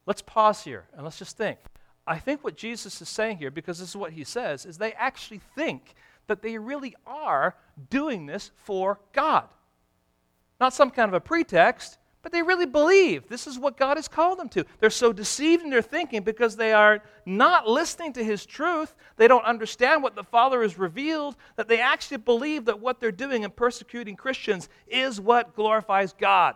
let's 0.05 0.21
pause 0.21 0.63
here 0.63 0.85
and 0.95 1.03
let's 1.03 1.19
just 1.19 1.37
think. 1.37 1.59
I 2.07 2.17
think 2.17 2.43
what 2.43 2.55
Jesus 2.55 3.01
is 3.01 3.09
saying 3.09 3.37
here, 3.37 3.51
because 3.51 3.79
this 3.79 3.89
is 3.89 3.95
what 3.95 4.13
he 4.13 4.23
says, 4.23 4.65
is 4.65 4.77
they 4.77 4.93
actually 4.93 5.41
think 5.55 5.93
that 6.27 6.41
they 6.41 6.57
really 6.57 6.95
are 7.05 7.55
doing 7.89 8.25
this 8.25 8.51
for 8.63 8.99
God. 9.11 9.47
Not 10.59 10.73
some 10.73 10.89
kind 10.89 11.09
of 11.09 11.13
a 11.13 11.19
pretext, 11.19 11.98
But 12.21 12.33
they 12.33 12.41
really 12.41 12.65
believe 12.65 13.29
this 13.29 13.47
is 13.47 13.57
what 13.57 13.77
God 13.77 13.95
has 13.95 14.09
called 14.09 14.39
them 14.39 14.49
to. 14.49 14.65
They're 14.79 14.89
so 14.89 15.13
deceived 15.13 15.63
in 15.63 15.69
their 15.69 15.81
thinking 15.81 16.21
because 16.21 16.57
they 16.57 16.73
are 16.73 17.01
not 17.25 17.67
listening 17.67 18.11
to 18.13 18.23
His 18.23 18.45
truth. 18.45 18.93
They 19.15 19.27
don't 19.27 19.45
understand 19.45 20.03
what 20.03 20.15
the 20.15 20.23
Father 20.23 20.61
has 20.61 20.77
revealed, 20.77 21.37
that 21.55 21.69
they 21.69 21.79
actually 21.79 22.17
believe 22.17 22.65
that 22.65 22.81
what 22.81 22.99
they're 22.99 23.11
doing 23.11 23.43
in 23.43 23.51
persecuting 23.51 24.17
Christians 24.17 24.67
is 24.87 25.21
what 25.21 25.55
glorifies 25.55 26.11
God. 26.11 26.55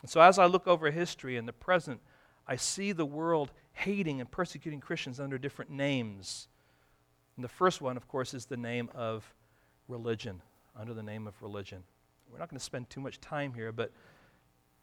And 0.00 0.10
so 0.10 0.22
as 0.22 0.38
I 0.38 0.46
look 0.46 0.66
over 0.66 0.90
history 0.90 1.36
and 1.36 1.46
the 1.46 1.52
present, 1.52 2.00
I 2.46 2.56
see 2.56 2.92
the 2.92 3.04
world 3.04 3.52
hating 3.72 4.20
and 4.20 4.30
persecuting 4.30 4.80
Christians 4.80 5.20
under 5.20 5.36
different 5.36 5.70
names. 5.70 6.48
And 7.36 7.44
the 7.44 7.48
first 7.48 7.82
one, 7.82 7.98
of 7.98 8.08
course, 8.08 8.32
is 8.32 8.46
the 8.46 8.56
name 8.56 8.88
of 8.94 9.30
religion, 9.88 10.40
under 10.74 10.94
the 10.94 11.02
name 11.02 11.26
of 11.26 11.34
religion. 11.42 11.82
We're 12.32 12.38
not 12.38 12.48
going 12.48 12.58
to 12.58 12.64
spend 12.64 12.90
too 12.90 13.00
much 13.00 13.20
time 13.20 13.52
here, 13.54 13.72
but 13.72 13.92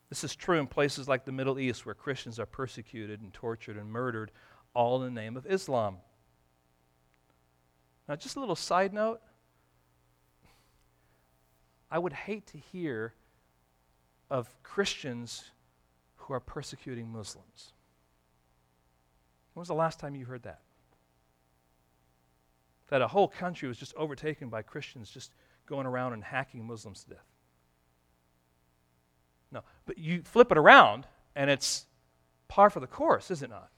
this 0.09 0.23
is 0.23 0.35
true 0.35 0.59
in 0.59 0.67
places 0.67 1.07
like 1.07 1.25
the 1.25 1.31
Middle 1.31 1.59
East 1.59 1.85
where 1.85 1.95
Christians 1.95 2.39
are 2.39 2.45
persecuted 2.45 3.21
and 3.21 3.33
tortured 3.33 3.77
and 3.77 3.89
murdered, 3.89 4.31
all 4.73 5.03
in 5.03 5.13
the 5.13 5.21
name 5.21 5.35
of 5.35 5.45
Islam. 5.45 5.97
Now, 8.07 8.15
just 8.15 8.35
a 8.35 8.39
little 8.39 8.55
side 8.55 8.93
note 8.93 9.21
I 11.89 11.99
would 11.99 12.13
hate 12.13 12.47
to 12.47 12.57
hear 12.57 13.13
of 14.29 14.49
Christians 14.61 15.51
who 16.15 16.33
are 16.33 16.39
persecuting 16.39 17.09
Muslims. 17.09 17.73
When 19.53 19.61
was 19.61 19.69
the 19.69 19.73
last 19.73 19.99
time 19.99 20.15
you 20.15 20.25
heard 20.25 20.43
that? 20.43 20.59
That 22.89 23.01
a 23.01 23.07
whole 23.07 23.27
country 23.27 23.67
was 23.67 23.77
just 23.77 23.95
overtaken 23.95 24.49
by 24.49 24.61
Christians 24.61 25.09
just 25.09 25.31
going 25.65 25.87
around 25.87 26.13
and 26.13 26.23
hacking 26.23 26.65
Muslims 26.65 27.03
to 27.03 27.11
death. 27.11 27.25
No, 29.51 29.61
but 29.85 29.97
you 29.97 30.21
flip 30.23 30.51
it 30.51 30.57
around, 30.57 31.07
and 31.35 31.49
it's 31.49 31.85
par 32.47 32.69
for 32.69 32.79
the 32.79 32.87
course, 32.87 33.31
is 33.31 33.41
it 33.41 33.49
not? 33.49 33.69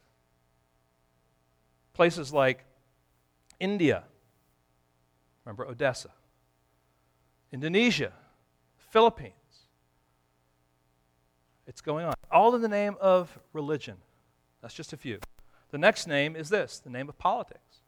Places 1.94 2.34
like 2.34 2.66
India, 3.60 4.04
remember 5.46 5.66
Odessa, 5.68 6.10
Indonesia, 7.52 8.14
Philippines. 8.92 9.34
It's 11.68 11.82
going 11.82 12.06
on. 12.06 12.14
All 12.32 12.56
in 12.56 12.62
the 12.62 12.68
name 12.68 12.96
of 13.00 13.38
religion. 13.54 13.98
That's 14.62 14.74
just 14.74 14.92
a 14.94 14.98
few. 14.98 15.20
The 15.70 15.78
next 15.78 16.08
name 16.08 16.36
is 16.36 16.50
this 16.50 16.80
the 16.80 16.90
name 16.90 17.10
of 17.10 17.18
politics. 17.18 17.82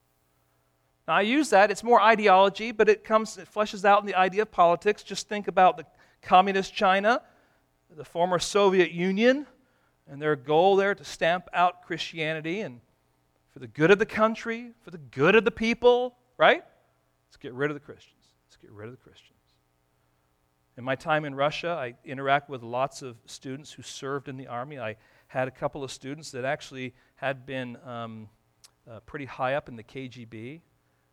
Now, 1.07 1.15
I 1.15 1.21
use 1.21 1.49
that. 1.49 1.71
It's 1.71 1.83
more 1.83 1.99
ideology, 1.99 2.71
but 2.71 2.87
it 2.87 3.03
comes, 3.03 3.37
it 3.37 3.51
fleshes 3.51 3.83
out 3.83 4.01
in 4.01 4.05
the 4.05 4.15
idea 4.15 4.43
of 4.43 4.51
politics. 4.51 5.01
Just 5.01 5.27
think 5.27 5.47
about 5.47 5.77
the 5.77 5.85
communist 6.21 6.73
China 6.75 7.23
the 7.95 8.05
former 8.05 8.39
Soviet 8.39 8.91
Union 8.91 9.45
and 10.07 10.21
their 10.21 10.35
goal 10.35 10.75
there 10.75 10.95
to 10.95 11.03
stamp 11.03 11.47
out 11.53 11.83
Christianity 11.83 12.61
and 12.61 12.81
for 13.51 13.59
the 13.59 13.67
good 13.67 13.91
of 13.91 13.99
the 13.99 14.05
country, 14.05 14.71
for 14.81 14.91
the 14.91 14.97
good 14.97 15.35
of 15.35 15.45
the 15.45 15.51
people, 15.51 16.15
right? 16.37 16.63
Let's 17.27 17.37
get 17.37 17.53
rid 17.53 17.69
of 17.69 17.75
the 17.75 17.81
Christians. 17.81 18.23
Let's 18.47 18.57
get 18.57 18.71
rid 18.71 18.87
of 18.87 18.91
the 18.91 18.97
Christians. 18.97 19.37
In 20.77 20.85
my 20.85 20.95
time 20.95 21.25
in 21.25 21.35
Russia, 21.35 21.69
I 21.69 21.95
interact 22.05 22.49
with 22.49 22.63
lots 22.63 23.01
of 23.01 23.17
students 23.25 23.73
who 23.73 23.83
served 23.83 24.29
in 24.29 24.37
the 24.37 24.47
army. 24.47 24.79
I 24.79 24.95
had 25.27 25.47
a 25.47 25.51
couple 25.51 25.83
of 25.83 25.91
students 25.91 26.31
that 26.31 26.45
actually 26.45 26.93
had 27.15 27.45
been 27.45 27.77
um, 27.85 28.29
uh, 28.89 29.01
pretty 29.01 29.25
high 29.25 29.55
up 29.55 29.67
in 29.67 29.75
the 29.75 29.83
KGB, 29.83 30.61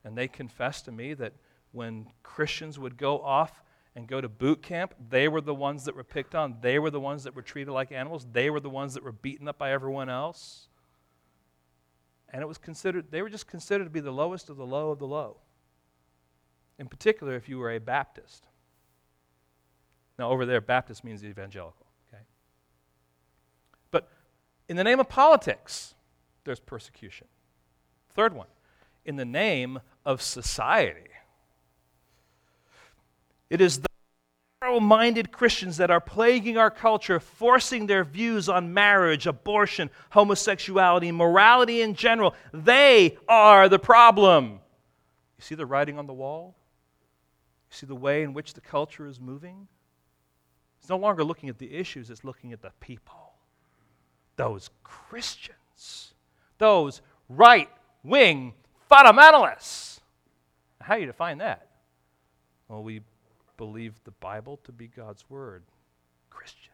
and 0.04 0.16
they 0.16 0.28
confessed 0.28 0.84
to 0.84 0.92
me 0.92 1.14
that 1.14 1.34
when 1.72 2.06
Christians 2.22 2.78
would 2.78 2.96
go 2.96 3.20
off 3.20 3.62
and 3.98 4.06
go 4.06 4.20
to 4.20 4.28
boot 4.28 4.62
camp, 4.62 4.94
they 5.10 5.26
were 5.26 5.40
the 5.40 5.54
ones 5.54 5.84
that 5.86 5.96
were 5.96 6.04
picked 6.04 6.36
on. 6.36 6.58
They 6.60 6.78
were 6.78 6.90
the 6.90 7.00
ones 7.00 7.24
that 7.24 7.34
were 7.34 7.42
treated 7.42 7.72
like 7.72 7.90
animals. 7.90 8.24
They 8.32 8.48
were 8.48 8.60
the 8.60 8.70
ones 8.70 8.94
that 8.94 9.02
were 9.02 9.10
beaten 9.10 9.48
up 9.48 9.58
by 9.58 9.72
everyone 9.72 10.08
else. 10.08 10.68
And 12.32 12.40
it 12.40 12.46
was 12.46 12.58
considered, 12.58 13.06
they 13.10 13.22
were 13.22 13.28
just 13.28 13.48
considered 13.48 13.84
to 13.84 13.90
be 13.90 13.98
the 13.98 14.12
lowest 14.12 14.50
of 14.50 14.56
the 14.56 14.64
low 14.64 14.92
of 14.92 15.00
the 15.00 15.06
low. 15.06 15.38
In 16.78 16.86
particular, 16.86 17.34
if 17.34 17.48
you 17.48 17.58
were 17.58 17.72
a 17.72 17.80
Baptist. 17.80 18.46
Now, 20.16 20.30
over 20.30 20.46
there, 20.46 20.60
Baptist 20.60 21.02
means 21.02 21.24
evangelical, 21.24 21.86
okay? 22.08 22.22
But 23.90 24.08
in 24.68 24.76
the 24.76 24.84
name 24.84 25.00
of 25.00 25.08
politics, 25.08 25.96
there's 26.44 26.60
persecution. 26.60 27.26
Third 28.10 28.32
one, 28.32 28.46
in 29.04 29.16
the 29.16 29.24
name 29.24 29.80
of 30.06 30.22
society. 30.22 31.10
It 33.50 33.60
is 33.60 33.80
narrow 34.60 34.80
minded 34.80 35.30
Christians 35.30 35.76
that 35.76 35.90
are 35.90 36.00
plaguing 36.00 36.58
our 36.58 36.70
culture, 36.70 37.20
forcing 37.20 37.86
their 37.86 38.02
views 38.02 38.48
on 38.48 38.74
marriage, 38.74 39.26
abortion, 39.26 39.88
homosexuality, 40.10 41.12
morality 41.12 41.80
in 41.80 41.94
general. 41.94 42.34
They 42.52 43.16
are 43.28 43.68
the 43.68 43.78
problem. 43.78 44.60
You 45.38 45.42
see 45.42 45.54
the 45.54 45.66
writing 45.66 45.98
on 45.98 46.08
the 46.08 46.12
wall? 46.12 46.56
You 47.70 47.76
see 47.76 47.86
the 47.86 47.94
way 47.94 48.22
in 48.22 48.32
which 48.32 48.54
the 48.54 48.60
culture 48.60 49.06
is 49.06 49.20
moving? 49.20 49.68
It's 50.80 50.88
no 50.88 50.96
longer 50.96 51.22
looking 51.22 51.48
at 51.48 51.58
the 51.58 51.72
issues, 51.72 52.10
it's 52.10 52.24
looking 52.24 52.52
at 52.52 52.62
the 52.62 52.72
people. 52.80 53.34
Those 54.36 54.70
Christians, 54.82 56.14
those 56.58 57.00
right 57.28 57.68
wing 58.02 58.54
fundamentalists. 58.90 60.00
How 60.80 60.94
do 60.94 61.00
you 61.00 61.06
define 61.06 61.38
that? 61.38 61.68
Well, 62.68 62.82
we 62.82 63.02
believe 63.58 64.00
the 64.04 64.12
Bible 64.12 64.58
to 64.64 64.72
be 64.72 64.86
God's 64.86 65.28
Word. 65.28 65.64
Christian. 66.30 66.72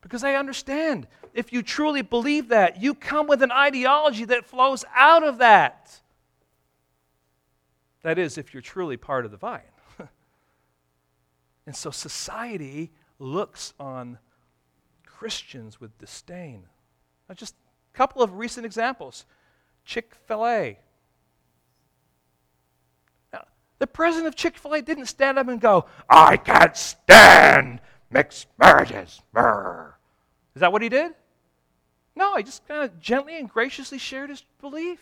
Because 0.00 0.24
I 0.24 0.34
understand 0.34 1.06
if 1.34 1.52
you 1.52 1.62
truly 1.62 2.00
believe 2.00 2.48
that, 2.48 2.80
you 2.80 2.94
come 2.94 3.26
with 3.26 3.42
an 3.42 3.52
ideology 3.52 4.24
that 4.24 4.46
flows 4.46 4.84
out 4.94 5.22
of 5.22 5.38
that. 5.38 6.00
That 8.02 8.18
is, 8.18 8.38
if 8.38 8.54
you're 8.54 8.62
truly 8.62 8.96
part 8.96 9.24
of 9.24 9.32
the 9.32 9.36
vine. 9.36 9.60
and 11.66 11.74
so 11.74 11.90
society 11.90 12.92
looks 13.18 13.74
on 13.80 14.18
Christians 15.04 15.80
with 15.80 15.98
disdain. 15.98 16.62
Now, 17.28 17.34
just 17.34 17.56
a 17.92 17.96
couple 17.96 18.22
of 18.22 18.34
recent 18.34 18.64
examples 18.64 19.26
Chick 19.84 20.14
fil 20.26 20.46
A 20.46 20.78
the 23.78 23.86
president 23.86 24.28
of 24.28 24.36
Chick 24.36 24.56
fil 24.56 24.74
A 24.74 24.82
didn't 24.82 25.06
stand 25.06 25.38
up 25.38 25.48
and 25.48 25.60
go, 25.60 25.86
I 26.08 26.36
can't 26.36 26.76
stand 26.76 27.80
mixed 28.10 28.46
marriages. 28.58 29.20
Is 30.54 30.60
that 30.60 30.72
what 30.72 30.82
he 30.82 30.88
did? 30.88 31.12
No, 32.14 32.36
he 32.36 32.42
just 32.42 32.66
kind 32.66 32.82
of 32.82 32.98
gently 32.98 33.38
and 33.38 33.48
graciously 33.48 33.98
shared 33.98 34.30
his 34.30 34.44
belief 34.60 35.00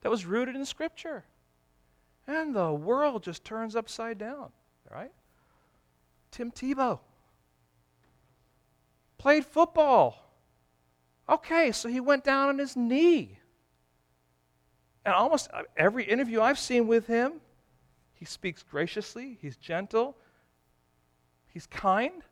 that 0.00 0.10
was 0.10 0.24
rooted 0.24 0.56
in 0.56 0.64
Scripture. 0.64 1.24
And 2.26 2.54
the 2.54 2.72
world 2.72 3.22
just 3.22 3.44
turns 3.44 3.76
upside 3.76 4.16
down, 4.16 4.50
right? 4.90 5.12
Tim 6.30 6.50
Tebow 6.50 7.00
played 9.18 9.44
football. 9.44 10.18
Okay, 11.28 11.70
so 11.72 11.88
he 11.88 12.00
went 12.00 12.24
down 12.24 12.48
on 12.48 12.58
his 12.58 12.76
knee 12.76 13.38
and 15.04 15.14
almost 15.14 15.48
uh, 15.52 15.62
every 15.76 16.04
interview 16.04 16.40
I've 16.40 16.58
seen 16.58 16.86
with 16.86 17.06
him, 17.06 17.34
he 18.14 18.24
speaks 18.24 18.62
graciously, 18.62 19.38
he's 19.40 19.56
gentle, 19.56 20.16
he's 21.48 21.66
kind, 21.66 22.22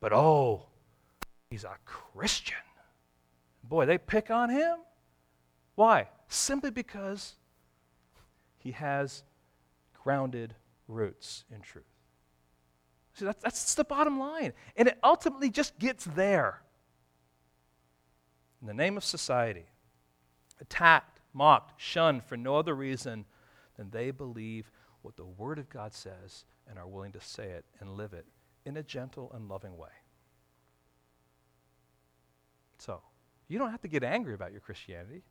but 0.00 0.12
oh, 0.12 0.66
he's 1.50 1.64
a 1.64 1.76
Christian. 1.84 2.56
Boy, 3.62 3.86
they 3.86 3.98
pick 3.98 4.30
on 4.30 4.50
him. 4.50 4.78
Why? 5.74 6.08
Simply 6.28 6.70
because 6.70 7.34
he 8.58 8.72
has 8.72 9.24
grounded 10.02 10.54
roots 10.88 11.44
in 11.52 11.60
truth. 11.60 11.84
See, 13.14 13.24
that's, 13.24 13.42
that's 13.42 13.74
the 13.74 13.84
bottom 13.84 14.18
line. 14.18 14.52
And 14.76 14.88
it 14.88 14.98
ultimately 15.02 15.50
just 15.50 15.78
gets 15.78 16.04
there. 16.04 16.62
In 18.60 18.66
the 18.66 18.74
name 18.74 18.96
of 18.96 19.04
society, 19.04 19.66
attacked 20.60 21.15
mocked, 21.36 21.80
shunned 21.80 22.24
for 22.24 22.36
no 22.36 22.56
other 22.56 22.74
reason 22.74 23.26
than 23.76 23.90
they 23.90 24.10
believe 24.10 24.70
what 25.02 25.16
the 25.16 25.24
Word 25.24 25.58
of 25.58 25.68
God 25.68 25.92
says 25.92 26.44
and 26.68 26.78
are 26.78 26.86
willing 26.86 27.12
to 27.12 27.20
say 27.20 27.44
it 27.44 27.64
and 27.78 27.96
live 27.96 28.12
it 28.12 28.26
in 28.64 28.76
a 28.76 28.82
gentle 28.82 29.30
and 29.34 29.48
loving 29.48 29.76
way. 29.76 29.88
So, 32.78 33.00
you 33.48 33.58
don't 33.58 33.70
have 33.70 33.82
to 33.82 33.88
get 33.88 34.02
angry 34.02 34.34
about 34.34 34.50
your 34.50 34.60
Christianity. 34.60 35.22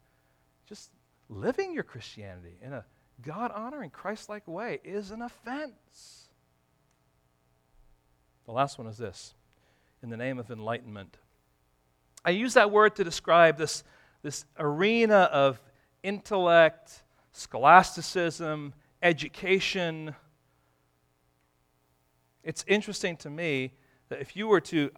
Just 0.68 0.91
living 1.28 1.74
your 1.74 1.84
Christianity 1.84 2.58
in 2.62 2.72
a 2.72 2.86
God 3.22 3.51
honoring, 3.51 3.89
Christ 3.89 4.30
like 4.30 4.47
way 4.47 4.80
is 4.84 5.12
an 5.12 5.22
offense. 5.22 6.30
The 8.45 8.51
last 8.51 8.78
one 8.78 8.88
is 8.88 8.97
this 8.97 9.34
in 10.03 10.10
the 10.10 10.18
name 10.18 10.38
of 10.38 10.51
enlightenment. 10.51 11.18
I 12.24 12.30
use 12.32 12.53
that 12.53 12.72
word 12.72 12.95
to 12.95 13.03
describe 13.03 13.58
this, 13.58 13.84
this 14.22 14.45
arena 14.58 15.30
of 15.32 15.60
intellect, 16.06 17.03
scholasticism, 17.32 18.74
education, 19.01 20.16
It's 22.45 22.64
interesting 22.68 23.18
to 23.18 23.30
me 23.30 23.74
that 24.10 24.22
if 24.22 24.36
you 24.36 24.47
were 24.47 24.62
to, 24.62 24.91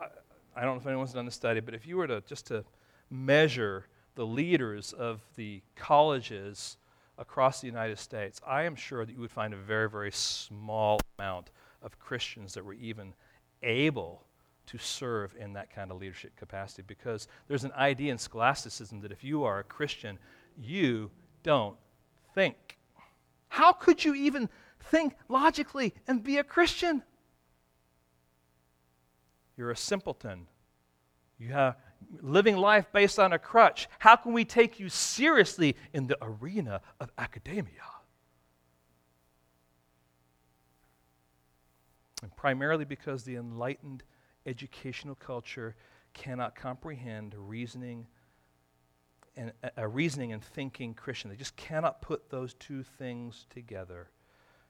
I 0.54 0.64
don't 0.64 0.76
know 0.76 0.82
if 0.82 0.86
anyone's 0.86 1.14
done 1.14 1.26
the 1.26 1.32
study, 1.32 1.62
but 1.62 1.74
if 1.74 1.88
you 1.88 1.96
were 1.96 2.06
to 2.06 2.22
just 2.28 2.48
to 2.48 2.66
measure 3.10 3.88
the 4.16 4.26
leaders 4.26 4.92
of 4.92 5.22
the 5.38 5.62
colleges 5.76 6.76
across 7.18 7.62
the 7.62 7.68
United 7.68 8.00
States, 8.00 8.42
I 8.46 8.64
am 8.64 8.76
sure 8.76 9.06
that 9.06 9.14
you 9.14 9.22
would 9.22 9.32
find 9.32 9.54
a 9.54 9.58
very, 9.58 9.90
very 9.90 10.12
small 10.12 11.00
amount 11.18 11.52
of 11.82 11.98
Christians 12.00 12.54
that 12.54 12.66
were 12.66 12.74
even 12.74 13.14
able 13.64 14.26
to 14.66 14.78
serve 14.78 15.34
in 15.40 15.54
that 15.54 15.74
kind 15.74 15.90
of 15.90 16.02
leadership 16.02 16.36
capacity. 16.36 16.84
Because 16.86 17.30
there's 17.48 17.64
an 17.64 17.72
idea 17.78 18.12
in 18.12 18.18
scholasticism 18.18 19.00
that 19.00 19.14
if 19.14 19.24
you 19.24 19.46
are 19.46 19.60
a 19.60 19.64
Christian, 19.64 20.20
you 20.60 21.12
don't 21.44 21.78
think. 22.34 22.78
How 23.50 23.72
could 23.72 24.04
you 24.04 24.14
even 24.16 24.50
think 24.80 25.14
logically 25.30 25.94
and 26.08 26.24
be 26.24 26.38
a 26.38 26.44
Christian? 26.44 27.04
You're 29.56 29.72
a 29.72 29.78
simpleton. 29.78 30.48
You 31.40 31.50
have 31.50 31.78
living 32.22 32.58
life 32.58 32.86
based 32.92 33.20
on 33.20 33.34
a 33.34 33.40
crutch. 33.40 33.88
How 34.00 34.16
can 34.16 34.34
we 34.34 34.46
take 34.46 34.80
you 34.80 34.90
seriously 34.90 35.76
in 35.94 36.08
the 36.08 36.18
arena 36.22 36.82
of 37.00 37.12
academia? 37.18 37.84
And 42.22 42.36
primarily 42.36 42.86
because 42.86 43.24
the 43.24 43.36
enlightened 43.36 44.04
educational 44.46 45.16
culture 45.16 45.76
cannot 46.14 46.56
comprehend 46.56 47.36
reasoning 47.36 48.08
and 49.38 49.54
a 49.78 49.88
reasoning 49.88 50.34
and 50.34 50.44
thinking 50.44 50.96
Christian. 50.96 51.30
They 51.30 51.38
just 51.38 51.56
cannot 51.56 52.02
put 52.02 52.30
those 52.30 52.56
two 52.56 52.84
things 52.84 53.46
together. 53.52 54.10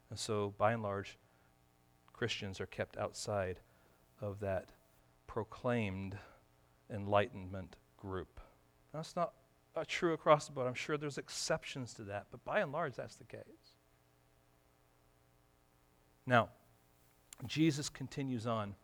And 0.10 0.20
so 0.20 0.54
by 0.58 0.74
and 0.74 0.84
large 0.84 1.18
Christians 2.12 2.60
are 2.60 2.66
kept 2.66 2.98
outside 2.98 3.62
of 4.22 4.42
that 4.42 4.70
proclaimed 5.26 6.18
enlightenment 6.90 7.78
group. 7.96 8.42
That's 8.94 9.16
not 9.16 9.34
uh, 9.76 9.84
true 9.88 10.14
across 10.14 10.48
the 10.48 10.52
board. 10.52 10.68
I'm 10.68 10.74
sure 10.74 10.98
there's 10.98 11.18
exceptions 11.18 11.94
to 11.96 12.04
that, 12.04 12.28
but 12.32 12.44
by 12.44 12.60
and 12.60 12.72
large 12.72 12.96
that's 12.96 13.16
the 13.16 13.24
case. 13.24 13.42
Now, 16.26 16.50
Jesus 17.46 17.88
continues 17.88 18.46
on, 18.48 18.76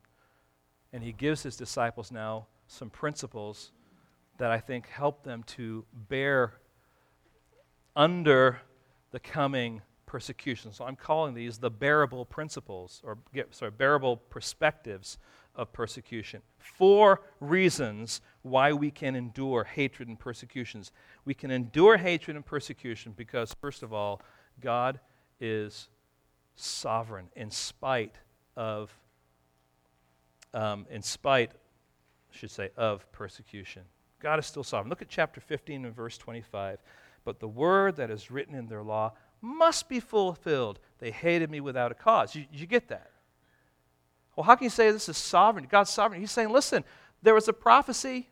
and 0.94 1.04
he 1.04 1.12
gives 1.12 1.44
his 1.44 1.58
disciples 1.58 2.12
now 2.12 2.48
some 2.68 2.90
principles 2.90 3.72
that 4.38 4.52
I 4.52 4.60
think 4.60 4.88
help 4.88 5.24
them 5.24 5.44
to 5.44 5.86
bear 5.94 6.54
under 7.96 8.62
the 9.12 9.20
coming 9.20 9.82
persecution. 10.06 10.72
So 10.72 10.86
I'm 10.86 10.96
calling 10.96 11.34
these 11.34 11.58
the 11.58 11.70
bearable 11.70 12.26
principles, 12.26 13.02
or 13.04 13.18
sorry, 13.52 13.72
bearable 13.72 14.18
perspectives 14.18 15.18
of 15.56 15.72
persecution. 15.72 16.42
Four 16.58 17.22
reasons 17.40 18.22
why 18.42 18.74
we 18.74 18.90
can 18.90 19.16
endure 19.16 19.64
hatred 19.64 20.08
and 20.08 20.20
persecutions. 20.20 20.92
We 21.26 21.34
can 21.34 21.52
endure 21.52 21.98
hatred 21.98 22.36
and 22.36 22.46
persecution 22.46 23.14
because, 23.16 23.56
first 23.62 23.84
of 23.84 23.94
all, 23.94 24.22
God 24.60 25.00
is 25.40 25.90
sovereign 26.56 27.30
in 27.36 27.52
spite 27.52 28.16
of, 28.56 28.92
um, 30.54 30.86
in 30.90 31.02
spite, 31.02 31.52
I 31.52 32.38
should 32.38 32.52
say, 32.52 32.70
of 32.78 33.12
persecution. 33.12 33.84
God 34.24 34.40
is 34.40 34.46
still 34.46 34.64
sovereign. 34.64 34.90
Look 34.90 35.02
at 35.02 35.10
chapter 35.10 35.42
15 35.42 35.86
and 35.86 35.94
verse 35.94 36.18
25. 36.18 36.80
But 37.26 37.40
the 37.40 37.48
word 37.48 37.98
that 37.98 38.10
is 38.10 38.32
written 38.32 38.56
in 38.56 38.68
their 38.68 38.82
law 38.82 39.14
must 39.42 39.90
be 39.90 40.00
fulfilled. 40.00 40.80
They 41.00 41.12
hated 41.12 41.52
me 41.52 41.60
without 41.60 41.92
a 41.92 41.96
cause. 41.96 42.34
You, 42.34 42.46
you 42.52 42.66
get 42.66 42.88
that? 42.88 43.12
Well, 44.36 44.46
how 44.46 44.56
can 44.56 44.64
you 44.64 44.70
say 44.70 44.90
this 44.90 45.10
is 45.10 45.18
sovereign? 45.18 45.68
God's 45.70 45.90
sovereign. 45.90 46.22
He's 46.22 46.32
saying, 46.32 46.50
listen, 46.50 46.86
there 47.22 47.34
was 47.34 47.50
a 47.50 47.54
prophecy, 47.54 48.30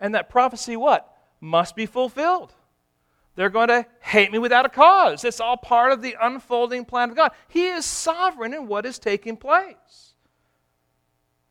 and 0.00 0.14
that 0.14 0.30
prophecy 0.30 0.76
what? 0.76 1.14
Must 1.40 1.76
be 1.76 1.84
fulfilled. 1.86 2.54
They're 3.36 3.50
going 3.50 3.68
to 3.68 3.86
hate 4.00 4.32
me 4.32 4.38
without 4.38 4.64
a 4.64 4.70
cause. 4.70 5.24
It's 5.24 5.40
all 5.40 5.58
part 5.58 5.92
of 5.92 6.00
the 6.00 6.16
unfolding 6.20 6.86
plan 6.86 7.10
of 7.10 7.16
God. 7.16 7.32
He 7.48 7.66
is 7.66 7.84
sovereign 7.84 8.54
in 8.54 8.66
what 8.66 8.86
is 8.86 8.98
taking 8.98 9.36
place. 9.36 10.13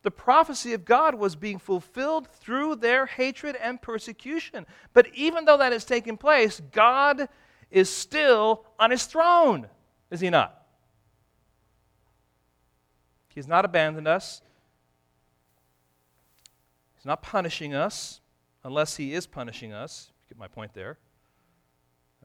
The 0.04 0.10
prophecy 0.10 0.74
of 0.74 0.84
God 0.84 1.14
was 1.14 1.34
being 1.34 1.58
fulfilled 1.58 2.28
through 2.28 2.76
their 2.76 3.06
hatred 3.06 3.56
and 3.56 3.80
persecution. 3.80 4.66
But 4.92 5.08
even 5.14 5.46
though 5.46 5.56
that 5.56 5.72
is 5.72 5.86
taking 5.86 6.18
place, 6.18 6.60
God 6.72 7.26
is 7.70 7.88
still 7.88 8.66
on 8.78 8.90
his 8.90 9.06
throne, 9.06 9.66
is 10.10 10.20
he 10.20 10.28
not? 10.28 10.62
He 13.28 13.40
has 13.40 13.48
not 13.48 13.64
abandoned 13.64 14.06
us. 14.06 14.42
He's 16.94 17.06
not 17.06 17.22
punishing 17.22 17.74
us 17.74 18.20
unless 18.62 18.96
he 18.96 19.14
is 19.14 19.26
punishing 19.26 19.72
us. 19.72 20.12
You 20.28 20.34
get 20.34 20.38
my 20.38 20.48
point 20.48 20.74
there. 20.74 20.98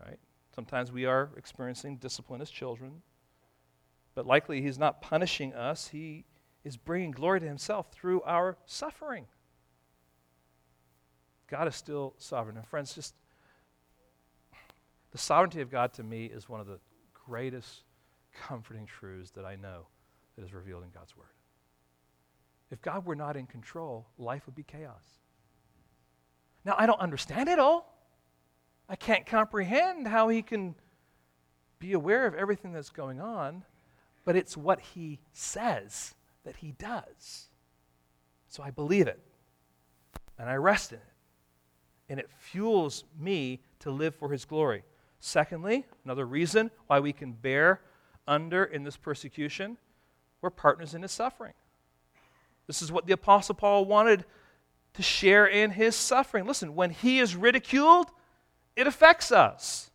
Right? 0.06 0.20
Sometimes 0.54 0.92
we 0.92 1.06
are 1.06 1.30
experiencing 1.38 1.96
discipline 1.96 2.42
as 2.42 2.50
children, 2.50 3.02
but 4.16 4.26
likely 4.28 4.62
he's 4.62 4.78
not 4.78 5.02
punishing 5.02 5.54
us. 5.54 5.88
He 5.88 6.26
is 6.64 6.78
bringing 6.78 7.12
glory 7.12 7.40
to 7.40 7.46
himself 7.46 7.92
through 7.92 8.22
our 8.24 8.58
suffering. 8.66 9.26
God 11.48 11.68
is 11.68 11.76
still 11.76 12.14
sovereign. 12.18 12.58
And 12.58 12.68
friends, 12.68 12.94
just 12.94 13.16
the 15.12 15.18
sovereignty 15.18 15.62
of 15.62 15.72
God 15.72 15.94
to 15.94 16.04
me 16.04 16.26
is 16.26 16.48
one 16.48 16.60
of 16.60 16.68
the 16.68 16.80
greatest 17.14 17.84
comforting 18.34 18.86
truths 18.86 19.32
that 19.32 19.46
I 19.46 19.56
know 19.56 19.88
that 20.36 20.46
is 20.46 20.54
revealed 20.54 20.84
in 20.84 20.90
God's 20.90 21.16
Word. 21.18 21.28
If 22.72 22.82
God 22.82 23.06
were 23.06 23.16
not 23.16 23.36
in 23.36 23.48
control, 23.48 24.08
life 24.18 24.46
would 24.46 24.56
be 24.56 24.64
chaos. 24.64 25.04
Now, 26.64 26.76
I 26.78 26.86
don't 26.86 27.00
understand 27.00 27.50
it 27.50 27.58
all. 27.58 27.96
I 28.88 28.96
can't 28.96 29.26
comprehend 29.26 30.08
how 30.08 30.28
He 30.28 30.42
can 30.42 30.76
be 31.80 31.94
aware 31.94 32.28
of 32.28 32.36
everything 32.36 32.74
that's 32.74 32.90
going 32.90 33.20
on, 33.20 33.64
but 34.26 34.36
it's 34.36 34.56
what 34.56 34.80
He 34.80 35.20
says 35.34 36.14
that 36.50 36.58
He 36.58 36.72
does. 36.72 37.48
So 38.48 38.64
I 38.64 38.72
believe 38.72 39.06
it, 39.06 39.20
and 40.40 40.50
I 40.50 40.56
rest 40.56 40.92
in 40.92 40.98
it, 40.98 41.04
and 42.10 42.20
it 42.20 42.28
fuels 42.40 43.04
me 43.20 43.62
to 43.82 43.92
live 43.92 44.16
for 44.16 44.32
His 44.32 44.46
glory. 44.46 44.84
Secondly, 45.20 45.86
another 46.04 46.26
reason 46.26 46.72
why 46.88 47.00
we 47.02 47.14
can 47.14 47.34
bear 47.34 47.82
under 48.28 48.64
in 48.64 48.84
this 48.84 48.98
persecution 48.98 49.78
we're 50.42 50.50
partners 50.50 50.96
in 50.96 51.04
his 51.04 51.12
suffering. 51.12 51.54
This 52.66 52.82
is 52.82 52.92
what 52.92 53.06
the 53.06 53.14
Apostle 53.14 53.56
Paul 53.56 53.86
wanted 53.86 54.26
to 54.94 55.04
share 55.04 55.46
in 55.46 55.70
his 55.70 55.96
suffering. 55.96 56.46
Listen, 56.46 56.74
when 56.74 56.90
he 56.90 57.20
is 57.20 57.36
ridiculed, 57.36 58.08
it 58.76 58.88
affects 58.88 59.32
us. 59.32 59.92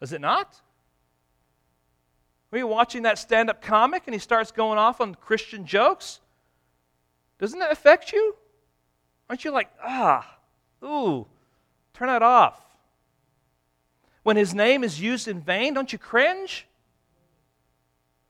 Does 0.00 0.12
it 0.12 0.20
not? 0.20 0.60
When 2.50 2.60
you're 2.60 2.68
watching 2.68 3.02
that 3.02 3.18
stand 3.18 3.50
up 3.50 3.60
comic 3.60 4.04
and 4.06 4.14
he 4.14 4.18
starts 4.18 4.52
going 4.52 4.78
off 4.78 5.00
on 5.00 5.14
Christian 5.14 5.66
jokes, 5.66 6.20
doesn't 7.38 7.58
that 7.58 7.72
affect 7.72 8.12
you? 8.12 8.36
Aren't 9.28 9.44
you 9.44 9.50
like, 9.50 9.70
ah, 9.82 10.38
ooh, 10.82 11.26
turn 11.92 12.08
that 12.08 12.22
off? 12.22 12.60
When 14.22 14.36
his 14.36 14.54
name 14.54 14.84
is 14.84 15.00
used 15.00 15.28
in 15.28 15.40
vain, 15.40 15.74
don't 15.74 15.92
you 15.92 15.98
cringe? 15.98 16.66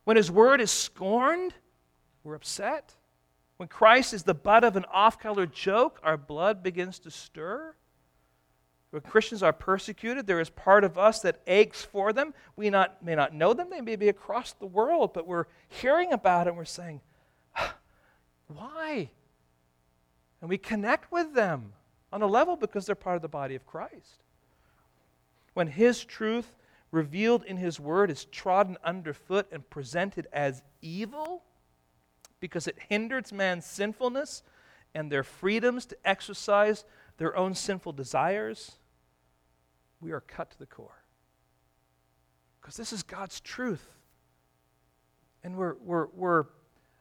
When 0.04 0.16
his 0.16 0.30
word 0.30 0.60
is 0.60 0.70
scorned, 0.70 1.54
we're 2.22 2.34
upset. 2.34 2.94
When 3.56 3.68
Christ 3.68 4.12
is 4.12 4.22
the 4.22 4.34
butt 4.34 4.64
of 4.64 4.76
an 4.76 4.84
off 4.92 5.18
colored 5.18 5.52
joke, 5.52 5.98
our 6.02 6.16
blood 6.16 6.62
begins 6.62 6.98
to 7.00 7.10
stir. 7.10 7.74
When 8.90 9.02
Christians 9.02 9.42
are 9.42 9.52
persecuted, 9.52 10.26
there 10.26 10.40
is 10.40 10.50
part 10.50 10.84
of 10.84 10.96
us 10.96 11.20
that 11.20 11.40
aches 11.46 11.82
for 11.82 12.12
them. 12.12 12.32
We 12.54 12.70
not, 12.70 13.04
may 13.04 13.14
not 13.14 13.34
know 13.34 13.52
them, 13.52 13.68
they 13.70 13.80
may 13.80 13.96
be 13.96 14.08
across 14.08 14.52
the 14.52 14.66
world, 14.66 15.12
but 15.12 15.26
we're 15.26 15.46
hearing 15.68 16.12
about 16.12 16.46
it 16.46 16.50
and 16.50 16.56
we're 16.56 16.64
saying, 16.64 17.00
ah, 17.56 17.74
why? 18.46 19.10
And 20.40 20.48
we 20.48 20.58
connect 20.58 21.10
with 21.10 21.34
them 21.34 21.72
on 22.12 22.22
a 22.22 22.26
level 22.26 22.56
because 22.56 22.86
they're 22.86 22.94
part 22.94 23.16
of 23.16 23.22
the 23.22 23.28
body 23.28 23.54
of 23.54 23.66
Christ. 23.66 24.22
When 25.54 25.66
His 25.66 26.04
truth 26.04 26.54
revealed 26.90 27.44
in 27.44 27.56
His 27.56 27.80
Word 27.80 28.10
is 28.10 28.26
trodden 28.26 28.76
underfoot 28.84 29.48
and 29.50 29.68
presented 29.68 30.28
as 30.32 30.62
evil 30.80 31.42
because 32.40 32.66
it 32.66 32.76
hinders 32.88 33.32
man's 33.32 33.66
sinfulness 33.66 34.42
and 34.94 35.10
their 35.10 35.24
freedoms 35.24 35.86
to 35.86 35.96
exercise 36.04 36.84
their 37.18 37.36
own 37.36 37.54
sinful 37.54 37.92
desires, 37.92 38.72
we 40.00 40.12
are 40.12 40.20
cut 40.20 40.50
to 40.50 40.58
the 40.58 40.66
core. 40.66 41.02
Because 42.60 42.76
this 42.76 42.92
is 42.92 43.02
God's 43.02 43.40
truth. 43.40 43.92
And 45.42 45.56
we're, 45.56 45.76
we're, 45.80 46.06
we're, 46.12 46.44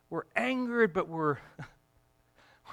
we're 0.10 0.26
angered, 0.36 0.94
but 0.94 1.08
we're 1.10 1.38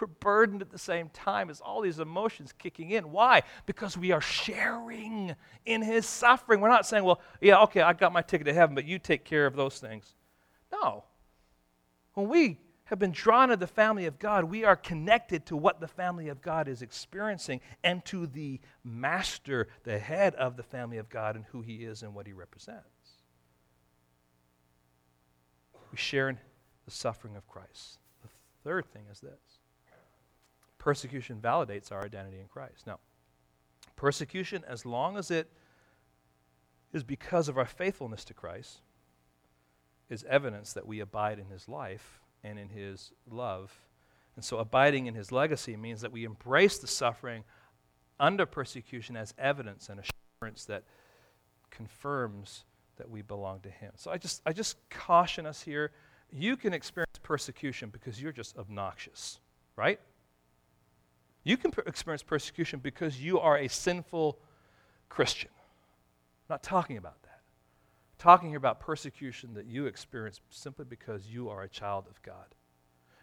we're 0.01 0.07
burdened 0.07 0.63
at 0.63 0.71
the 0.71 0.79
same 0.79 1.11
time 1.11 1.51
as 1.51 1.61
all 1.61 1.81
these 1.81 1.99
emotions 1.99 2.53
kicking 2.59 2.91
in. 2.91 3.11
Why? 3.11 3.43
Because 3.67 3.97
we 3.97 4.13
are 4.13 4.21
sharing 4.21 5.35
in 5.67 5.83
his 5.83 6.07
suffering. 6.07 6.61
We're 6.61 6.71
not 6.71 6.87
saying, 6.87 7.05
well, 7.05 7.21
yeah, 7.41 7.63
okay, 7.63 7.83
I 7.83 7.93
got 7.93 8.13
my 8.13 8.23
ticket 8.23 8.47
to 8.47 8.55
heaven, 8.55 8.75
but 8.75 8.85
you 8.85 8.99
take 8.99 9.25
care 9.25 9.47
of 9.47 9.55
those 9.55 9.79
things. 9.79 10.15
No. 10.73 11.05
When 12.15 12.29
we 12.29 12.59
have 12.93 12.99
been 12.99 13.11
drawn 13.11 13.49
to 13.49 13.57
the 13.57 13.67
family 13.67 14.05
of 14.05 14.19
God, 14.19 14.45
we 14.45 14.65
are 14.65 14.77
connected 14.77 15.47
to 15.47 15.57
what 15.57 15.81
the 15.81 15.89
family 15.89 16.29
of 16.29 16.43
God 16.43 16.69
is 16.69 16.83
experiencing 16.83 17.63
and 17.83 18.05
to 18.05 18.27
the 18.27 18.61
master, 18.85 19.69
the 19.85 19.99
head 19.99 20.35
of 20.35 20.59
the 20.59 20.63
family 20.63 20.99
of 20.99 21.09
God, 21.09 21.35
and 21.35 21.47
who 21.47 21.63
he 21.63 21.77
is 21.77 22.03
and 22.03 22.15
what 22.15 22.27
he 22.27 22.35
represents. 22.35 22.85
We 25.91 25.97
share 25.97 26.29
in 26.29 26.39
the 26.85 26.91
suffering 26.91 27.35
of 27.35 27.49
Christ. 27.49 27.99
The 28.23 28.29
third 28.63 28.85
thing 28.93 29.05
is 29.11 29.21
this 29.21 29.41
persecution 30.77 31.41
validates 31.41 31.91
our 31.91 32.05
identity 32.05 32.41
in 32.41 32.47
Christ. 32.47 32.87
Now, 32.87 32.99
persecution, 33.97 34.65
as 34.69 34.85
long 34.85 35.17
as 35.17 35.31
it 35.31 35.49
is 36.93 37.05
because 37.05 37.49
of 37.49 37.57
our 37.57 37.65
faithfulness 37.65 38.23
to 38.27 38.35
Christ, 38.35 38.83
is 40.11 40.25
evidence 40.29 40.75
that 40.75 40.87
we 40.87 41.01
abide 41.01 41.39
in 41.39 41.47
his 41.47 41.71
life 41.71 42.22
and 42.45 42.59
in 42.59 42.69
his 42.69 43.13
love. 43.31 43.73
And 44.37 44.45
so, 44.45 44.59
abiding 44.59 45.07
in 45.07 45.15
his 45.15 45.31
legacy 45.31 45.77
means 45.77 46.01
that 46.01 46.13
we 46.13 46.25
embrace 46.25 46.79
the 46.79 46.87
suffering 46.87 47.45
under 48.19 48.47
persecution 48.47 49.17
as 49.17 49.35
evidence 49.39 49.89
and 49.89 50.01
assurance 50.01 50.65
that 50.67 50.85
confirms 51.71 52.65
that 52.97 53.11
we 53.11 53.23
belong 53.23 53.61
to 53.61 53.71
him. 53.71 53.93
So, 53.97 54.11
I 54.11 54.17
just, 54.17 54.41
I 54.47 54.53
just 54.53 54.77
caution 54.89 55.45
us 55.47 55.63
here. 55.63 55.93
You 56.31 56.57
can 56.57 56.73
experience 56.73 57.19
persecution 57.23 57.91
because 57.91 58.23
you're 58.23 58.33
just 58.33 58.57
obnoxious, 58.57 59.39
right? 59.77 60.01
You 61.45 61.57
can 61.57 61.71
per- 61.71 61.83
experience 61.87 62.23
persecution 62.23 62.79
because 62.79 63.21
you 63.21 63.39
are 63.39 63.59
a 63.59 63.69
sinful 63.69 64.39
Christian. 65.09 65.51
I'm 65.53 66.55
not 66.55 66.63
talking 66.63 66.97
about 66.97 67.22
talking 68.23 68.51
here 68.51 68.57
about 68.57 68.79
persecution 68.79 69.55
that 69.55 69.67
you 69.67 69.87
experience 69.87 70.41
simply 70.49 70.85
because 70.85 71.27
you 71.27 71.49
are 71.49 71.63
a 71.63 71.69
child 71.69 72.07
of 72.09 72.23
God. 72.23 72.55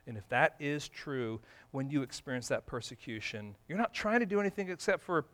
And 0.05 0.17
if 0.17 0.27
that 0.27 0.55
is 0.59 0.89
true, 0.89 1.39
when 1.71 1.89
you 1.89 2.01
experience 2.01 2.49
that 2.49 2.65
persecution, 2.65 3.55
you're 3.69 3.77
not 3.77 3.93
trying 3.93 4.19
to 4.19 4.25
do 4.25 4.41
anything 4.41 4.69
except 4.69 5.01
for 5.01 5.25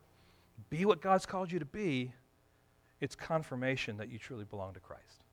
be 0.70 0.86
what 0.86 1.02
God's 1.02 1.26
called 1.26 1.52
you 1.52 1.58
to 1.58 1.66
be. 1.66 2.14
It's 3.02 3.16
confirmation 3.16 3.98
that 3.98 4.10
you 4.10 4.20
truly 4.20 4.46
belong 4.46 4.76
to 4.76 4.80
Christ. 4.80 5.24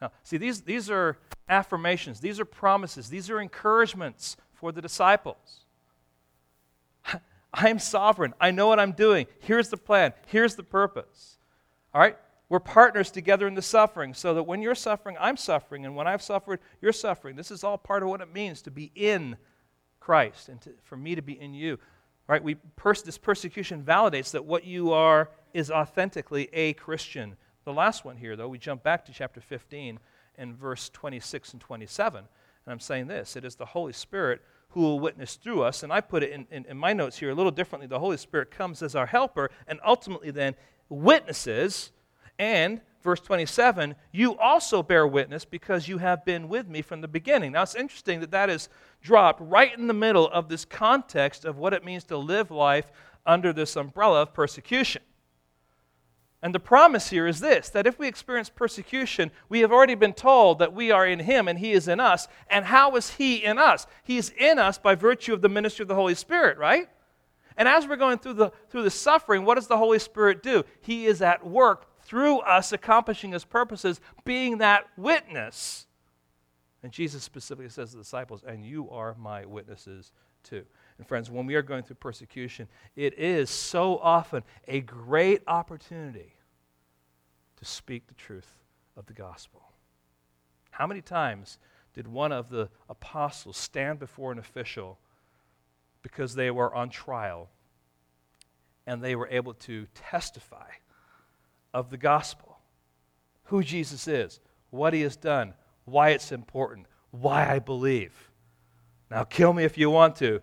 Now, 0.00 0.12
see, 0.22 0.36
these, 0.36 0.60
these 0.60 0.88
are 0.88 1.18
affirmations, 1.48 2.20
these 2.20 2.38
are 2.38 2.44
promises, 2.44 3.08
these 3.08 3.30
are 3.30 3.40
encouragements 3.40 4.36
for 4.52 4.70
the 4.70 4.80
disciples. 4.80 5.64
I 7.52 7.68
am 7.68 7.80
sovereign. 7.80 8.32
I 8.40 8.52
know 8.52 8.68
what 8.68 8.78
I'm 8.78 8.92
doing. 8.92 9.26
Here's 9.40 9.70
the 9.70 9.76
plan. 9.76 10.12
Here's 10.26 10.54
the 10.54 10.62
purpose. 10.62 11.38
All 11.92 12.00
right? 12.00 12.16
We're 12.52 12.60
partners 12.60 13.10
together 13.10 13.48
in 13.48 13.54
the 13.54 13.62
suffering 13.62 14.12
so 14.12 14.34
that 14.34 14.42
when 14.42 14.60
you're 14.60 14.74
suffering, 14.74 15.16
I'm 15.18 15.38
suffering, 15.38 15.86
and 15.86 15.96
when 15.96 16.06
I've 16.06 16.20
suffered, 16.20 16.60
you're 16.82 16.92
suffering. 16.92 17.34
This 17.34 17.50
is 17.50 17.64
all 17.64 17.78
part 17.78 18.02
of 18.02 18.10
what 18.10 18.20
it 18.20 18.30
means 18.30 18.60
to 18.60 18.70
be 18.70 18.92
in 18.94 19.38
Christ 20.00 20.50
and 20.50 20.60
to, 20.60 20.72
for 20.82 20.98
me 20.98 21.14
to 21.14 21.22
be 21.22 21.32
in 21.32 21.54
you. 21.54 21.78
Right? 22.28 22.44
We 22.44 22.56
pers- 22.76 23.04
this 23.04 23.16
persecution 23.16 23.82
validates 23.82 24.32
that 24.32 24.44
what 24.44 24.66
you 24.66 24.92
are 24.92 25.30
is 25.54 25.70
authentically 25.70 26.50
a 26.52 26.74
Christian. 26.74 27.36
The 27.64 27.72
last 27.72 28.04
one 28.04 28.18
here, 28.18 28.36
though, 28.36 28.48
we 28.48 28.58
jump 28.58 28.82
back 28.82 29.06
to 29.06 29.14
chapter 29.14 29.40
15 29.40 29.98
and 30.36 30.54
verse 30.54 30.90
26 30.90 31.54
and 31.54 31.60
27. 31.62 32.18
And 32.18 32.26
I'm 32.70 32.80
saying 32.80 33.06
this 33.06 33.34
it 33.34 33.46
is 33.46 33.54
the 33.54 33.64
Holy 33.64 33.94
Spirit 33.94 34.42
who 34.72 34.82
will 34.82 35.00
witness 35.00 35.36
through 35.36 35.62
us. 35.62 35.82
And 35.82 35.90
I 35.90 36.02
put 36.02 36.22
it 36.22 36.32
in, 36.32 36.46
in, 36.50 36.66
in 36.66 36.76
my 36.76 36.92
notes 36.92 37.16
here 37.16 37.30
a 37.30 37.34
little 37.34 37.50
differently. 37.50 37.86
The 37.86 37.98
Holy 37.98 38.18
Spirit 38.18 38.50
comes 38.50 38.82
as 38.82 38.94
our 38.94 39.06
helper 39.06 39.50
and 39.66 39.80
ultimately 39.82 40.30
then 40.30 40.54
witnesses 40.90 41.92
and, 42.42 42.80
verse 43.02 43.20
27, 43.20 43.94
you 44.10 44.36
also 44.36 44.82
bear 44.82 45.06
witness 45.06 45.44
because 45.44 45.86
you 45.86 45.98
have 45.98 46.24
been 46.24 46.48
with 46.48 46.66
me 46.66 46.82
from 46.82 47.00
the 47.00 47.06
beginning. 47.06 47.52
Now, 47.52 47.62
it's 47.62 47.76
interesting 47.76 48.18
that 48.18 48.32
that 48.32 48.50
is 48.50 48.68
dropped 49.00 49.40
right 49.40 49.76
in 49.78 49.86
the 49.86 49.94
middle 49.94 50.28
of 50.28 50.48
this 50.48 50.64
context 50.64 51.44
of 51.44 51.56
what 51.56 51.72
it 51.72 51.84
means 51.84 52.02
to 52.04 52.16
live 52.16 52.50
life 52.50 52.90
under 53.24 53.52
this 53.52 53.76
umbrella 53.76 54.22
of 54.22 54.34
persecution. 54.34 55.02
And 56.44 56.52
the 56.52 56.58
promise 56.58 57.10
here 57.10 57.28
is 57.28 57.38
this 57.38 57.68
that 57.68 57.86
if 57.86 58.00
we 58.00 58.08
experience 58.08 58.50
persecution, 58.50 59.30
we 59.48 59.60
have 59.60 59.70
already 59.70 59.94
been 59.94 60.12
told 60.12 60.58
that 60.58 60.74
we 60.74 60.90
are 60.90 61.06
in 61.06 61.20
Him 61.20 61.46
and 61.46 61.60
He 61.60 61.70
is 61.70 61.86
in 61.86 62.00
us. 62.00 62.26
And 62.50 62.64
how 62.64 62.96
is 62.96 63.10
He 63.10 63.36
in 63.36 63.56
us? 63.56 63.86
He's 64.02 64.30
in 64.30 64.58
us 64.58 64.78
by 64.78 64.96
virtue 64.96 65.32
of 65.32 65.42
the 65.42 65.48
ministry 65.48 65.84
of 65.84 65.88
the 65.88 65.94
Holy 65.94 66.16
Spirit, 66.16 66.58
right? 66.58 66.88
And 67.56 67.68
as 67.68 67.86
we're 67.86 67.94
going 67.94 68.18
through 68.18 68.34
the, 68.34 68.50
through 68.68 68.82
the 68.82 68.90
suffering, 68.90 69.44
what 69.44 69.54
does 69.54 69.68
the 69.68 69.78
Holy 69.78 70.00
Spirit 70.00 70.42
do? 70.42 70.64
He 70.80 71.06
is 71.06 71.22
at 71.22 71.46
work 71.46 71.86
through 72.12 72.40
us 72.40 72.72
accomplishing 72.72 73.32
his 73.32 73.46
purposes, 73.46 73.98
being 74.26 74.58
that 74.58 74.84
witness. 74.98 75.86
And 76.82 76.92
Jesus 76.92 77.22
specifically 77.22 77.70
says 77.70 77.92
to 77.92 77.96
the 77.96 78.02
disciples, 78.02 78.44
And 78.46 78.66
you 78.66 78.90
are 78.90 79.16
my 79.18 79.46
witnesses 79.46 80.12
too. 80.42 80.62
And 80.98 81.06
friends, 81.06 81.30
when 81.30 81.46
we 81.46 81.54
are 81.54 81.62
going 81.62 81.84
through 81.84 81.96
persecution, 81.96 82.68
it 82.96 83.18
is 83.18 83.48
so 83.48 83.96
often 83.96 84.42
a 84.68 84.82
great 84.82 85.40
opportunity 85.46 86.34
to 87.56 87.64
speak 87.64 88.06
the 88.08 88.14
truth 88.14 88.58
of 88.94 89.06
the 89.06 89.14
gospel. 89.14 89.62
How 90.70 90.86
many 90.86 91.00
times 91.00 91.56
did 91.94 92.06
one 92.06 92.30
of 92.30 92.50
the 92.50 92.68
apostles 92.90 93.56
stand 93.56 93.98
before 93.98 94.32
an 94.32 94.38
official 94.38 94.98
because 96.02 96.34
they 96.34 96.50
were 96.50 96.74
on 96.74 96.90
trial 96.90 97.48
and 98.86 99.02
they 99.02 99.16
were 99.16 99.28
able 99.28 99.54
to 99.54 99.86
testify 99.94 100.68
of 101.72 101.90
the 101.90 101.96
gospel 101.96 102.58
who 103.44 103.62
Jesus 103.62 104.08
is, 104.08 104.40
what 104.70 104.94
he 104.94 105.02
has 105.02 105.16
done, 105.16 105.54
why 105.84 106.10
it's 106.10 106.32
important, 106.32 106.86
why 107.10 107.48
I 107.48 107.58
believe. 107.58 108.30
Now, 109.10 109.24
kill 109.24 109.52
me 109.52 109.64
if 109.64 109.76
you 109.76 109.90
want 109.90 110.16
to, 110.16 110.40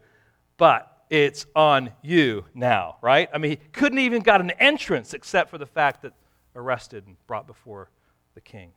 but 0.57 1.05
it's 1.09 1.47
on 1.55 1.91
you 2.03 2.45
now, 2.53 2.97
right? 3.01 3.29
I 3.33 3.39
mean, 3.39 3.51
he 3.51 3.57
couldn't 3.71 3.99
even 3.99 4.21
got 4.21 4.41
an 4.41 4.51
entrance 4.51 5.13
except 5.13 5.49
for 5.49 5.57
the 5.57 5.65
fact 5.65 6.03
that 6.03 6.13
arrested 6.55 7.07
and 7.07 7.15
brought 7.25 7.47
before 7.47 7.89
the 8.35 8.41
king. 8.41 8.71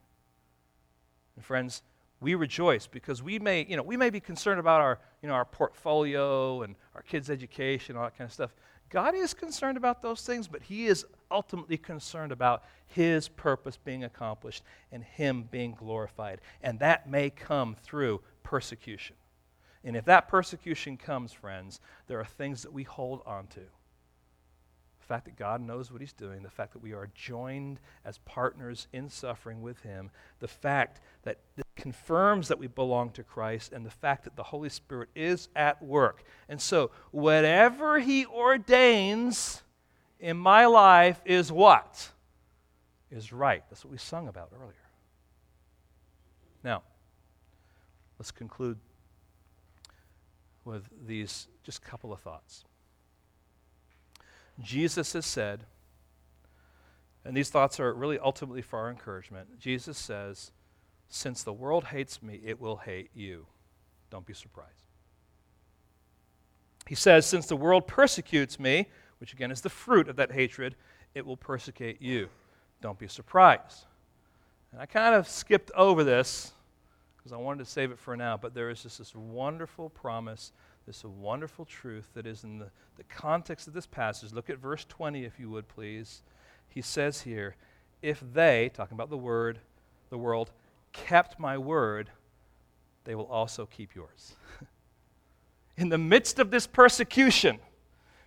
And 1.37 1.45
friends, 1.45 1.83
we 2.21 2.35
rejoice 2.35 2.87
because 2.87 3.23
we 3.23 3.39
may, 3.39 3.67
you 3.69 3.77
know, 3.77 3.83
we 3.83 3.97
may 3.97 4.09
be 4.09 4.21
concerned 4.21 4.61
about 4.61 4.81
our, 4.81 4.99
you 5.21 5.29
know, 5.29 5.35
our 5.35 5.45
portfolio 5.45 6.63
and 6.63 6.77
our 6.95 7.03
kids' 7.03 7.29
education, 7.29 7.97
all 7.97 8.05
that 8.05 8.17
kind 8.17 8.29
of 8.29 8.33
stuff. 8.33 8.55
God 8.93 9.15
is 9.15 9.33
concerned 9.33 9.79
about 9.79 10.03
those 10.03 10.21
things, 10.21 10.47
but 10.47 10.63
He 10.63 10.87
is 10.87 11.07
ultimately 11.31 11.79
concerned 11.79 12.31
about 12.31 12.63
His 12.87 13.27
purpose 13.27 13.79
being 13.83 14.05
accomplished 14.05 14.63
and 14.93 15.03
Him 15.03 15.49
being 15.51 15.73
glorified. 15.73 16.43
And 16.63 16.79
that 16.81 17.09
may 17.09 17.31
come 17.31 17.75
through 17.83 18.21
persecution. 18.43 19.17
And 19.83 19.97
if 19.97 20.05
that 20.05 20.29
persecution 20.29 20.99
comes, 20.99 21.33
friends, 21.33 21.81
there 22.07 22.21
are 22.21 22.25
things 22.27 22.63
that 22.63 22.73
we 22.75 22.83
hold 22.83 23.23
on 23.25 23.47
to 23.49 23.61
the 23.61 25.07
fact 25.07 25.25
that 25.25 25.37
God 25.37 25.63
knows 25.63 25.91
what 25.91 26.03
He's 26.03 26.13
doing, 26.13 26.43
the 26.43 26.51
fact 26.51 26.75
that 26.75 26.83
we 26.83 26.93
are 26.93 27.09
joined 27.15 27.81
as 28.05 28.19
partners 28.19 28.89
in 28.93 29.09
suffering 29.09 29.63
with 29.63 29.81
Him, 29.81 30.11
the 30.39 30.49
fact 30.49 31.01
that 31.23 31.39
confirms 31.83 32.47
that 32.47 32.61
we 32.61 32.69
belong 32.69 33.11
to 33.11 33.25
Christ, 33.25 33.73
and 33.73 33.85
the 33.85 33.91
fact 33.91 34.23
that 34.23 34.37
the 34.37 34.43
Holy 34.45 34.69
Spirit 34.69 35.09
is 35.17 35.49
at 35.57 35.83
work. 35.83 36.23
And 36.49 36.61
so, 36.61 36.93
whatever 37.11 37.99
He 37.99 38.25
ordains 38.25 39.65
in 40.21 40.37
my 40.37 40.67
life 40.67 41.21
is 41.25 41.51
what? 41.51 42.13
Is 43.11 43.33
right. 43.33 43.65
That's 43.69 43.85
what 43.85 43.91
we 43.91 43.99
sung 43.99 44.29
about 44.29 44.53
earlier. 44.55 44.77
Now, 46.63 46.85
let's 48.17 48.31
conclude 48.31 48.79
with 50.65 50.89
these 51.05 51.49
just 51.65 51.83
couple 51.83 52.13
of 52.13 52.21
thoughts. 52.21 52.65
Jesus 54.61 55.15
has 55.15 55.27
said, 55.27 55.65
and 57.25 57.37
these 57.37 57.51
thoughts 57.51 57.81
are 57.81 57.93
really 57.93 58.21
ultimately 58.21 58.63
for 58.63 58.79
our 58.79 58.89
encouragement. 58.89 59.59
Jesus 59.59 59.99
says, 59.99 60.53
Since 61.15 61.43
the 61.43 61.53
world 61.53 61.85
hates 61.85 62.23
me, 62.23 62.41
it 62.43 62.59
will 62.59 62.77
hate 62.77 63.11
you. 63.15 63.45
Don't 64.11 64.25
be 64.25 64.33
surprised. 64.33 64.71
He 66.87 66.95
says, 66.95 67.27
Since 67.27 67.47
the 67.47 67.57
world 67.57 67.87
persecutes 67.87 68.59
me, 68.59 68.89
which 69.19 69.35
again 69.35 69.51
is 69.51 69.61
the 69.61 69.69
fruit 69.69 70.09
of 70.09 70.17
that 70.17 70.33
hatred, 70.33 70.75
it 71.15 71.27
will 71.27 71.37
persecute 71.37 72.01
you. 72.01 72.31
Don't 72.81 72.99
be 72.99 73.09
surprised. 73.09 73.85
And 74.73 74.81
I 74.81 74.87
kind 74.87 75.15
of 75.15 75.29
skipped 75.29 75.71
over 75.75 76.03
this 76.03 76.53
because 77.19 77.33
I 77.33 77.37
wanted 77.37 77.65
to 77.65 77.71
save 77.71 77.91
it 77.91 77.99
for 77.99 78.17
now, 78.17 78.39
but 78.39 78.55
there 78.55 78.71
is 78.71 78.83
just 78.83 78.97
this 78.97 79.15
wonderful 79.15 79.91
promise 79.91 80.53
this 80.87 81.05
wonderful 81.05 81.65
truth 81.65 82.09
that 82.15 82.27
is 82.27 82.45
in 82.45 82.59
the, 82.59 82.71
the 82.97 83.05
context 83.05 83.69
of 83.69 83.75
this 83.75 83.87
passage. 83.87 84.33
Look 84.33 84.51
at 84.51 84.59
verse 84.59 84.85
20, 84.89 85.25
if 85.25 85.39
you 85.39 85.51
would, 85.51 85.69
please. 85.69 86.23
He 86.69 86.83
says 86.83 87.21
here, 87.21 87.57
If 88.01 88.23
they, 88.33 88.71
talking 88.75 88.97
about 88.97 89.11
the 89.11 89.17
word, 89.17 89.61
the 90.11 90.19
world, 90.19 90.51
kept 90.93 91.39
my 91.39 91.59
word, 91.59 92.11
they 93.05 93.15
will 93.15 93.27
also 93.27 93.67
keep 93.67 93.95
yours. 93.95 94.35
in 95.77 95.89
the 95.89 95.99
midst 95.99 96.39
of 96.39 96.51
this 96.51 96.67
persecution, 96.67 97.59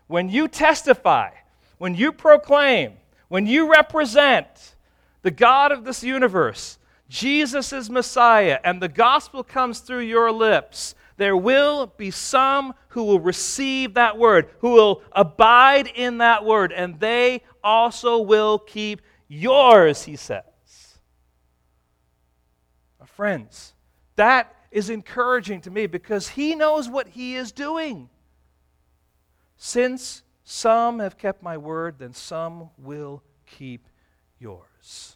when 0.07 0.29
you 0.29 0.47
testify, 0.47 1.31
when 1.77 1.95
you 1.95 2.11
proclaim, 2.11 2.93
when 3.27 3.47
you 3.47 3.71
represent 3.71 4.75
the 5.21 5.31
God 5.31 5.71
of 5.71 5.83
this 5.83 6.03
universe, 6.03 6.77
Jesus 7.09 7.73
is 7.73 7.89
Messiah 7.89 8.59
and 8.63 8.81
the 8.81 8.87
gospel 8.87 9.43
comes 9.43 9.79
through 9.79 9.99
your 9.99 10.31
lips, 10.31 10.95
there 11.17 11.37
will 11.37 11.87
be 11.87 12.11
some 12.11 12.73
who 12.89 13.03
will 13.03 13.19
receive 13.19 13.93
that 13.93 14.17
word, 14.17 14.49
who 14.59 14.71
will 14.71 15.01
abide 15.13 15.87
in 15.87 16.17
that 16.17 16.43
word, 16.43 16.73
and 16.73 16.99
they 16.99 17.41
also 17.63 18.19
will 18.19 18.59
keep 18.59 19.01
yours, 19.27 20.03
he 20.03 20.15
says. 20.15 20.43
Friends, 23.15 23.73
that 24.17 24.53
is 24.71 24.89
encouraging 24.89 25.61
to 25.61 25.71
me 25.71 25.87
because 25.87 26.27
he 26.27 26.53
knows 26.53 26.89
what 26.89 27.07
he 27.07 27.35
is 27.35 27.53
doing. 27.53 28.09
Since 29.55 30.23
some 30.43 30.99
have 30.99 31.17
kept 31.17 31.41
my 31.41 31.55
word, 31.55 31.95
then 31.99 32.13
some 32.13 32.71
will 32.77 33.23
keep 33.45 33.87
yours. 34.37 35.15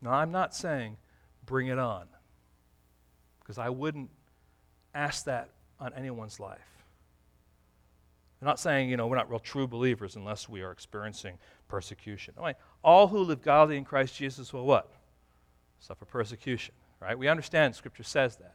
Now, 0.00 0.12
I'm 0.12 0.30
not 0.30 0.54
saying 0.54 0.98
bring 1.44 1.66
it 1.66 1.78
on, 1.78 2.06
because 3.40 3.58
I 3.58 3.70
wouldn't 3.70 4.10
ask 4.94 5.24
that 5.24 5.50
on 5.80 5.92
anyone's 5.94 6.38
life. 6.38 6.60
I'm 8.40 8.46
not 8.46 8.60
saying, 8.60 8.90
you 8.90 8.96
know, 8.96 9.06
we're 9.06 9.16
not 9.16 9.30
real 9.30 9.40
true 9.40 9.66
believers 9.66 10.14
unless 10.14 10.48
we 10.48 10.62
are 10.62 10.70
experiencing 10.70 11.38
persecution. 11.68 12.34
All 12.86 13.08
who 13.08 13.18
live 13.18 13.42
godly 13.42 13.76
in 13.76 13.84
Christ 13.84 14.16
Jesus 14.16 14.52
will 14.52 14.64
what? 14.64 14.88
Suffer 15.80 16.04
persecution, 16.04 16.72
right? 17.00 17.18
We 17.18 17.26
understand 17.26 17.74
Scripture 17.74 18.04
says 18.04 18.36
that. 18.36 18.54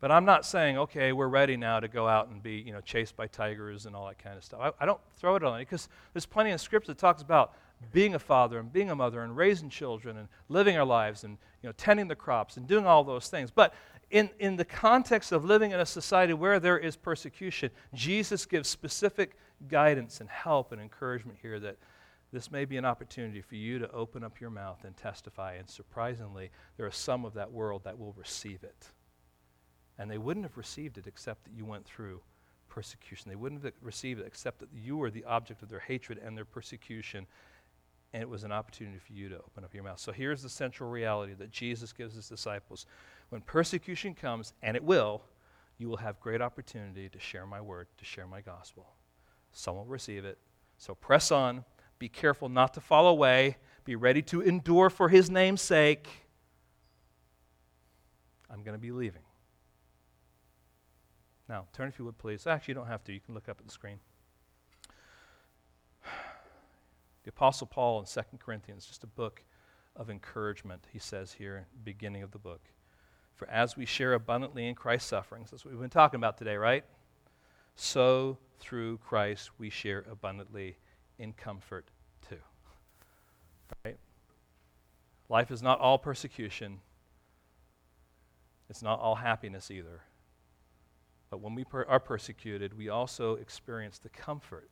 But 0.00 0.12
I'm 0.12 0.24
not 0.24 0.46
saying, 0.46 0.78
okay, 0.78 1.12
we're 1.12 1.26
ready 1.26 1.56
now 1.56 1.80
to 1.80 1.88
go 1.88 2.06
out 2.06 2.28
and 2.28 2.40
be, 2.40 2.62
you 2.64 2.72
know, 2.72 2.80
chased 2.80 3.16
by 3.16 3.26
tigers 3.26 3.84
and 3.84 3.96
all 3.96 4.06
that 4.06 4.22
kind 4.22 4.36
of 4.36 4.44
stuff. 4.44 4.60
I, 4.62 4.84
I 4.84 4.86
don't 4.86 5.00
throw 5.18 5.34
it 5.34 5.42
on 5.42 5.58
you 5.58 5.66
because 5.66 5.88
there's 6.14 6.24
plenty 6.24 6.52
of 6.52 6.60
scripture 6.60 6.92
that 6.92 6.98
talks 6.98 7.20
about 7.20 7.52
being 7.92 8.14
a 8.14 8.18
father 8.18 8.60
and 8.60 8.72
being 8.72 8.90
a 8.90 8.94
mother 8.94 9.22
and 9.22 9.36
raising 9.36 9.68
children 9.70 10.16
and 10.16 10.28
living 10.48 10.76
our 10.76 10.86
lives 10.86 11.24
and, 11.24 11.36
you 11.62 11.68
know, 11.68 11.74
tending 11.76 12.06
the 12.06 12.14
crops 12.14 12.56
and 12.56 12.68
doing 12.68 12.86
all 12.86 13.02
those 13.02 13.28
things. 13.28 13.50
But 13.50 13.74
in, 14.12 14.30
in 14.38 14.54
the 14.54 14.64
context 14.64 15.32
of 15.32 15.44
living 15.44 15.72
in 15.72 15.80
a 15.80 15.86
society 15.86 16.32
where 16.32 16.60
there 16.60 16.78
is 16.78 16.94
persecution, 16.94 17.70
Jesus 17.92 18.46
gives 18.46 18.68
specific 18.68 19.36
guidance 19.68 20.20
and 20.20 20.30
help 20.30 20.70
and 20.70 20.80
encouragement 20.80 21.38
here 21.42 21.58
that 21.58 21.76
this 22.32 22.50
may 22.50 22.64
be 22.64 22.76
an 22.76 22.84
opportunity 22.84 23.40
for 23.40 23.56
you 23.56 23.78
to 23.78 23.90
open 23.90 24.22
up 24.22 24.40
your 24.40 24.50
mouth 24.50 24.84
and 24.84 24.96
testify. 24.96 25.54
And 25.54 25.68
surprisingly, 25.68 26.50
there 26.76 26.86
are 26.86 26.92
some 26.92 27.24
of 27.24 27.34
that 27.34 27.50
world 27.50 27.82
that 27.84 27.98
will 27.98 28.12
receive 28.12 28.62
it. 28.62 28.86
And 29.98 30.10
they 30.10 30.18
wouldn't 30.18 30.46
have 30.46 30.56
received 30.56 30.96
it 30.96 31.06
except 31.06 31.44
that 31.44 31.52
you 31.52 31.64
went 31.64 31.84
through 31.84 32.20
persecution. 32.68 33.28
They 33.28 33.36
wouldn't 33.36 33.64
have 33.64 33.72
received 33.82 34.20
it 34.20 34.26
except 34.26 34.60
that 34.60 34.68
you 34.72 34.96
were 34.96 35.10
the 35.10 35.24
object 35.24 35.62
of 35.62 35.68
their 35.68 35.80
hatred 35.80 36.18
and 36.18 36.36
their 36.36 36.44
persecution. 36.44 37.26
And 38.12 38.22
it 38.22 38.28
was 38.28 38.44
an 38.44 38.52
opportunity 38.52 38.98
for 38.98 39.12
you 39.12 39.28
to 39.28 39.36
open 39.36 39.64
up 39.64 39.74
your 39.74 39.84
mouth. 39.84 39.98
So 39.98 40.12
here's 40.12 40.42
the 40.42 40.48
central 40.48 40.88
reality 40.88 41.34
that 41.34 41.50
Jesus 41.50 41.92
gives 41.92 42.14
his 42.14 42.28
disciples. 42.28 42.86
When 43.28 43.40
persecution 43.40 44.14
comes, 44.14 44.52
and 44.62 44.76
it 44.76 44.82
will, 44.82 45.22
you 45.78 45.88
will 45.88 45.96
have 45.96 46.20
great 46.20 46.40
opportunity 46.40 47.08
to 47.08 47.18
share 47.18 47.46
my 47.46 47.60
word, 47.60 47.88
to 47.98 48.04
share 48.04 48.26
my 48.26 48.40
gospel. 48.40 48.86
Some 49.52 49.76
will 49.76 49.84
receive 49.84 50.24
it. 50.24 50.38
So 50.78 50.94
press 50.94 51.30
on 51.32 51.64
be 52.00 52.08
careful 52.08 52.48
not 52.48 52.74
to 52.74 52.80
fall 52.80 53.06
away. 53.06 53.58
Be 53.84 53.94
ready 53.94 54.22
to 54.22 54.40
endure 54.40 54.90
for 54.90 55.08
his 55.08 55.30
name's 55.30 55.60
sake. 55.60 56.08
I'm 58.50 58.64
going 58.64 58.74
to 58.74 58.80
be 58.80 58.90
leaving. 58.90 59.22
Now, 61.48 61.66
turn 61.72 61.88
if 61.88 61.98
you 61.98 62.04
would, 62.06 62.18
please. 62.18 62.46
Actually, 62.46 62.72
you 62.72 62.76
don't 62.76 62.86
have 62.86 63.04
to. 63.04 63.12
You 63.12 63.20
can 63.20 63.34
look 63.34 63.48
up 63.48 63.60
at 63.60 63.66
the 63.66 63.72
screen. 63.72 64.00
The 67.22 67.28
Apostle 67.28 67.66
Paul 67.66 68.00
in 68.00 68.06
2 68.06 68.38
Corinthians, 68.38 68.86
just 68.86 69.04
a 69.04 69.06
book 69.06 69.42
of 69.94 70.08
encouragement, 70.08 70.86
he 70.90 70.98
says 70.98 71.34
here, 71.34 71.66
beginning 71.84 72.22
of 72.22 72.30
the 72.30 72.38
book. 72.38 72.62
For 73.34 73.46
as 73.50 73.76
we 73.76 73.84
share 73.84 74.14
abundantly 74.14 74.66
in 74.66 74.74
Christ's 74.74 75.10
sufferings, 75.10 75.50
that's 75.50 75.62
what 75.62 75.72
we've 75.72 75.80
been 75.82 75.90
talking 75.90 76.16
about 76.16 76.38
today, 76.38 76.56
right? 76.56 76.82
So 77.76 78.38
through 78.58 78.98
Christ 78.98 79.50
we 79.58 79.68
share 79.68 80.06
abundantly 80.10 80.78
in 81.20 81.32
comfort 81.32 81.86
too. 82.28 82.36
Right? 83.84 83.98
Life 85.28 85.50
is 85.50 85.62
not 85.62 85.78
all 85.78 85.98
persecution, 85.98 86.80
it's 88.68 88.82
not 88.82 88.98
all 88.98 89.16
happiness 89.16 89.70
either. 89.70 90.02
But 91.30 91.40
when 91.40 91.54
we 91.54 91.64
per- 91.64 91.84
are 91.84 92.00
persecuted, 92.00 92.76
we 92.76 92.88
also 92.88 93.36
experience 93.36 93.98
the 93.98 94.08
comfort 94.08 94.68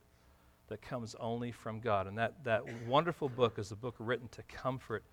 that 0.67 0.81
comes 0.81 1.15
only 1.19 1.51
from 1.51 1.79
God. 1.79 2.05
And 2.05 2.17
that, 2.17 2.43
that 2.43 2.63
wonderful 2.85 3.29
book 3.29 3.57
is 3.57 3.71
a 3.71 3.75
book 3.75 3.95
written 3.97 4.27
to 4.29 4.43
comfort 4.43 5.03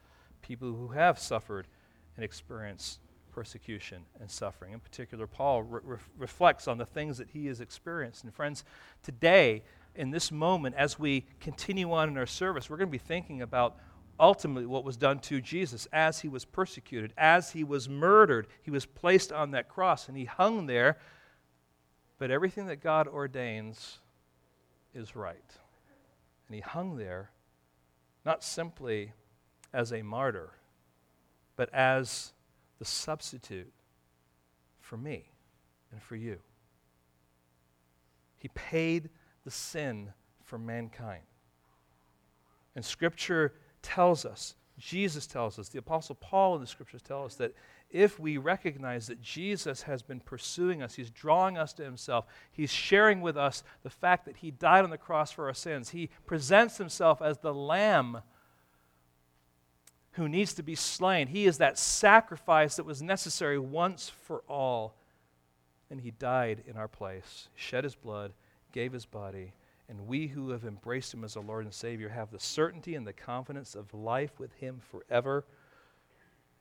people 0.42 0.72
who 0.74 0.88
have 0.88 1.18
suffered 1.18 1.68
and 2.16 2.24
experienced 2.24 2.98
persecution 3.32 4.02
and 4.20 4.30
suffering. 4.30 4.72
In 4.72 4.80
particular, 4.80 5.26
Paul 5.26 5.62
re- 5.62 5.98
reflects 6.18 6.66
on 6.66 6.78
the 6.78 6.86
things 6.86 7.18
that 7.18 7.30
he 7.30 7.46
has 7.46 7.60
experienced. 7.60 8.24
And 8.24 8.34
friends, 8.34 8.64
today, 9.02 9.62
in 9.96 10.10
this 10.10 10.30
moment, 10.30 10.74
as 10.76 10.98
we 10.98 11.26
continue 11.40 11.92
on 11.92 12.08
in 12.08 12.18
our 12.18 12.26
service, 12.26 12.68
we're 12.68 12.76
going 12.76 12.88
to 12.88 12.92
be 12.92 12.98
thinking 12.98 13.42
about 13.42 13.76
ultimately 14.18 14.66
what 14.66 14.84
was 14.84 14.96
done 14.96 15.18
to 15.20 15.40
Jesus 15.40 15.86
as 15.92 16.20
he 16.20 16.28
was 16.28 16.44
persecuted, 16.44 17.12
as 17.16 17.50
he 17.50 17.64
was 17.64 17.88
murdered. 17.88 18.46
He 18.62 18.70
was 18.70 18.86
placed 18.86 19.32
on 19.32 19.50
that 19.52 19.68
cross 19.68 20.08
and 20.08 20.16
he 20.16 20.24
hung 20.24 20.66
there. 20.66 20.98
But 22.18 22.30
everything 22.30 22.66
that 22.66 22.82
God 22.82 23.08
ordains 23.08 23.98
is 24.94 25.14
right. 25.14 25.52
And 26.48 26.54
he 26.54 26.60
hung 26.60 26.96
there 26.96 27.30
not 28.24 28.42
simply 28.42 29.12
as 29.72 29.92
a 29.92 30.02
martyr, 30.02 30.50
but 31.56 31.72
as 31.72 32.32
the 32.78 32.84
substitute 32.84 33.72
for 34.80 34.96
me 34.96 35.30
and 35.92 36.02
for 36.02 36.16
you. 36.16 36.38
He 38.38 38.48
paid 38.48 39.10
the 39.46 39.50
sin 39.52 40.12
for 40.42 40.58
mankind. 40.58 41.22
And 42.74 42.84
Scripture 42.84 43.54
tells 43.80 44.26
us, 44.26 44.56
Jesus 44.76 45.26
tells 45.26 45.56
us, 45.58 45.68
the 45.68 45.78
Apostle 45.78 46.16
Paul 46.16 46.56
in 46.56 46.60
the 46.60 46.66
Scriptures 46.66 47.00
tell 47.00 47.24
us 47.24 47.36
that 47.36 47.54
if 47.88 48.18
we 48.18 48.38
recognize 48.38 49.06
that 49.06 49.22
Jesus 49.22 49.82
has 49.82 50.02
been 50.02 50.18
pursuing 50.18 50.82
us, 50.82 50.96
He's 50.96 51.10
drawing 51.10 51.56
us 51.56 51.72
to 51.74 51.84
Himself, 51.84 52.26
He's 52.50 52.72
sharing 52.72 53.20
with 53.20 53.36
us 53.36 53.62
the 53.84 53.88
fact 53.88 54.24
that 54.26 54.38
He 54.38 54.50
died 54.50 54.82
on 54.82 54.90
the 54.90 54.98
cross 54.98 55.30
for 55.30 55.46
our 55.46 55.54
sins, 55.54 55.90
He 55.90 56.10
presents 56.26 56.76
Himself 56.76 57.22
as 57.22 57.38
the 57.38 57.54
Lamb 57.54 58.22
who 60.12 60.28
needs 60.28 60.54
to 60.54 60.62
be 60.64 60.74
slain. 60.74 61.28
He 61.28 61.46
is 61.46 61.58
that 61.58 61.78
sacrifice 61.78 62.76
that 62.76 62.84
was 62.84 63.00
necessary 63.00 63.60
once 63.60 64.10
for 64.10 64.42
all. 64.48 64.96
And 65.88 66.00
He 66.00 66.10
died 66.10 66.64
in 66.66 66.76
our 66.76 66.88
place, 66.88 67.48
shed 67.54 67.84
His 67.84 67.94
blood 67.94 68.32
gave 68.76 68.92
his 68.92 69.06
body, 69.06 69.54
and 69.88 70.06
we 70.06 70.26
who 70.26 70.50
have 70.50 70.62
embraced 70.62 71.14
him 71.14 71.24
as 71.24 71.34
our 71.34 71.42
Lord 71.42 71.64
and 71.64 71.72
Savior 71.72 72.10
have 72.10 72.30
the 72.30 72.38
certainty 72.38 72.94
and 72.94 73.06
the 73.06 73.12
confidence 73.14 73.74
of 73.74 73.94
life 73.94 74.38
with 74.38 74.52
him 74.52 74.82
forever, 74.90 75.46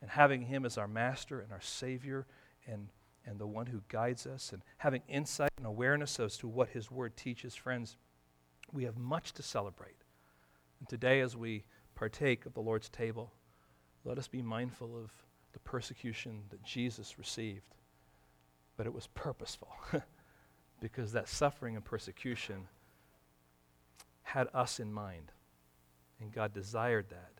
and 0.00 0.10
having 0.10 0.40
him 0.40 0.64
as 0.64 0.78
our 0.78 0.88
master 0.88 1.40
and 1.40 1.52
our 1.52 1.60
Savior 1.60 2.26
and, 2.66 2.88
and 3.26 3.38
the 3.38 3.46
one 3.46 3.66
who 3.66 3.82
guides 3.88 4.26
us, 4.26 4.54
and 4.54 4.62
having 4.78 5.02
insight 5.10 5.50
and 5.58 5.66
awareness 5.66 6.18
as 6.18 6.38
to 6.38 6.48
what 6.48 6.70
his 6.70 6.90
word 6.90 7.18
teaches, 7.18 7.54
friends, 7.54 7.98
we 8.72 8.84
have 8.84 8.96
much 8.96 9.34
to 9.34 9.42
celebrate. 9.42 9.98
And 10.80 10.88
today, 10.88 11.20
as 11.20 11.36
we 11.36 11.66
partake 11.94 12.46
of 12.46 12.54
the 12.54 12.62
Lord's 12.62 12.88
table, 12.88 13.30
let 14.06 14.16
us 14.16 14.26
be 14.26 14.40
mindful 14.40 14.96
of 14.96 15.10
the 15.52 15.58
persecution 15.58 16.44
that 16.48 16.62
Jesus 16.62 17.18
received. 17.18 17.74
But 18.78 18.86
it 18.86 18.94
was 18.94 19.06
purposeful. 19.08 19.68
because 20.80 21.12
that 21.12 21.28
suffering 21.28 21.74
and 21.76 21.84
persecution 21.84 22.68
had 24.22 24.48
us 24.52 24.80
in 24.80 24.92
mind. 24.92 25.32
And 26.20 26.32
God 26.32 26.52
desired 26.52 27.06
that 27.10 27.32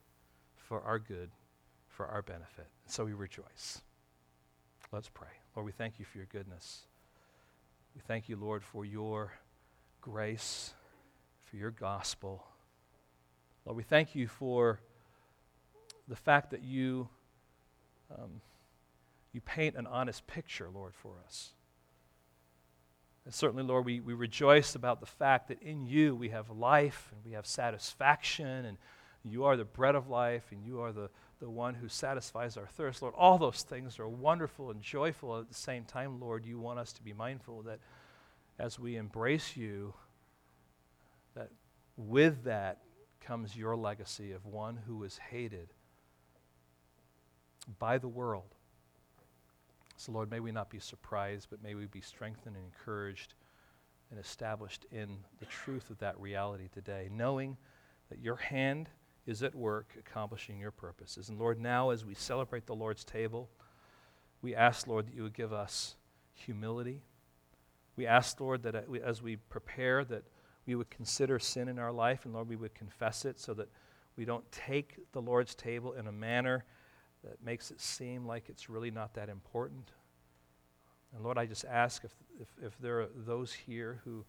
for 0.56 0.82
our 0.82 0.98
good, 0.98 1.30
for 1.88 2.06
our 2.06 2.22
benefit. 2.22 2.66
And 2.84 2.92
so 2.92 3.04
we 3.04 3.12
rejoice. 3.12 3.82
Let's 4.92 5.08
pray. 5.08 5.28
Lord, 5.54 5.66
we 5.66 5.72
thank 5.72 5.98
you 5.98 6.04
for 6.04 6.18
your 6.18 6.26
goodness. 6.26 6.82
We 7.94 8.02
thank 8.06 8.28
you, 8.28 8.36
Lord, 8.36 8.62
for 8.62 8.84
your 8.84 9.32
grace, 10.00 10.74
for 11.44 11.56
your 11.56 11.70
gospel. 11.70 12.44
Lord, 13.64 13.76
we 13.76 13.82
thank 13.82 14.14
you 14.14 14.28
for 14.28 14.80
the 16.06 16.16
fact 16.16 16.50
that 16.50 16.62
you, 16.62 17.08
um, 18.16 18.40
you 19.32 19.40
paint 19.40 19.74
an 19.74 19.86
honest 19.86 20.26
picture, 20.26 20.68
Lord, 20.72 20.94
for 20.94 21.14
us. 21.26 21.52
And 23.26 23.34
certainly, 23.34 23.64
Lord, 23.64 23.84
we, 23.84 23.98
we 23.98 24.14
rejoice 24.14 24.76
about 24.76 25.00
the 25.00 25.06
fact 25.06 25.48
that 25.48 25.60
in 25.60 25.84
you 25.84 26.14
we 26.14 26.28
have 26.28 26.48
life 26.48 27.08
and 27.12 27.20
we 27.24 27.32
have 27.32 27.44
satisfaction, 27.44 28.64
and 28.64 28.78
you 29.24 29.44
are 29.44 29.56
the 29.56 29.64
bread 29.64 29.96
of 29.96 30.08
life, 30.08 30.44
and 30.52 30.64
you 30.64 30.80
are 30.80 30.92
the, 30.92 31.10
the 31.40 31.50
one 31.50 31.74
who 31.74 31.88
satisfies 31.88 32.56
our 32.56 32.68
thirst. 32.68 33.02
Lord, 33.02 33.14
all 33.18 33.36
those 33.36 33.62
things 33.62 33.98
are 33.98 34.08
wonderful 34.08 34.70
and 34.70 34.80
joyful. 34.80 35.40
At 35.40 35.48
the 35.48 35.54
same 35.54 35.84
time, 35.84 36.20
Lord, 36.20 36.46
you 36.46 36.60
want 36.60 36.78
us 36.78 36.92
to 36.92 37.02
be 37.02 37.12
mindful 37.12 37.62
that 37.62 37.80
as 38.60 38.78
we 38.78 38.96
embrace 38.96 39.56
you, 39.56 39.92
that 41.34 41.50
with 41.96 42.44
that 42.44 42.78
comes 43.20 43.56
your 43.56 43.76
legacy 43.76 44.30
of 44.30 44.46
one 44.46 44.78
who 44.86 45.02
is 45.02 45.18
hated 45.30 45.68
by 47.80 47.98
the 47.98 48.06
world. 48.06 48.54
So, 49.96 50.12
Lord, 50.12 50.30
may 50.30 50.40
we 50.40 50.52
not 50.52 50.70
be 50.70 50.78
surprised, 50.78 51.48
but 51.50 51.62
may 51.62 51.74
we 51.74 51.86
be 51.86 52.00
strengthened 52.00 52.56
and 52.56 52.64
encouraged 52.64 53.34
and 54.10 54.20
established 54.20 54.86
in 54.92 55.18
the 55.40 55.46
truth 55.46 55.90
of 55.90 55.98
that 55.98 56.18
reality 56.20 56.68
today, 56.72 57.08
knowing 57.10 57.56
that 58.10 58.20
your 58.20 58.36
hand 58.36 58.88
is 59.26 59.42
at 59.42 59.54
work 59.54 59.94
accomplishing 59.98 60.58
your 60.58 60.70
purposes. 60.70 61.28
And 61.28 61.38
Lord, 61.38 61.58
now 61.58 61.90
as 61.90 62.04
we 62.04 62.14
celebrate 62.14 62.66
the 62.66 62.74
Lord's 62.74 63.04
table, 63.04 63.48
we 64.42 64.54
ask, 64.54 64.86
Lord, 64.86 65.06
that 65.06 65.14
you 65.14 65.22
would 65.22 65.34
give 65.34 65.52
us 65.52 65.96
humility. 66.32 67.02
We 67.96 68.06
ask, 68.06 68.38
Lord, 68.40 68.62
that 68.62 68.76
uh, 68.76 68.82
as 69.02 69.22
we 69.22 69.36
prepare, 69.36 70.04
that 70.04 70.24
we 70.66 70.74
would 70.74 70.90
consider 70.90 71.38
sin 71.38 71.68
in 71.68 71.78
our 71.78 71.92
life, 71.92 72.24
and 72.24 72.34
Lord, 72.34 72.48
we 72.48 72.56
would 72.56 72.74
confess 72.74 73.24
it 73.24 73.40
so 73.40 73.54
that 73.54 73.68
we 74.16 74.24
don't 74.24 74.50
take 74.52 74.98
the 75.12 75.22
Lord's 75.22 75.54
table 75.54 75.94
in 75.94 76.06
a 76.06 76.12
manner 76.12 76.64
that 77.26 77.44
makes 77.44 77.70
it 77.70 77.80
seem 77.80 78.26
like 78.26 78.48
it's 78.48 78.70
really 78.70 78.90
not 78.90 79.14
that 79.14 79.28
important. 79.28 79.90
And 81.14 81.24
Lord, 81.24 81.38
I 81.38 81.46
just 81.46 81.64
ask 81.64 82.04
if, 82.04 82.12
if, 82.40 82.48
if 82.62 82.78
there 82.78 83.00
are 83.00 83.08
those 83.14 83.52
here 83.52 84.00
who 84.04 84.24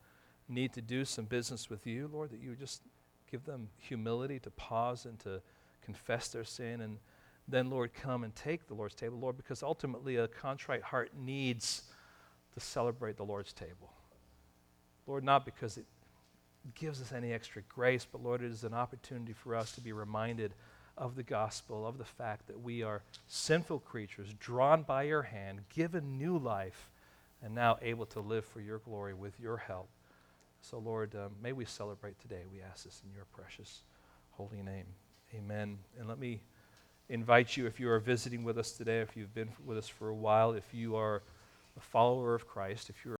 need 0.50 0.74
to 0.74 0.82
do 0.82 1.06
some 1.06 1.26
business 1.26 1.70
with 1.70 1.86
you, 1.86 2.10
Lord, 2.12 2.32
that 2.32 2.40
you 2.40 2.56
just 2.56 2.82
give 3.30 3.46
them 3.46 3.70
humility 3.78 4.40
to 4.40 4.50
pause 4.52 5.06
and 5.06 5.20
to 5.20 5.42
confess 5.84 6.30
their 6.30 6.44
sin. 6.44 6.82
And 6.82 6.98
then, 7.48 7.70
Lord, 7.70 7.94
come 7.94 8.24
and 8.24 8.34
take 8.36 8.68
the 8.68 8.74
Lord's 8.74 8.96
table, 8.96 9.20
Lord, 9.20 9.38
because 9.38 9.62
ultimately 9.62 10.16
a 10.16 10.28
contrite 10.28 10.84
heart 10.84 11.12
needs 11.18 11.84
to 12.54 12.60
celebrate 12.60 13.18
the 13.18 13.26
Lord's 13.26 13.54
table. 13.54 13.92
Lord, 15.06 15.24
not 15.24 15.46
because 15.46 15.78
it 15.78 15.86
gives 16.76 17.02
us 17.02 17.12
any 17.12 17.32
extra 17.32 17.62
grace, 17.64 18.06
but 18.10 18.24
Lord, 18.24 18.42
it 18.42 18.52
is 18.52 18.64
an 18.64 18.74
opportunity 18.74 19.34
for 19.34 19.56
us 19.56 19.72
to 19.74 19.82
be 19.82 19.92
reminded 19.92 20.54
of 20.98 21.16
the 21.16 21.24
gospel, 21.24 21.86
of 21.86 21.98
the 21.98 22.06
fact 22.06 22.48
that 22.48 22.60
we 22.60 22.82
are 22.82 23.02
sinful 23.28 23.80
creatures 23.80 24.34
drawn 24.40 24.82
by 24.82 25.04
your 25.04 25.22
hand, 25.22 25.62
given 25.74 26.18
new 26.18 26.38
life, 26.38 26.90
and 27.44 27.54
now 27.54 27.78
able 27.82 28.06
to 28.08 28.20
live 28.20 28.46
for 28.46 28.62
your 28.62 28.80
glory 28.80 29.14
with 29.14 29.40
your 29.40 29.58
help. 29.58 29.88
So, 30.62 30.80
Lord, 30.80 31.16
um, 31.16 31.32
may 31.42 31.52
we 31.54 31.66
celebrate 31.66 32.20
today. 32.20 32.42
We 32.52 32.62
ask 32.62 32.84
this 32.84 33.02
in 33.06 33.16
your 33.16 33.26
precious 33.26 33.82
holy 34.32 34.62
name. 34.62 34.86
Amen. 35.36 35.78
And 36.00 36.08
let 36.08 36.20
me 36.20 36.42
invite 37.10 37.56
you, 37.56 37.68
if 37.68 37.80
you 37.80 37.90
are 37.90 38.00
visiting 38.00 38.44
with 38.44 38.58
us 38.58 38.72
today, 38.72 39.00
if 39.00 39.16
you've 39.16 39.34
been 39.34 39.50
with 39.66 39.78
us 39.78 39.88
for 39.88 40.10
a 40.10 40.16
while, 40.16 40.52
if 40.54 40.74
you 40.74 40.96
are 40.96 41.22
a 41.78 41.80
follower 41.80 42.34
of 42.34 42.48
Christ, 42.48 42.90
if 42.90 43.06
you're 43.06 43.16